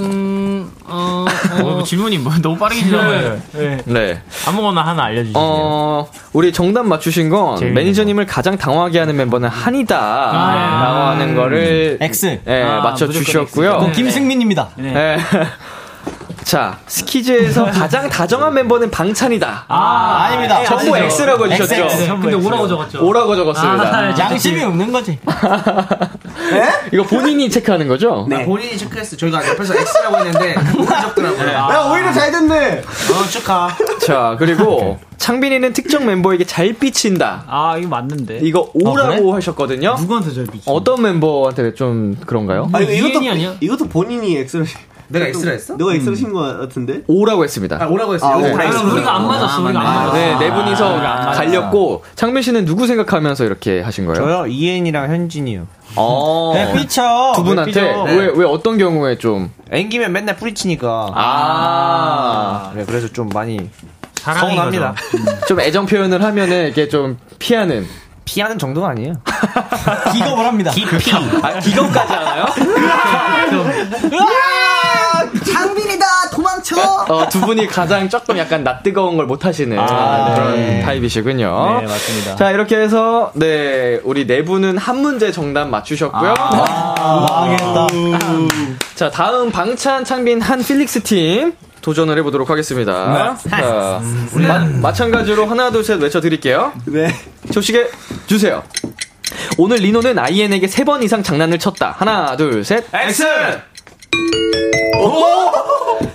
음, 0.00 0.70
어, 0.86 1.26
어, 1.62 1.82
질문이 1.84 2.16
뭐 2.18 2.32
너무 2.40 2.56
빠르게 2.56 2.82
지나가요. 2.82 3.38
네. 3.84 4.22
아무거나 4.46 4.80
하나 4.82 5.04
알려주세요. 5.04 5.34
어, 5.36 6.08
우리 6.32 6.52
정답 6.52 6.86
맞추신 6.86 7.28
건 7.28 7.74
매니저님을 7.74 8.24
가장 8.26 8.56
당황하게 8.56 8.98
하는 9.00 9.16
멤버는 9.16 9.48
한이다. 9.50 9.98
아. 9.98 10.82
라고 10.84 10.98
하는 11.10 11.34
거를 11.34 11.98
X. 12.00 12.40
예, 12.46 12.62
아, 12.62 12.80
맞춰주셨고요. 12.80 13.92
김승민입니다. 13.92 14.68
네. 14.76 15.18
자, 16.50 16.80
스키즈에서 16.88 17.66
가장 17.70 18.08
다정한 18.08 18.52
멤버는 18.54 18.90
방찬이다. 18.90 19.66
아, 19.68 19.76
아 19.76 20.30
닙니다. 20.32 20.64
전부 20.64 20.96
아니죠. 20.96 21.22
X라고 21.22 21.46
해주셨죠? 21.46 21.84
X, 21.84 22.02
X. 22.02 22.08
근데 22.20 22.34
오라고 22.34 22.66
적었죠. 22.66 23.06
오라고 23.06 23.36
적었습니다. 23.36 23.96
아, 23.96 24.18
양심이 24.18 24.60
없는 24.64 24.90
거지. 24.90 25.16
이거 26.92 27.04
본인이 27.04 27.48
체크하는 27.48 27.86
거죠? 27.86 28.26
네. 28.28 28.44
본인이 28.44 28.76
체크했어. 28.76 29.16
저희가 29.16 29.48
옆에서 29.48 29.76
X라고 29.76 30.16
했는데 30.16 30.56
적더라고요. 31.02 31.48
야, 31.50 31.88
오히려 31.88 32.12
잘 32.12 32.32
됐네. 32.32 32.78
어, 32.80 33.28
축하. 33.30 33.68
자, 34.04 34.34
그리고 34.36 34.98
창빈이는 35.18 35.72
특정 35.72 36.04
멤버에게 36.04 36.42
잘 36.46 36.72
삐친다. 36.72 37.44
아, 37.46 37.76
이거 37.78 37.88
맞는데. 37.90 38.40
이거 38.42 38.68
오라고 38.74 39.36
하셨거든요. 39.36 39.94
누구한테 40.00 40.34
잘 40.34 40.46
삐쳐? 40.46 40.72
어떤 40.72 41.00
멤버한테 41.00 41.74
좀 41.74 42.16
그런가요? 42.26 42.68
아니, 42.72 42.96
이것도, 42.96 43.20
아니야? 43.20 43.54
이것도 43.60 43.86
본인이 43.86 44.36
X를. 44.38 44.66
내가 45.10 45.26
X라 45.26 45.52
했어? 45.52 45.74
너가 45.76 45.94
X를 45.94 46.16
신것 46.16 46.60
같은데? 46.60 47.02
오라고 47.06 47.44
했습니다. 47.44 47.78
아, 47.80 47.86
오라고 47.86 48.14
했어요. 48.14 48.30
아, 48.30 48.34
여기서 48.34 48.54
오라고 48.54 48.68
X. 48.68 48.76
했어요. 48.78 48.92
우리가 48.94 49.16
안 49.16 49.26
맞았어. 49.26 49.62
우리가 49.62 49.78
안 49.80 49.84
맞았어. 49.84 50.12
네, 50.14 50.36
네 50.38 50.54
분이서 50.54 50.98
아, 51.00 51.30
갈렸고 51.32 52.04
창빈 52.14 52.42
씨는 52.42 52.64
누구 52.64 52.86
생각하면서 52.86 53.44
이렇게 53.44 53.80
하신 53.80 54.06
거예요? 54.06 54.20
저요? 54.24 54.46
이엔이랑 54.46 55.10
현진이요. 55.10 55.66
어. 55.96 56.52
네, 56.54 56.72
삐쳐. 56.72 57.32
두 57.34 57.42
분한테. 57.44 57.80
왜 58.06 58.30
왜 58.34 58.44
어떤 58.46 58.78
경우에 58.78 59.18
좀 59.18 59.50
앵기면 59.70 60.12
맨날 60.12 60.36
뿌리치니까. 60.36 61.12
아. 61.14 62.72
네, 62.74 62.84
그래서 62.86 63.08
좀 63.08 63.28
많이 63.34 63.68
서운합니다. 64.20 64.94
좀 65.48 65.60
애정 65.60 65.86
표현을 65.86 66.22
하면은 66.22 66.66
이렇게 66.66 66.88
좀 66.88 67.18
피하는 67.38 67.86
피하는 68.24 68.58
정도는 68.58 68.88
아니에요. 68.88 69.14
기겁을 70.12 70.46
합니다. 70.46 70.70
아, 71.42 71.58
기겁까지 71.58 72.12
하나요? 72.12 72.44
장빈이다 75.44 76.06
도망쳐. 76.32 76.76
어, 77.08 77.28
두 77.28 77.40
분이 77.40 77.66
가장 77.66 78.08
조금 78.08 78.36
약간 78.38 78.62
낯뜨거운 78.64 79.16
걸 79.16 79.26
못 79.30 79.44
하시는 79.44 79.78
아, 79.78 80.34
그런 80.34 80.54
네. 80.56 80.82
타입이시군요. 80.82 81.78
네, 81.82 81.86
맞습니다. 81.86 82.36
자, 82.36 82.50
이렇게 82.50 82.76
해서, 82.76 83.30
네, 83.34 84.00
우리 84.02 84.26
네 84.26 84.44
분은 84.44 84.76
한 84.76 84.96
문제 84.98 85.30
정답 85.30 85.68
맞추셨고요. 85.68 86.34
망했다. 86.36 87.86
자, 88.96 89.10
다음 89.10 89.50
방찬, 89.52 90.04
창빈, 90.04 90.40
한 90.40 90.62
필릭스 90.62 91.02
팀. 91.02 91.52
도전을 91.80 92.18
해보도록 92.18 92.50
하겠습니다. 92.50 93.34
네. 93.44 93.50
자, 93.50 94.00
마, 94.34 94.58
마찬가지로 94.58 95.46
하나, 95.46 95.70
둘, 95.70 95.82
셋 95.84 96.00
외쳐드릴게요. 96.02 96.72
네. 96.86 97.14
조식에 97.52 97.88
주세요. 98.26 98.62
오늘 99.56 99.78
리노는 99.78 100.18
아이엔에게 100.18 100.66
세 100.66 100.84
번 100.84 101.02
이상 101.02 101.22
장난을 101.22 101.58
쳤다. 101.58 101.94
하나, 101.96 102.36
둘, 102.36 102.64
셋. 102.64 102.84
X! 102.92 103.24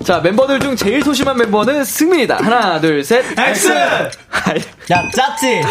자, 0.04 0.20
멤버들 0.20 0.60
중 0.60 0.76
제일 0.76 1.02
소심한 1.02 1.36
멤버는 1.38 1.84
승민이다. 1.84 2.38
하나, 2.38 2.80
둘, 2.80 3.04
셋. 3.04 3.26
X! 3.38 3.70
야, 4.91 5.10
짰지? 5.16 5.62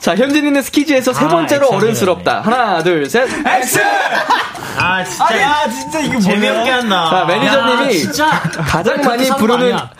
자, 0.00 0.14
현진이는 0.14 0.60
스키즈에서 0.60 1.14
세 1.14 1.24
아, 1.24 1.28
번째로 1.28 1.66
X하네. 1.68 1.76
어른스럽다. 1.76 2.40
하나, 2.42 2.82
둘, 2.82 3.08
셋. 3.08 3.28
X! 3.46 3.80
아 4.76 5.04
진짜 5.04 5.24
아, 5.48 5.68
진짜 5.68 6.00
이게 6.00 6.18
재미없게 6.18 6.70
한다. 6.70 7.08
자, 7.10 7.24
매니저님이 7.26 7.84
야, 7.86 7.90
진짜 7.90 8.30
가장 8.66 9.00
많이 9.02 9.28
부르는 9.28 9.62
아니야. 9.64 9.90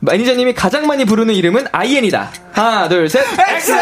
매니저님이 0.00 0.54
가장 0.54 0.86
많이 0.86 1.04
부르는 1.04 1.34
이름은 1.34 1.66
아이엔이다. 1.72 2.30
하나, 2.52 2.88
둘, 2.88 3.08
셋. 3.10 3.24
X! 3.38 3.72
자, 3.72 3.78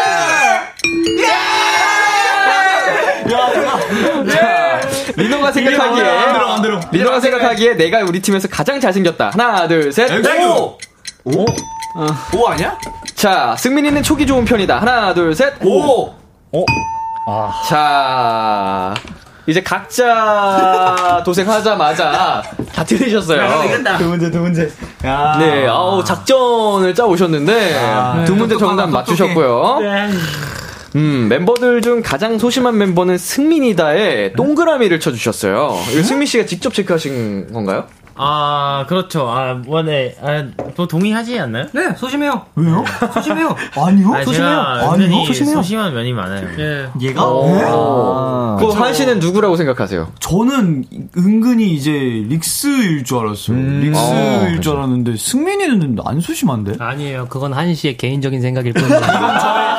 리노가 5.17 5.51
생각하기에 5.51 6.03
안 6.03 6.33
들어, 6.33 6.47
안 6.53 6.61
들어. 6.61 6.79
리노가 6.91 7.19
생각하기에 7.19 7.73
내가 7.75 7.99
우리 8.01 8.21
팀에서 8.21 8.47
가장 8.47 8.79
잘생겼다. 8.79 9.31
하나, 9.31 9.67
둘, 9.67 9.91
셋. 9.91 10.09
오! 10.45 10.77
오? 11.25 11.45
오 12.35 12.47
아니야? 12.47 12.77
자, 13.15 13.55
승민이는 13.57 14.03
촉이 14.03 14.27
좋은 14.27 14.45
편이다. 14.45 14.79
하나, 14.79 15.13
둘, 15.15 15.33
셋. 15.35 15.53
오! 15.65 16.13
자, 17.67 18.93
이제 19.47 19.61
각자 19.63 21.21
도생하자마자 21.25 22.43
다 22.73 22.83
틀리셨어요. 22.83 23.63
두 23.97 24.05
문제, 24.05 24.29
두 24.29 24.39
문제. 24.39 24.71
야. 25.05 25.35
네, 25.39 25.67
아우 25.67 26.03
작전을 26.03 26.93
짜 26.93 27.05
오셨는데 27.05 28.23
두 28.25 28.35
문제 28.35 28.55
정답 28.57 28.89
맞추셨고요. 28.89 29.79
음, 30.95 31.27
멤버들 31.29 31.81
중 31.81 32.01
가장 32.01 32.39
소심한 32.39 32.77
멤버는 32.77 33.17
승민이다에 33.17 34.33
동그라미를 34.33 34.99
쳐주셨어요. 34.99 35.77
이거 35.93 36.03
승민 36.03 36.25
씨가 36.25 36.45
직접 36.45 36.73
체크하신 36.73 37.51
건가요? 37.53 37.85
아, 38.19 38.85
그렇죠. 38.89 39.29
아, 39.29 39.53
뭐, 39.53 39.83
네. 39.83 40.15
아, 40.23 40.43
뭐 40.75 40.87
동의하지 40.87 41.39
않나요? 41.39 41.67
네, 41.71 41.93
소심해요. 41.95 42.45
왜요? 42.55 42.83
소심해요. 43.13 43.55
아니요? 43.77 44.11
아, 44.13 44.23
소심해요? 44.23 44.59
아니요? 44.59 45.25
소심해요? 45.25 45.55
소심한 45.57 45.93
면이 45.93 46.13
많아요. 46.13 46.47
예. 46.57 46.87
얘가? 46.99 47.21
어. 47.23 48.57
그한 48.59 48.95
씨는 48.95 49.19
누구라고 49.19 49.55
생각하세요? 49.55 50.07
저는 50.19 50.85
은근히 51.15 51.73
이제 51.75 51.91
릭스일 51.91 53.03
줄 53.03 53.19
알았어요. 53.19 53.55
릭스일 53.81 54.61
줄 54.61 54.75
알았는데 54.77 55.15
승민이는 55.15 55.97
안 56.03 56.19
소심한데? 56.19 56.77
아니에요. 56.79 57.27
그건 57.29 57.53
한 57.53 57.75
씨의 57.75 57.97
개인적인 57.97 58.41
생각일 58.41 58.73
뿐이에요. 58.73 58.97
이건 58.97 59.39
저의 59.39 59.76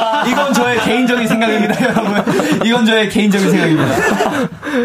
개인적인 0.85 1.27
생각입니다, 1.29 1.85
여러분. 1.85 2.67
이건 2.67 2.87
저의 2.87 3.09
개인적인 3.09 3.51
생각입니다. 3.51 3.95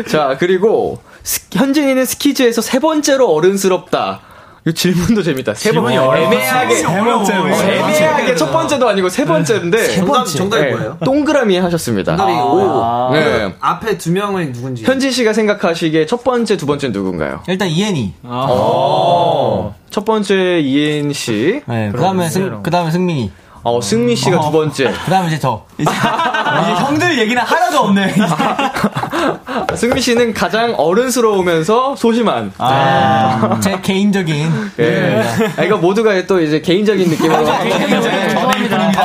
자, 0.07 0.36
그리고 0.39 1.01
스- 1.23 1.47
현진이는 1.53 2.05
스키즈에서 2.05 2.61
세 2.61 2.79
번째로 2.79 3.27
어른스럽다. 3.34 4.21
이 4.65 4.73
질문도 4.73 5.23
재밌다. 5.23 5.55
세 5.55 5.73
번. 5.73 5.91
애매하게, 5.91 6.75
세 6.75 6.86
번째, 6.86 7.34
어, 7.38 7.53
세 7.53 7.65
애매하게 7.73 8.17
번째. 8.23 8.36
첫 8.36 8.49
번째도 8.53 8.88
아니고 8.88 9.09
세 9.09 9.25
번째인데. 9.25 9.77
세 9.77 10.05
번째. 10.05 10.38
정답이 10.38 10.71
뭐예요? 10.71 10.97
동그라미 11.03 11.57
하셨습니다. 11.57 12.15
정답이 12.15 12.31
오. 12.39 13.09
네. 13.11 13.53
앞에 13.59 13.97
두 13.97 14.13
명은 14.13 14.53
누군지. 14.53 14.86
현진 14.86 15.11
씨가 15.11 15.34
생각하시기에 15.34 16.05
첫 16.05 16.23
번째, 16.23 16.55
두 16.55 16.65
번째는 16.65 16.93
누군가요? 16.93 17.41
일단 17.49 17.67
이엔이. 17.67 18.13
어. 18.23 19.75
첫 19.89 20.05
번째 20.05 20.59
이엔 20.61 21.11
씨. 21.11 21.61
네, 21.65 21.91
그 21.93 21.99
다음에 22.01 22.29
승, 22.29 22.63
그 22.63 22.71
다음에 22.71 22.89
승민이. 22.89 23.31
어, 23.64 23.80
승민 23.82 24.16
씨가 24.16 24.41
두 24.41 24.51
번째. 24.51 24.91
그 25.05 25.09
다음에 25.09 25.28
이제 25.28 25.39
저. 25.39 25.64
이제, 25.78 25.89
이제 25.89 26.74
형들 26.74 27.18
얘기는 27.18 27.41
하나도 27.41 27.80
없네. 27.80 28.14
승민 29.76 30.01
씨는 30.01 30.34
가장 30.34 30.74
어른스러우면서 30.78 31.95
소심한. 31.95 32.51
아, 32.57 33.59
제 33.61 33.80
개인적인. 33.82 34.51
예. 34.80 35.24
아, 35.57 35.64
이거 35.64 35.78
모두가 35.78 36.26
또 36.28 36.41
이제 36.41 36.59
개인적인 36.61 37.09
느낌으로. 37.09 37.45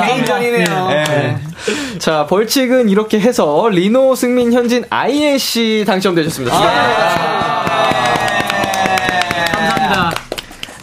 개인적이네요. 0.07 0.89
네. 0.89 1.39
자, 1.99 2.27
벌칙은 2.27 2.89
이렇게 2.89 3.21
해서 3.21 3.69
리노, 3.71 4.15
승민, 4.17 4.53
현진, 4.53 4.85
아이엔 4.91 5.39
씨 5.39 5.85
당첨되셨습니다. 5.87 6.57
감 6.57 7.58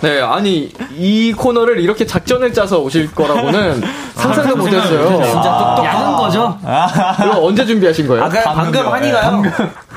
네, 0.06 0.22
아니 0.22 0.72
이 0.98 1.34
코너를 1.34 1.80
이렇게 1.80 2.06
작전을 2.06 2.54
짜서 2.54 2.80
오실 2.80 3.14
거라고는 3.14 3.82
상상도 4.16 4.56
못했어요. 4.56 5.08
진짜 5.24 5.82
야한 5.84 6.16
거죠? 6.16 6.58
이거 6.62 7.44
언제 7.44 7.66
준비하신 7.66 8.08
거예요? 8.08 8.24
아, 8.24 8.30
그냥 8.30 8.44
방금 8.46 8.88
한이가요. 8.92 9.44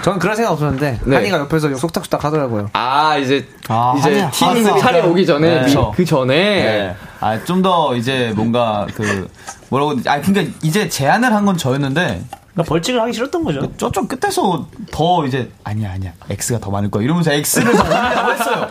저는 0.02 0.18
그런 0.18 0.34
생각 0.36 0.52
없었는데 0.52 1.00
네. 1.04 1.16
한이가 1.16 1.38
옆에서 1.40 1.74
속닥속닥 1.76 2.24
하더라고요. 2.24 2.70
아 2.72 3.16
이제 3.18 3.46
아, 3.68 3.94
이제. 3.98 4.28
팀 4.32 4.48
알았어. 4.48 4.78
차례 4.78 5.00
오기 5.02 5.26
전에 5.26 5.62
네. 5.62 5.66
미- 5.66 5.74
그 5.94 6.04
전에 6.04 6.34
네. 6.34 6.96
아, 7.20 7.38
좀 7.44 7.62
더 7.62 7.96
이제 7.96 8.32
뭔가 8.36 8.86
그, 8.94 9.28
뭐라고, 9.70 9.96
아, 10.06 10.20
그니까 10.20 10.42
이제 10.62 10.88
제안을 10.88 11.34
한 11.34 11.44
건 11.44 11.56
저였는데, 11.56 12.22
그러니까 12.52 12.62
벌칙을 12.68 13.00
하기 13.02 13.12
싫었던 13.12 13.42
거죠. 13.42 13.72
저쪽 13.76 14.06
끝에서 14.09 14.66
더 14.92 15.26
이제, 15.26 15.50
아니야, 15.64 15.90
아니야. 15.92 16.12
X가 16.30 16.61
더 16.61 16.70
많을 16.70 16.88
거야. 16.92 17.02
이러면서 17.02 17.32
X를 17.32 17.72
더 17.76 17.82
올리려고 17.82 18.30
했어요. 18.32 18.68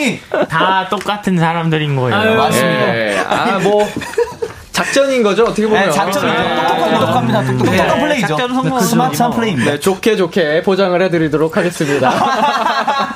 형이! 0.00 0.20
다 0.48 0.86
똑같은 0.88 1.36
사람들인 1.36 1.96
거예요. 1.96 2.16
아유, 2.16 2.34
맞습니다. 2.36 2.96
예. 2.96 3.18
아뭐 3.28 3.88
작전인 4.72 5.22
거죠 5.22 5.44
어떻게 5.44 5.66
보면 5.66 5.86
네, 5.86 5.90
작전이죠. 5.90 6.32
똑똑한, 6.32 6.94
똑똑합니다. 6.94 7.44
똑똑한 7.44 7.76
네. 7.76 8.00
플레이죠. 8.00 8.26
작전 8.28 8.54
성공. 8.54 8.80
스마트한 8.80 9.30
플레이입니다. 9.32 9.70
네, 9.72 9.80
좋게 9.80 10.16
좋게 10.16 10.62
포장을 10.62 11.00
해드리도록 11.02 11.56
하겠습니다. 11.56 12.10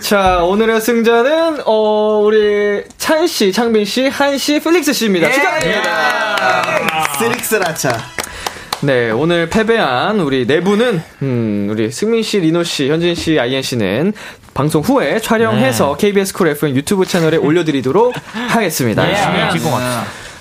자, 0.00 0.42
오늘의 0.44 0.80
승자는, 0.80 1.62
어, 1.64 2.20
우리, 2.24 2.84
찬 2.98 3.26
씨, 3.26 3.50
창빈 3.52 3.84
씨, 3.84 4.08
한 4.08 4.36
씨, 4.36 4.60
필릭스 4.60 4.92
씨입니다. 4.92 5.30
축하드립니다. 5.32 6.62
스릭스라차. 7.18 7.98
네, 8.82 9.10
오늘 9.10 9.48
패배한 9.48 10.20
우리 10.20 10.44
네 10.46 10.60
분은, 10.60 11.02
음, 11.22 11.68
우리 11.70 11.90
승민 11.90 12.22
씨, 12.22 12.40
리노 12.40 12.64
씨, 12.64 12.88
현진 12.90 13.14
씨, 13.14 13.38
아이엔 13.38 13.62
씨는 13.62 14.12
방송 14.54 14.82
후에 14.82 15.20
촬영해서 15.20 15.96
KBS 15.96 16.34
Cool 16.34 16.48
FM 16.48 16.74
유튜브 16.76 17.06
채널에 17.06 17.36
올려드리도록 17.38 18.12
하겠습니다. 18.48 19.02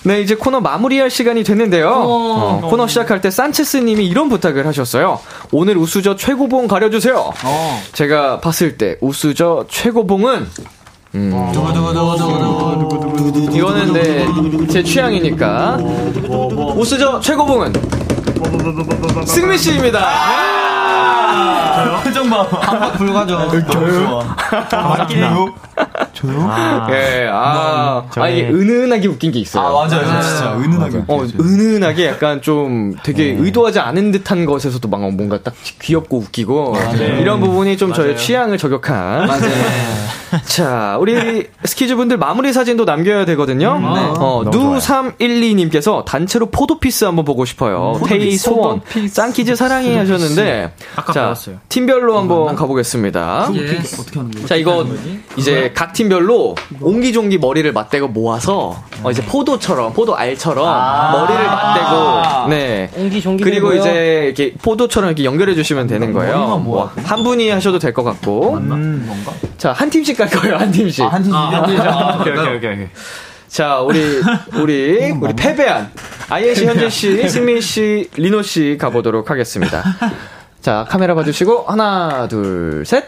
네, 0.03 0.19
이제 0.21 0.33
코너 0.35 0.59
마무리할 0.59 1.11
시간이 1.11 1.43
됐는데요. 1.43 1.87
어, 1.93 2.61
코너 2.69 2.87
시작할 2.87 3.21
때 3.21 3.29
산체스님이 3.29 4.07
이런 4.07 4.29
부탁을 4.29 4.65
하셨어요. 4.65 5.19
오늘 5.51 5.77
우수저 5.77 6.15
최고봉 6.15 6.67
가려주세요. 6.67 7.31
제가 7.93 8.39
봤을 8.39 8.77
때 8.77 8.97
우수저 8.99 9.65
최고봉은 9.69 10.47
음, 11.13 11.51
이거는 13.53 13.93
네, 13.93 14.25
제 14.71 14.81
취향이니까 14.81 15.77
우수저 16.75 17.19
최고봉은 17.19 17.73
승민 19.27 19.57
씨입니다. 19.57 20.80
표정 22.03 22.29
봐. 22.29 22.47
한박 22.51 22.93
불가죠. 22.97 23.61
저요? 23.71 24.35
맞기네요. 24.71 25.53
저요? 26.13 26.87
예, 26.91 27.29
아, 27.31 28.03
아, 28.15 28.27
이게 28.27 28.47
은은하게 28.49 29.07
웃긴 29.07 29.31
게 29.31 29.39
있어요. 29.39 29.65
아, 29.65 29.71
맞아요. 29.71 30.21
진짜 30.21 30.55
은은하게. 30.57 31.03
어, 31.07 31.23
은은하게 31.39 32.07
약간 32.07 32.41
좀 32.41 32.95
되게 33.03 33.35
의도하지 33.37 33.79
않은 33.79 34.11
듯한 34.11 34.45
것에서도 34.45 34.87
막 34.87 34.99
뭔가 35.13 35.39
딱 35.41 35.53
귀엽고 35.81 36.17
웃기고 36.17 36.75
이런 37.19 37.39
부분이 37.39 37.77
좀 37.77 37.93
저의 37.93 38.17
취향을 38.17 38.57
저격한. 38.57 39.29
자, 40.45 40.97
우리 40.99 41.47
스키즈 41.65 41.95
분들 41.95 42.17
마무리 42.17 42.53
사진도 42.53 42.85
남겨야 42.85 43.25
되거든요. 43.25 43.77
어, 44.17 44.43
누312님께서 44.45 46.05
단체로 46.05 46.45
포도 46.47 46.73
peace 46.73 47.05
한번 47.05 47.25
보고 47.25 47.43
싶어요. 47.45 47.99
스테이 48.05 48.37
소원. 48.37 48.81
짱키즈 49.13 49.55
사랑해 49.55 49.97
하셨는데. 49.97 50.71
아까 50.95 51.13
자, 51.13 51.21
받았어요. 51.23 51.57
팀별로 51.69 52.17
한번 52.17 52.55
가보겠습니다. 52.55 53.45
어떻게 53.99 54.19
하는 54.19 54.31
거예요? 54.31 54.47
자, 54.47 54.55
이거 54.55 54.85
이제 55.37 55.71
각 55.73 55.93
팀별로 55.93 56.55
옹기종기 56.79 57.37
머리를 57.37 57.71
맞대고 57.71 58.09
모아서 58.09 58.83
어, 59.03 59.11
이제 59.11 59.23
포도처럼 59.23 59.93
포도 59.93 60.15
알처럼 60.15 60.65
머리를 61.13 61.43
맞대고 61.45 62.49
네 62.49 62.89
옹기종기 62.97 63.43
그리고 63.43 63.69
되고요. 63.69 63.79
이제 63.81 64.23
이렇게 64.25 64.53
포도처럼 64.61 65.09
이렇게 65.09 65.23
연결해 65.23 65.55
주시면 65.55 65.87
되는 65.87 66.11
거예요. 66.13 66.57
뭐, 66.63 66.91
한 67.03 67.23
분이 67.23 67.49
하셔도 67.49 67.79
될 67.79 67.93
것 67.93 68.03
같고. 68.03 68.59
자, 69.57 69.71
한 69.73 69.89
팀씩 69.89 70.17
갈 70.17 70.29
거예요. 70.29 70.55
한 70.57 70.71
팀씩. 70.71 71.03
한 71.05 71.21
팀씩. 71.23 71.35
아, 71.35 71.59
오케이, 72.21 72.33
오케이, 72.33 72.55
오케이, 72.55 72.73
오케이. 72.73 72.87
자, 73.47 73.79
우리 73.79 74.21
우리 74.55 75.11
우리 75.11 75.33
패배한 75.35 75.91
INC 76.29 76.65
현진 76.65 76.89
씨, 76.89 77.27
승민 77.27 77.59
씨, 77.59 78.09
리노 78.15 78.41
씨 78.43 78.77
가보도록 78.79 79.29
하겠습니다. 79.29 79.83
자, 80.61 80.85
카메라 80.87 81.15
봐주시고 81.15 81.65
하나, 81.67 82.27
둘, 82.27 82.83
셋. 82.85 83.05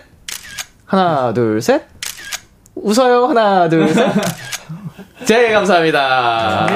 하나, 0.85 1.33
둘, 1.33 1.61
셋. 1.61 1.83
웃어요. 2.75 3.27
하나, 3.27 3.69
둘, 3.69 3.93
셋. 3.93 4.11
네, 5.27 5.51
감사합니다. 5.53 6.67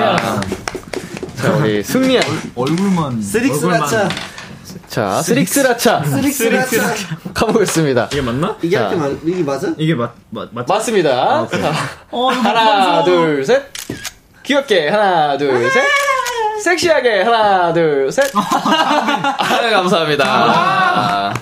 자, 1.36 1.53
우리 1.55 1.82
승리한 1.82 2.23
얼굴만. 2.55 3.19
스릭스라차. 3.21 4.07
자, 4.88 5.21
스릭스라차. 5.23 6.03
스릭스라차. 6.03 6.93
가보겠습니다. 7.34 8.09
이게 8.11 8.21
맞나? 8.21 8.55
이게 8.61 8.78
자. 8.78 8.89
맞, 8.95 9.11
이게 9.23 9.43
맞아? 9.43 9.73
이게 9.78 9.95
맞, 9.95 10.11
맞, 10.30 10.49
맞 10.53 10.67
맞습니다. 10.67 11.47
자, 11.47 11.73
어, 12.11 12.28
하나. 12.30 13.03
둘, 13.03 13.43
셋. 13.43 13.63
귀엽게 14.43 14.89
하나, 14.89 15.38
둘, 15.38 15.69
셋. 15.71 15.84
섹시하게 16.64 17.22
하나, 17.22 17.74
둘, 17.74 18.12
셋. 18.12 18.32
아, 18.36 19.70
감사합니다. 19.72 21.34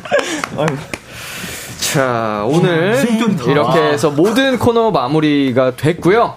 자, 1.79 2.43
오늘 2.47 3.07
이렇게 3.47 3.79
해서 3.79 4.09
모든 4.09 4.57
코너 4.59 4.91
마무리가 4.91 5.75
됐고요. 5.75 6.35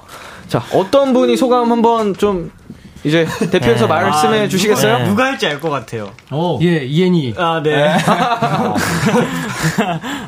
자, 0.49 0.63
어떤 0.73 1.13
분이 1.13 1.37
소감 1.37 1.71
한번 1.73 2.15
좀 2.17 2.51
이제 3.05 3.27
대표해서 3.51 3.87
네. 3.87 3.93
말씀해 3.95 4.43
아, 4.45 4.49
주시겠어요? 4.49 4.99
누가, 4.99 5.09
누가 5.11 5.25
할지 5.27 5.47
알 5.47 5.61
것 5.61 5.71
같아요. 5.71 6.11
예, 6.63 6.85
이엔이. 6.85 7.35
아, 7.37 7.61
네. 7.63 7.97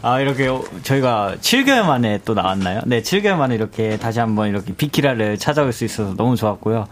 아, 0.02 0.20
이렇게 0.20 0.48
저희가 0.82 1.34
7개월 1.40 1.84
만에 1.84 2.20
또 2.24 2.34
나왔나요? 2.34 2.80
네, 2.86 3.02
7개월 3.02 3.34
만에 3.36 3.54
이렇게 3.54 3.96
다시 3.98 4.20
한번 4.20 4.48
이렇게 4.48 4.72
비키라를 4.74 5.38
찾아올 5.38 5.72
수 5.72 5.84
있어서 5.84 6.14
너무 6.16 6.36
좋았고요. 6.36 6.86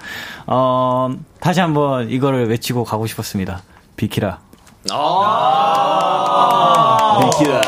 어, 0.46 1.10
다시 1.40 1.60
한번 1.60 2.10
이거를 2.10 2.48
외치고 2.48 2.84
가고 2.84 3.06
싶었습니다. 3.06 3.62
비키라. 3.96 4.38
비키라. 7.20 7.60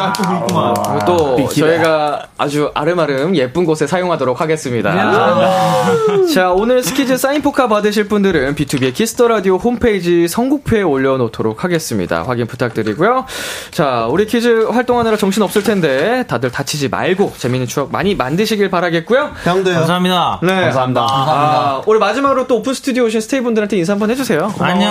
짧고 0.00 0.22
굵구만. 0.46 0.74
그리고 0.74 1.04
또 1.06 1.36
비키라. 1.36 1.66
저희가 1.68 2.22
아주 2.38 2.70
아름아름 2.74 3.36
예쁜 3.36 3.64
곳에 3.64 3.86
사용하도록 3.86 4.40
하겠습니다. 4.40 4.90
자, 6.34 6.50
오늘 6.52 6.82
스키즈 6.82 7.16
사인 7.16 7.42
포카 7.42 7.68
받으실 7.68 8.08
분들은 8.08 8.54
B2B의 8.54 8.94
키스터 8.94 9.28
라디오 9.28 9.56
홈페이지 9.56 10.26
선곡표에 10.28 10.82
올려놓도록 10.82 11.64
하겠습니다. 11.64 12.22
확인 12.22 12.46
부탁드리고요. 12.46 13.26
자, 13.70 14.06
우리 14.08 14.26
스키즈 14.26 14.66
활동하느라 14.70 15.16
정신 15.16 15.42
없을 15.42 15.62
텐데 15.62 16.24
다들 16.26 16.50
다치지 16.50 16.88
말고 16.88 17.32
재밌는 17.36 17.66
추억 17.66 17.92
많이 17.92 18.14
만드시길 18.14 18.70
바라겠고요. 18.70 19.30
형도요. 19.44 19.74
감사합니다. 19.74 20.40
네, 20.42 20.60
감사합니다. 20.62 21.06
아, 21.08 21.82
오늘 21.86 22.00
마지막으로 22.00 22.46
또 22.46 22.56
오픈 22.56 22.74
스튜디오 22.74 23.04
오신 23.04 23.20
스테이 23.20 23.40
분들한테 23.42 23.76
인사 23.76 23.92
한번 23.92 24.10
해주세요. 24.10 24.52
안녕. 24.58 24.90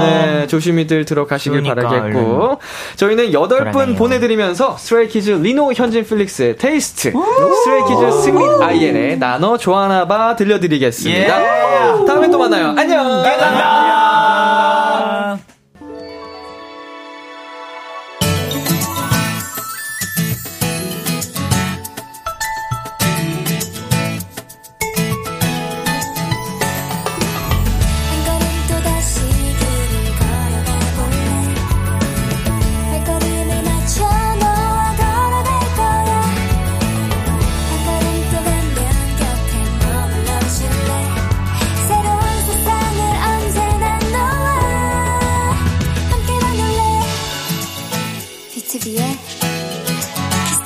네, 0.00 0.46
조심히들 0.46 1.04
들어가시길 1.04 1.62
그러니까, 1.62 1.88
바라겠고. 1.88 2.58
저희는 2.96 3.32
8분 3.58 3.72
그러네요. 3.72 3.96
보내드리면서 3.96 4.76
Stray 4.76 5.06
Kids 5.06 5.30
리노 5.30 5.72
현진 5.74 6.04
필릭스의 6.04 6.56
TASTE, 6.56 7.12
Stray 7.12 7.73
Kids 7.73 8.22
승민 8.22 8.62
아이엔의 8.62 9.18
나너 9.18 9.56
좋아하나봐 9.58 10.36
들려드리겠습니다. 10.36 12.04
다음에 12.06 12.30
또 12.30 12.38
만나요. 12.38 12.74
안녕! 12.76 13.24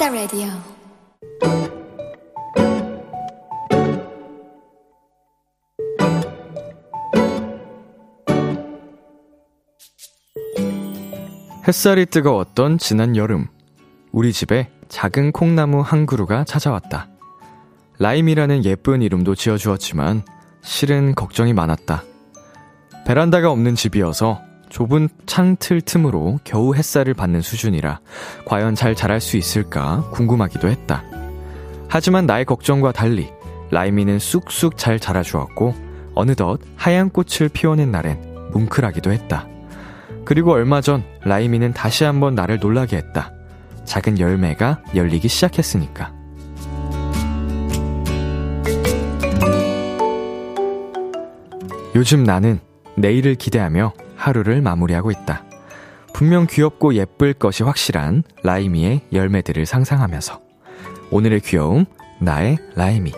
키스타 0.03 0.09
라디오 0.11 0.49
햇살이 11.69 12.07
뜨거웠던 12.07 12.79
지난 12.79 13.15
여름. 13.17 13.47
우리 14.11 14.33
집에 14.33 14.69
작은 14.89 15.31
콩나무 15.31 15.81
한 15.81 16.07
그루가 16.07 16.43
찾아왔다. 16.43 17.09
라임이라는 18.01 18.65
예쁜 18.65 19.03
이름도 19.03 19.37
지어주었지만 19.37 20.25
실은 20.63 21.15
걱정이 21.15 21.53
많았다. 21.53 22.03
베란다가 23.07 23.53
없는 23.53 23.77
집이어서 23.77 24.43
좁은 24.73 25.11
창틀 25.27 25.83
틈으로 25.83 26.41
겨우 26.45 26.75
햇살을 26.75 27.13
받는 27.13 27.43
수준이라 27.43 28.01
과연 28.47 28.75
잘 28.75 28.95
자랄 28.95 29.21
수 29.21 29.37
있을까 29.37 30.09
궁금하기도 30.13 30.67
했다. 30.67 31.05
하지만 31.89 32.25
나의 32.25 32.47
걱정과 32.47 32.93
달리 32.93 33.29
라임이는 33.71 34.19
쑥쑥 34.19 34.79
잘 34.79 34.99
자라주었고 34.99 35.75
어느덧 36.15 36.59
하얀 36.77 37.11
꽃을 37.11 37.51
피워낸 37.53 37.91
날엔 37.91 38.51
뭉클하기도 38.53 39.13
했다. 39.13 39.47
그리고 40.25 40.53
얼마 40.53 40.81
전 40.81 41.05
라이미는 41.21 41.75
다시 41.75 42.05
한번 42.05 42.35
나를 42.35 42.59
놀라게 42.59 42.97
했다. 42.97 43.31
작은 43.85 44.19
열매가 44.19 44.85
열리기 44.95 45.29
시작했으니까. 45.29 46.15
요즘 51.95 52.25
나는 52.25 52.59
내일을 52.97 53.35
기대하며 53.35 53.93
하루를 54.23 54.63
마무리하고 54.63 55.11
있다. 55.11 55.45
분명 56.15 56.47
귀엽고 56.49 56.95
예쁠 56.95 57.35
것이 57.35 57.63
확실한 57.63 58.23
라이미의 58.45 59.01
열매들을 59.13 59.67
상상하면서 59.67 60.41
오늘의 61.11 61.41
귀여움 61.41 61.87
나의 62.21 62.59
라이미. 62.77 63.13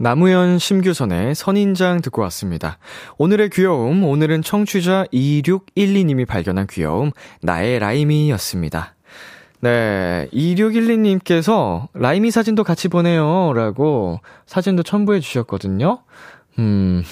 나무현 0.00 0.60
심규선의 0.60 1.34
선인장 1.34 2.00
듣고 2.02 2.22
왔습니다. 2.22 2.78
오늘의 3.18 3.50
귀여움, 3.50 4.04
오늘은 4.04 4.42
청취자 4.42 5.06
2612님이 5.12 6.24
발견한 6.24 6.68
귀여움, 6.68 7.10
나의 7.42 7.80
라이미였습니다. 7.80 8.94
네, 9.60 10.28
2612님께서 10.32 11.88
라이미 11.94 12.30
사진도 12.30 12.62
같이 12.64 12.88
보내요. 12.88 13.52
라고 13.54 14.20
사진도 14.46 14.82
첨부해 14.82 15.20
주셨거든요. 15.20 15.98
음, 16.58 17.02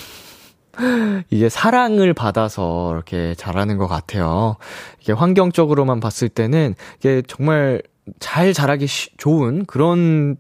이게 1.31 1.49
사랑을 1.49 2.15
받아서 2.15 2.93
이렇게 2.93 3.35
자라는 3.35 3.79
것 3.79 3.89
같아요. 3.89 4.57
이게 5.01 5.13
환경적으로만 5.13 5.99
봤을 6.01 6.29
때는 6.29 6.75
이게 6.99 7.23
정말 7.27 7.83
잘 8.21 8.53
자라기 8.53 8.87
쉬- 8.87 9.11
좋은 9.17 9.65
그런 9.67 10.37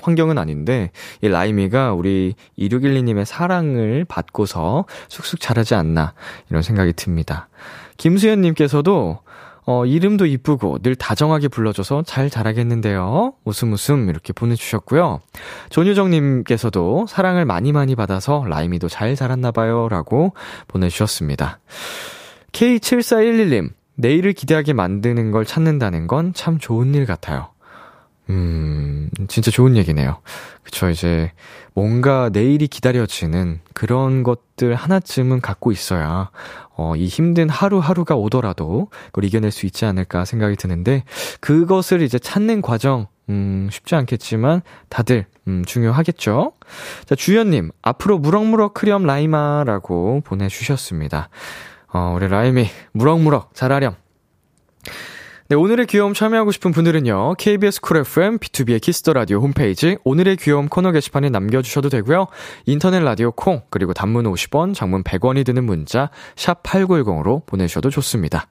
환경은 0.00 0.36
아닌데, 0.36 0.90
이 1.22 1.28
라이미가 1.28 1.94
우리 1.94 2.34
2612님의 2.58 3.24
사랑을 3.24 4.04
받고서 4.04 4.84
쑥쑥 5.08 5.40
자라지 5.40 5.74
않나, 5.74 6.12
이런 6.50 6.62
생각이 6.62 6.92
듭니다. 6.92 7.48
김수현님께서도, 7.96 9.20
어, 9.66 9.86
이름도 9.86 10.26
이쁘고 10.26 10.80
늘 10.80 10.94
다정하게 10.94 11.48
불러줘서 11.48 12.02
잘 12.02 12.28
자라겠는데요. 12.28 13.32
웃음 13.44 13.72
웃음 13.72 14.10
이렇게 14.10 14.32
보내주셨고요. 14.32 15.20
조유정님께서도 15.70 17.06
사랑을 17.08 17.44
많이 17.46 17.72
많이 17.72 17.94
받아서 17.96 18.44
라이미도 18.46 18.88
잘 18.88 19.16
자랐나봐요. 19.16 19.88
라고 19.88 20.34
보내주셨습니다. 20.68 21.60
K7411님, 22.52 23.70
내일을 23.96 24.32
기대하게 24.32 24.72
만드는 24.74 25.30
걸 25.30 25.44
찾는다는 25.44 26.06
건 26.08 26.32
참 26.34 26.58
좋은 26.58 26.94
일 26.94 27.06
같아요. 27.06 27.53
음, 28.30 29.10
진짜 29.28 29.50
좋은 29.50 29.76
얘기네요. 29.76 30.18
그쵸, 30.62 30.88
이제, 30.88 31.32
뭔가 31.74 32.30
내일이 32.32 32.68
기다려지는 32.68 33.60
그런 33.74 34.22
것들 34.22 34.74
하나쯤은 34.74 35.40
갖고 35.40 35.72
있어야, 35.72 36.30
어, 36.76 36.96
이 36.96 37.06
힘든 37.06 37.48
하루하루가 37.48 38.16
오더라도 38.16 38.88
그걸 39.06 39.24
이겨낼 39.24 39.50
수 39.50 39.66
있지 39.66 39.84
않을까 39.84 40.24
생각이 40.24 40.56
드는데, 40.56 41.04
그것을 41.40 42.00
이제 42.00 42.18
찾는 42.18 42.62
과정, 42.62 43.08
음, 43.28 43.68
쉽지 43.70 43.94
않겠지만, 43.94 44.62
다들, 44.88 45.26
음, 45.46 45.64
중요하겠죠? 45.66 46.52
자, 47.04 47.14
주연님, 47.14 47.72
앞으로 47.82 48.18
무럭무럭 48.18 48.72
크렴 48.72 49.04
라임아라고 49.04 50.22
보내주셨습니다. 50.24 51.28
어, 51.92 52.14
우리 52.16 52.28
라임이 52.28 52.68
무럭무럭 52.92 53.54
자라렴. 53.54 53.96
네, 55.46 55.56
오늘의 55.56 55.86
귀여움 55.88 56.14
참여하고 56.14 56.52
싶은 56.52 56.72
분들은요, 56.72 57.34
KBS 57.34 57.82
Cool 57.82 57.98
FM, 57.98 58.38
B2B의 58.38 58.80
키스터 58.80 59.12
라디오 59.12 59.40
홈페이지, 59.40 59.98
오늘의 60.02 60.38
귀여움 60.38 60.68
코너 60.68 60.90
게시판에 60.90 61.28
남겨 61.28 61.60
주셔도 61.60 61.90
되고요 61.90 62.28
인터넷 62.64 63.00
라디오 63.00 63.30
콩, 63.30 63.60
그리고 63.68 63.92
단문 63.92 64.24
50원, 64.24 64.72
장문 64.72 65.02
100원이 65.02 65.44
드는 65.44 65.64
문자, 65.64 66.08
샵 66.34 66.62
8910으로 66.62 67.44
보내 67.44 67.66
주셔도 67.66 67.90
좋습니다. 67.90 68.46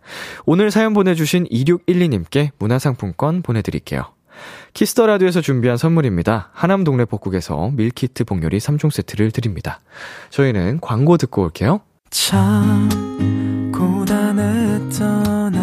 오늘 0.46 0.70
사연 0.70 0.94
보내 0.94 1.16
주신 1.16 1.46
2612님께 1.46 2.52
문화상품권 2.60 3.42
보내 3.42 3.64
드릴게요. 3.64 4.14
Kiss 4.76 4.94
the 4.94 5.08
Radio에서 5.08 5.42
준비한 5.42 5.78
선물입니다. 5.78 6.52
하남 6.54 6.84
동네 6.84 7.06
복국에서 7.06 7.72
밀키트 7.74 8.26
복요리 8.26 8.60
3종 8.60 8.92
세트를 8.92 9.32
드립니다. 9.32 9.80
저희는 10.30 10.80
광고 10.80 11.18
듣고 11.18 11.42
올게요. 11.42 11.82
참 12.12 12.88
고단했던 13.74 15.63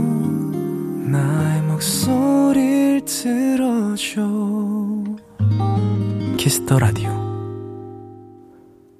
나의 1.11 1.61
목소리를 1.63 3.01
들어줘 3.03 4.21
Kiss 6.37 6.61
the 6.61 6.79
Radio 6.79 7.09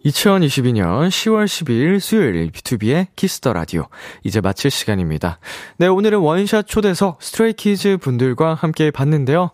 2022년 0.04 1.08
10월 1.08 1.46
12일 1.46 2.02
수요일 2.02 2.52
B2B의 2.52 3.08
키스터 3.16 3.54
라디오 3.54 3.88
이제 4.24 4.42
마칠 4.42 4.72
시간입니다. 4.72 5.40
네, 5.78 5.88
오늘은 5.88 6.20
원샷 6.20 6.68
초대석 6.68 7.24
Stray 7.24 7.65
Kids 7.65 7.98
분들과 7.98 8.56
함께 8.56 8.80
해 8.80 8.92
봤는데요. 8.92 9.52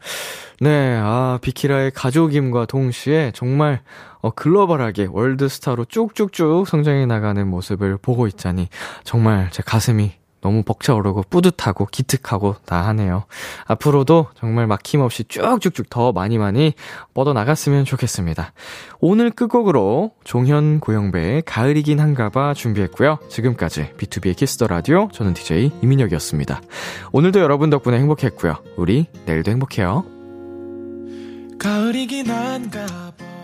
네, 0.60 0.98
아, 1.00 1.38
비키라의 1.44 1.92
가족임과 1.92 2.66
동시에 2.66 3.34
정말 3.36 3.82
어, 4.22 4.32
글로벌하게 4.32 5.10
월드스타로 5.12 5.86
쭉쭉쭉 5.86 6.68
성장해 6.68 7.06
나가는 7.06 7.48
모습을 7.48 7.98
보고 7.98 8.26
있자니 8.26 8.70
정말 9.04 9.52
제 9.52 9.62
가슴이 9.62 10.14
너무 10.42 10.64
벅차오르고 10.64 11.24
뿌듯하고 11.30 11.86
기특하고 11.88 12.56
다 12.66 12.86
하네요. 12.88 13.26
앞으로도 13.66 14.28
정말 14.36 14.68
막힘없이 14.68 15.26
쭉쭉쭉 15.26 15.90
더 15.90 16.12
많이 16.12 16.38
많이 16.38 16.74
뻗어나갔으면 17.14 17.86
좋겠습니다. 17.86 18.54
오늘 19.00 19.32
끝곡으로 19.32 20.12
종현 20.24 20.80
고영배의 20.80 21.44
가을이긴 21.44 22.00
한가봐 22.00 22.54
준비했고요. 22.54 23.20
지금까지 23.30 23.94
B2B의 23.98 24.36
키스터 24.36 24.68
라디오 24.68 25.10
저는 25.12 25.34
DJ 25.34 25.72
이민혁이었습니다. 25.82 26.62
오늘도 27.12 27.40
여러분 27.40 27.70
덕분에 27.70 27.98
행복했고요. 28.00 28.56
우리 28.78 29.08
내일도 29.26 29.52
행복해요. 29.52 30.06
가을이긴 31.60 32.30
한가 32.30 32.86
봐 33.18 33.37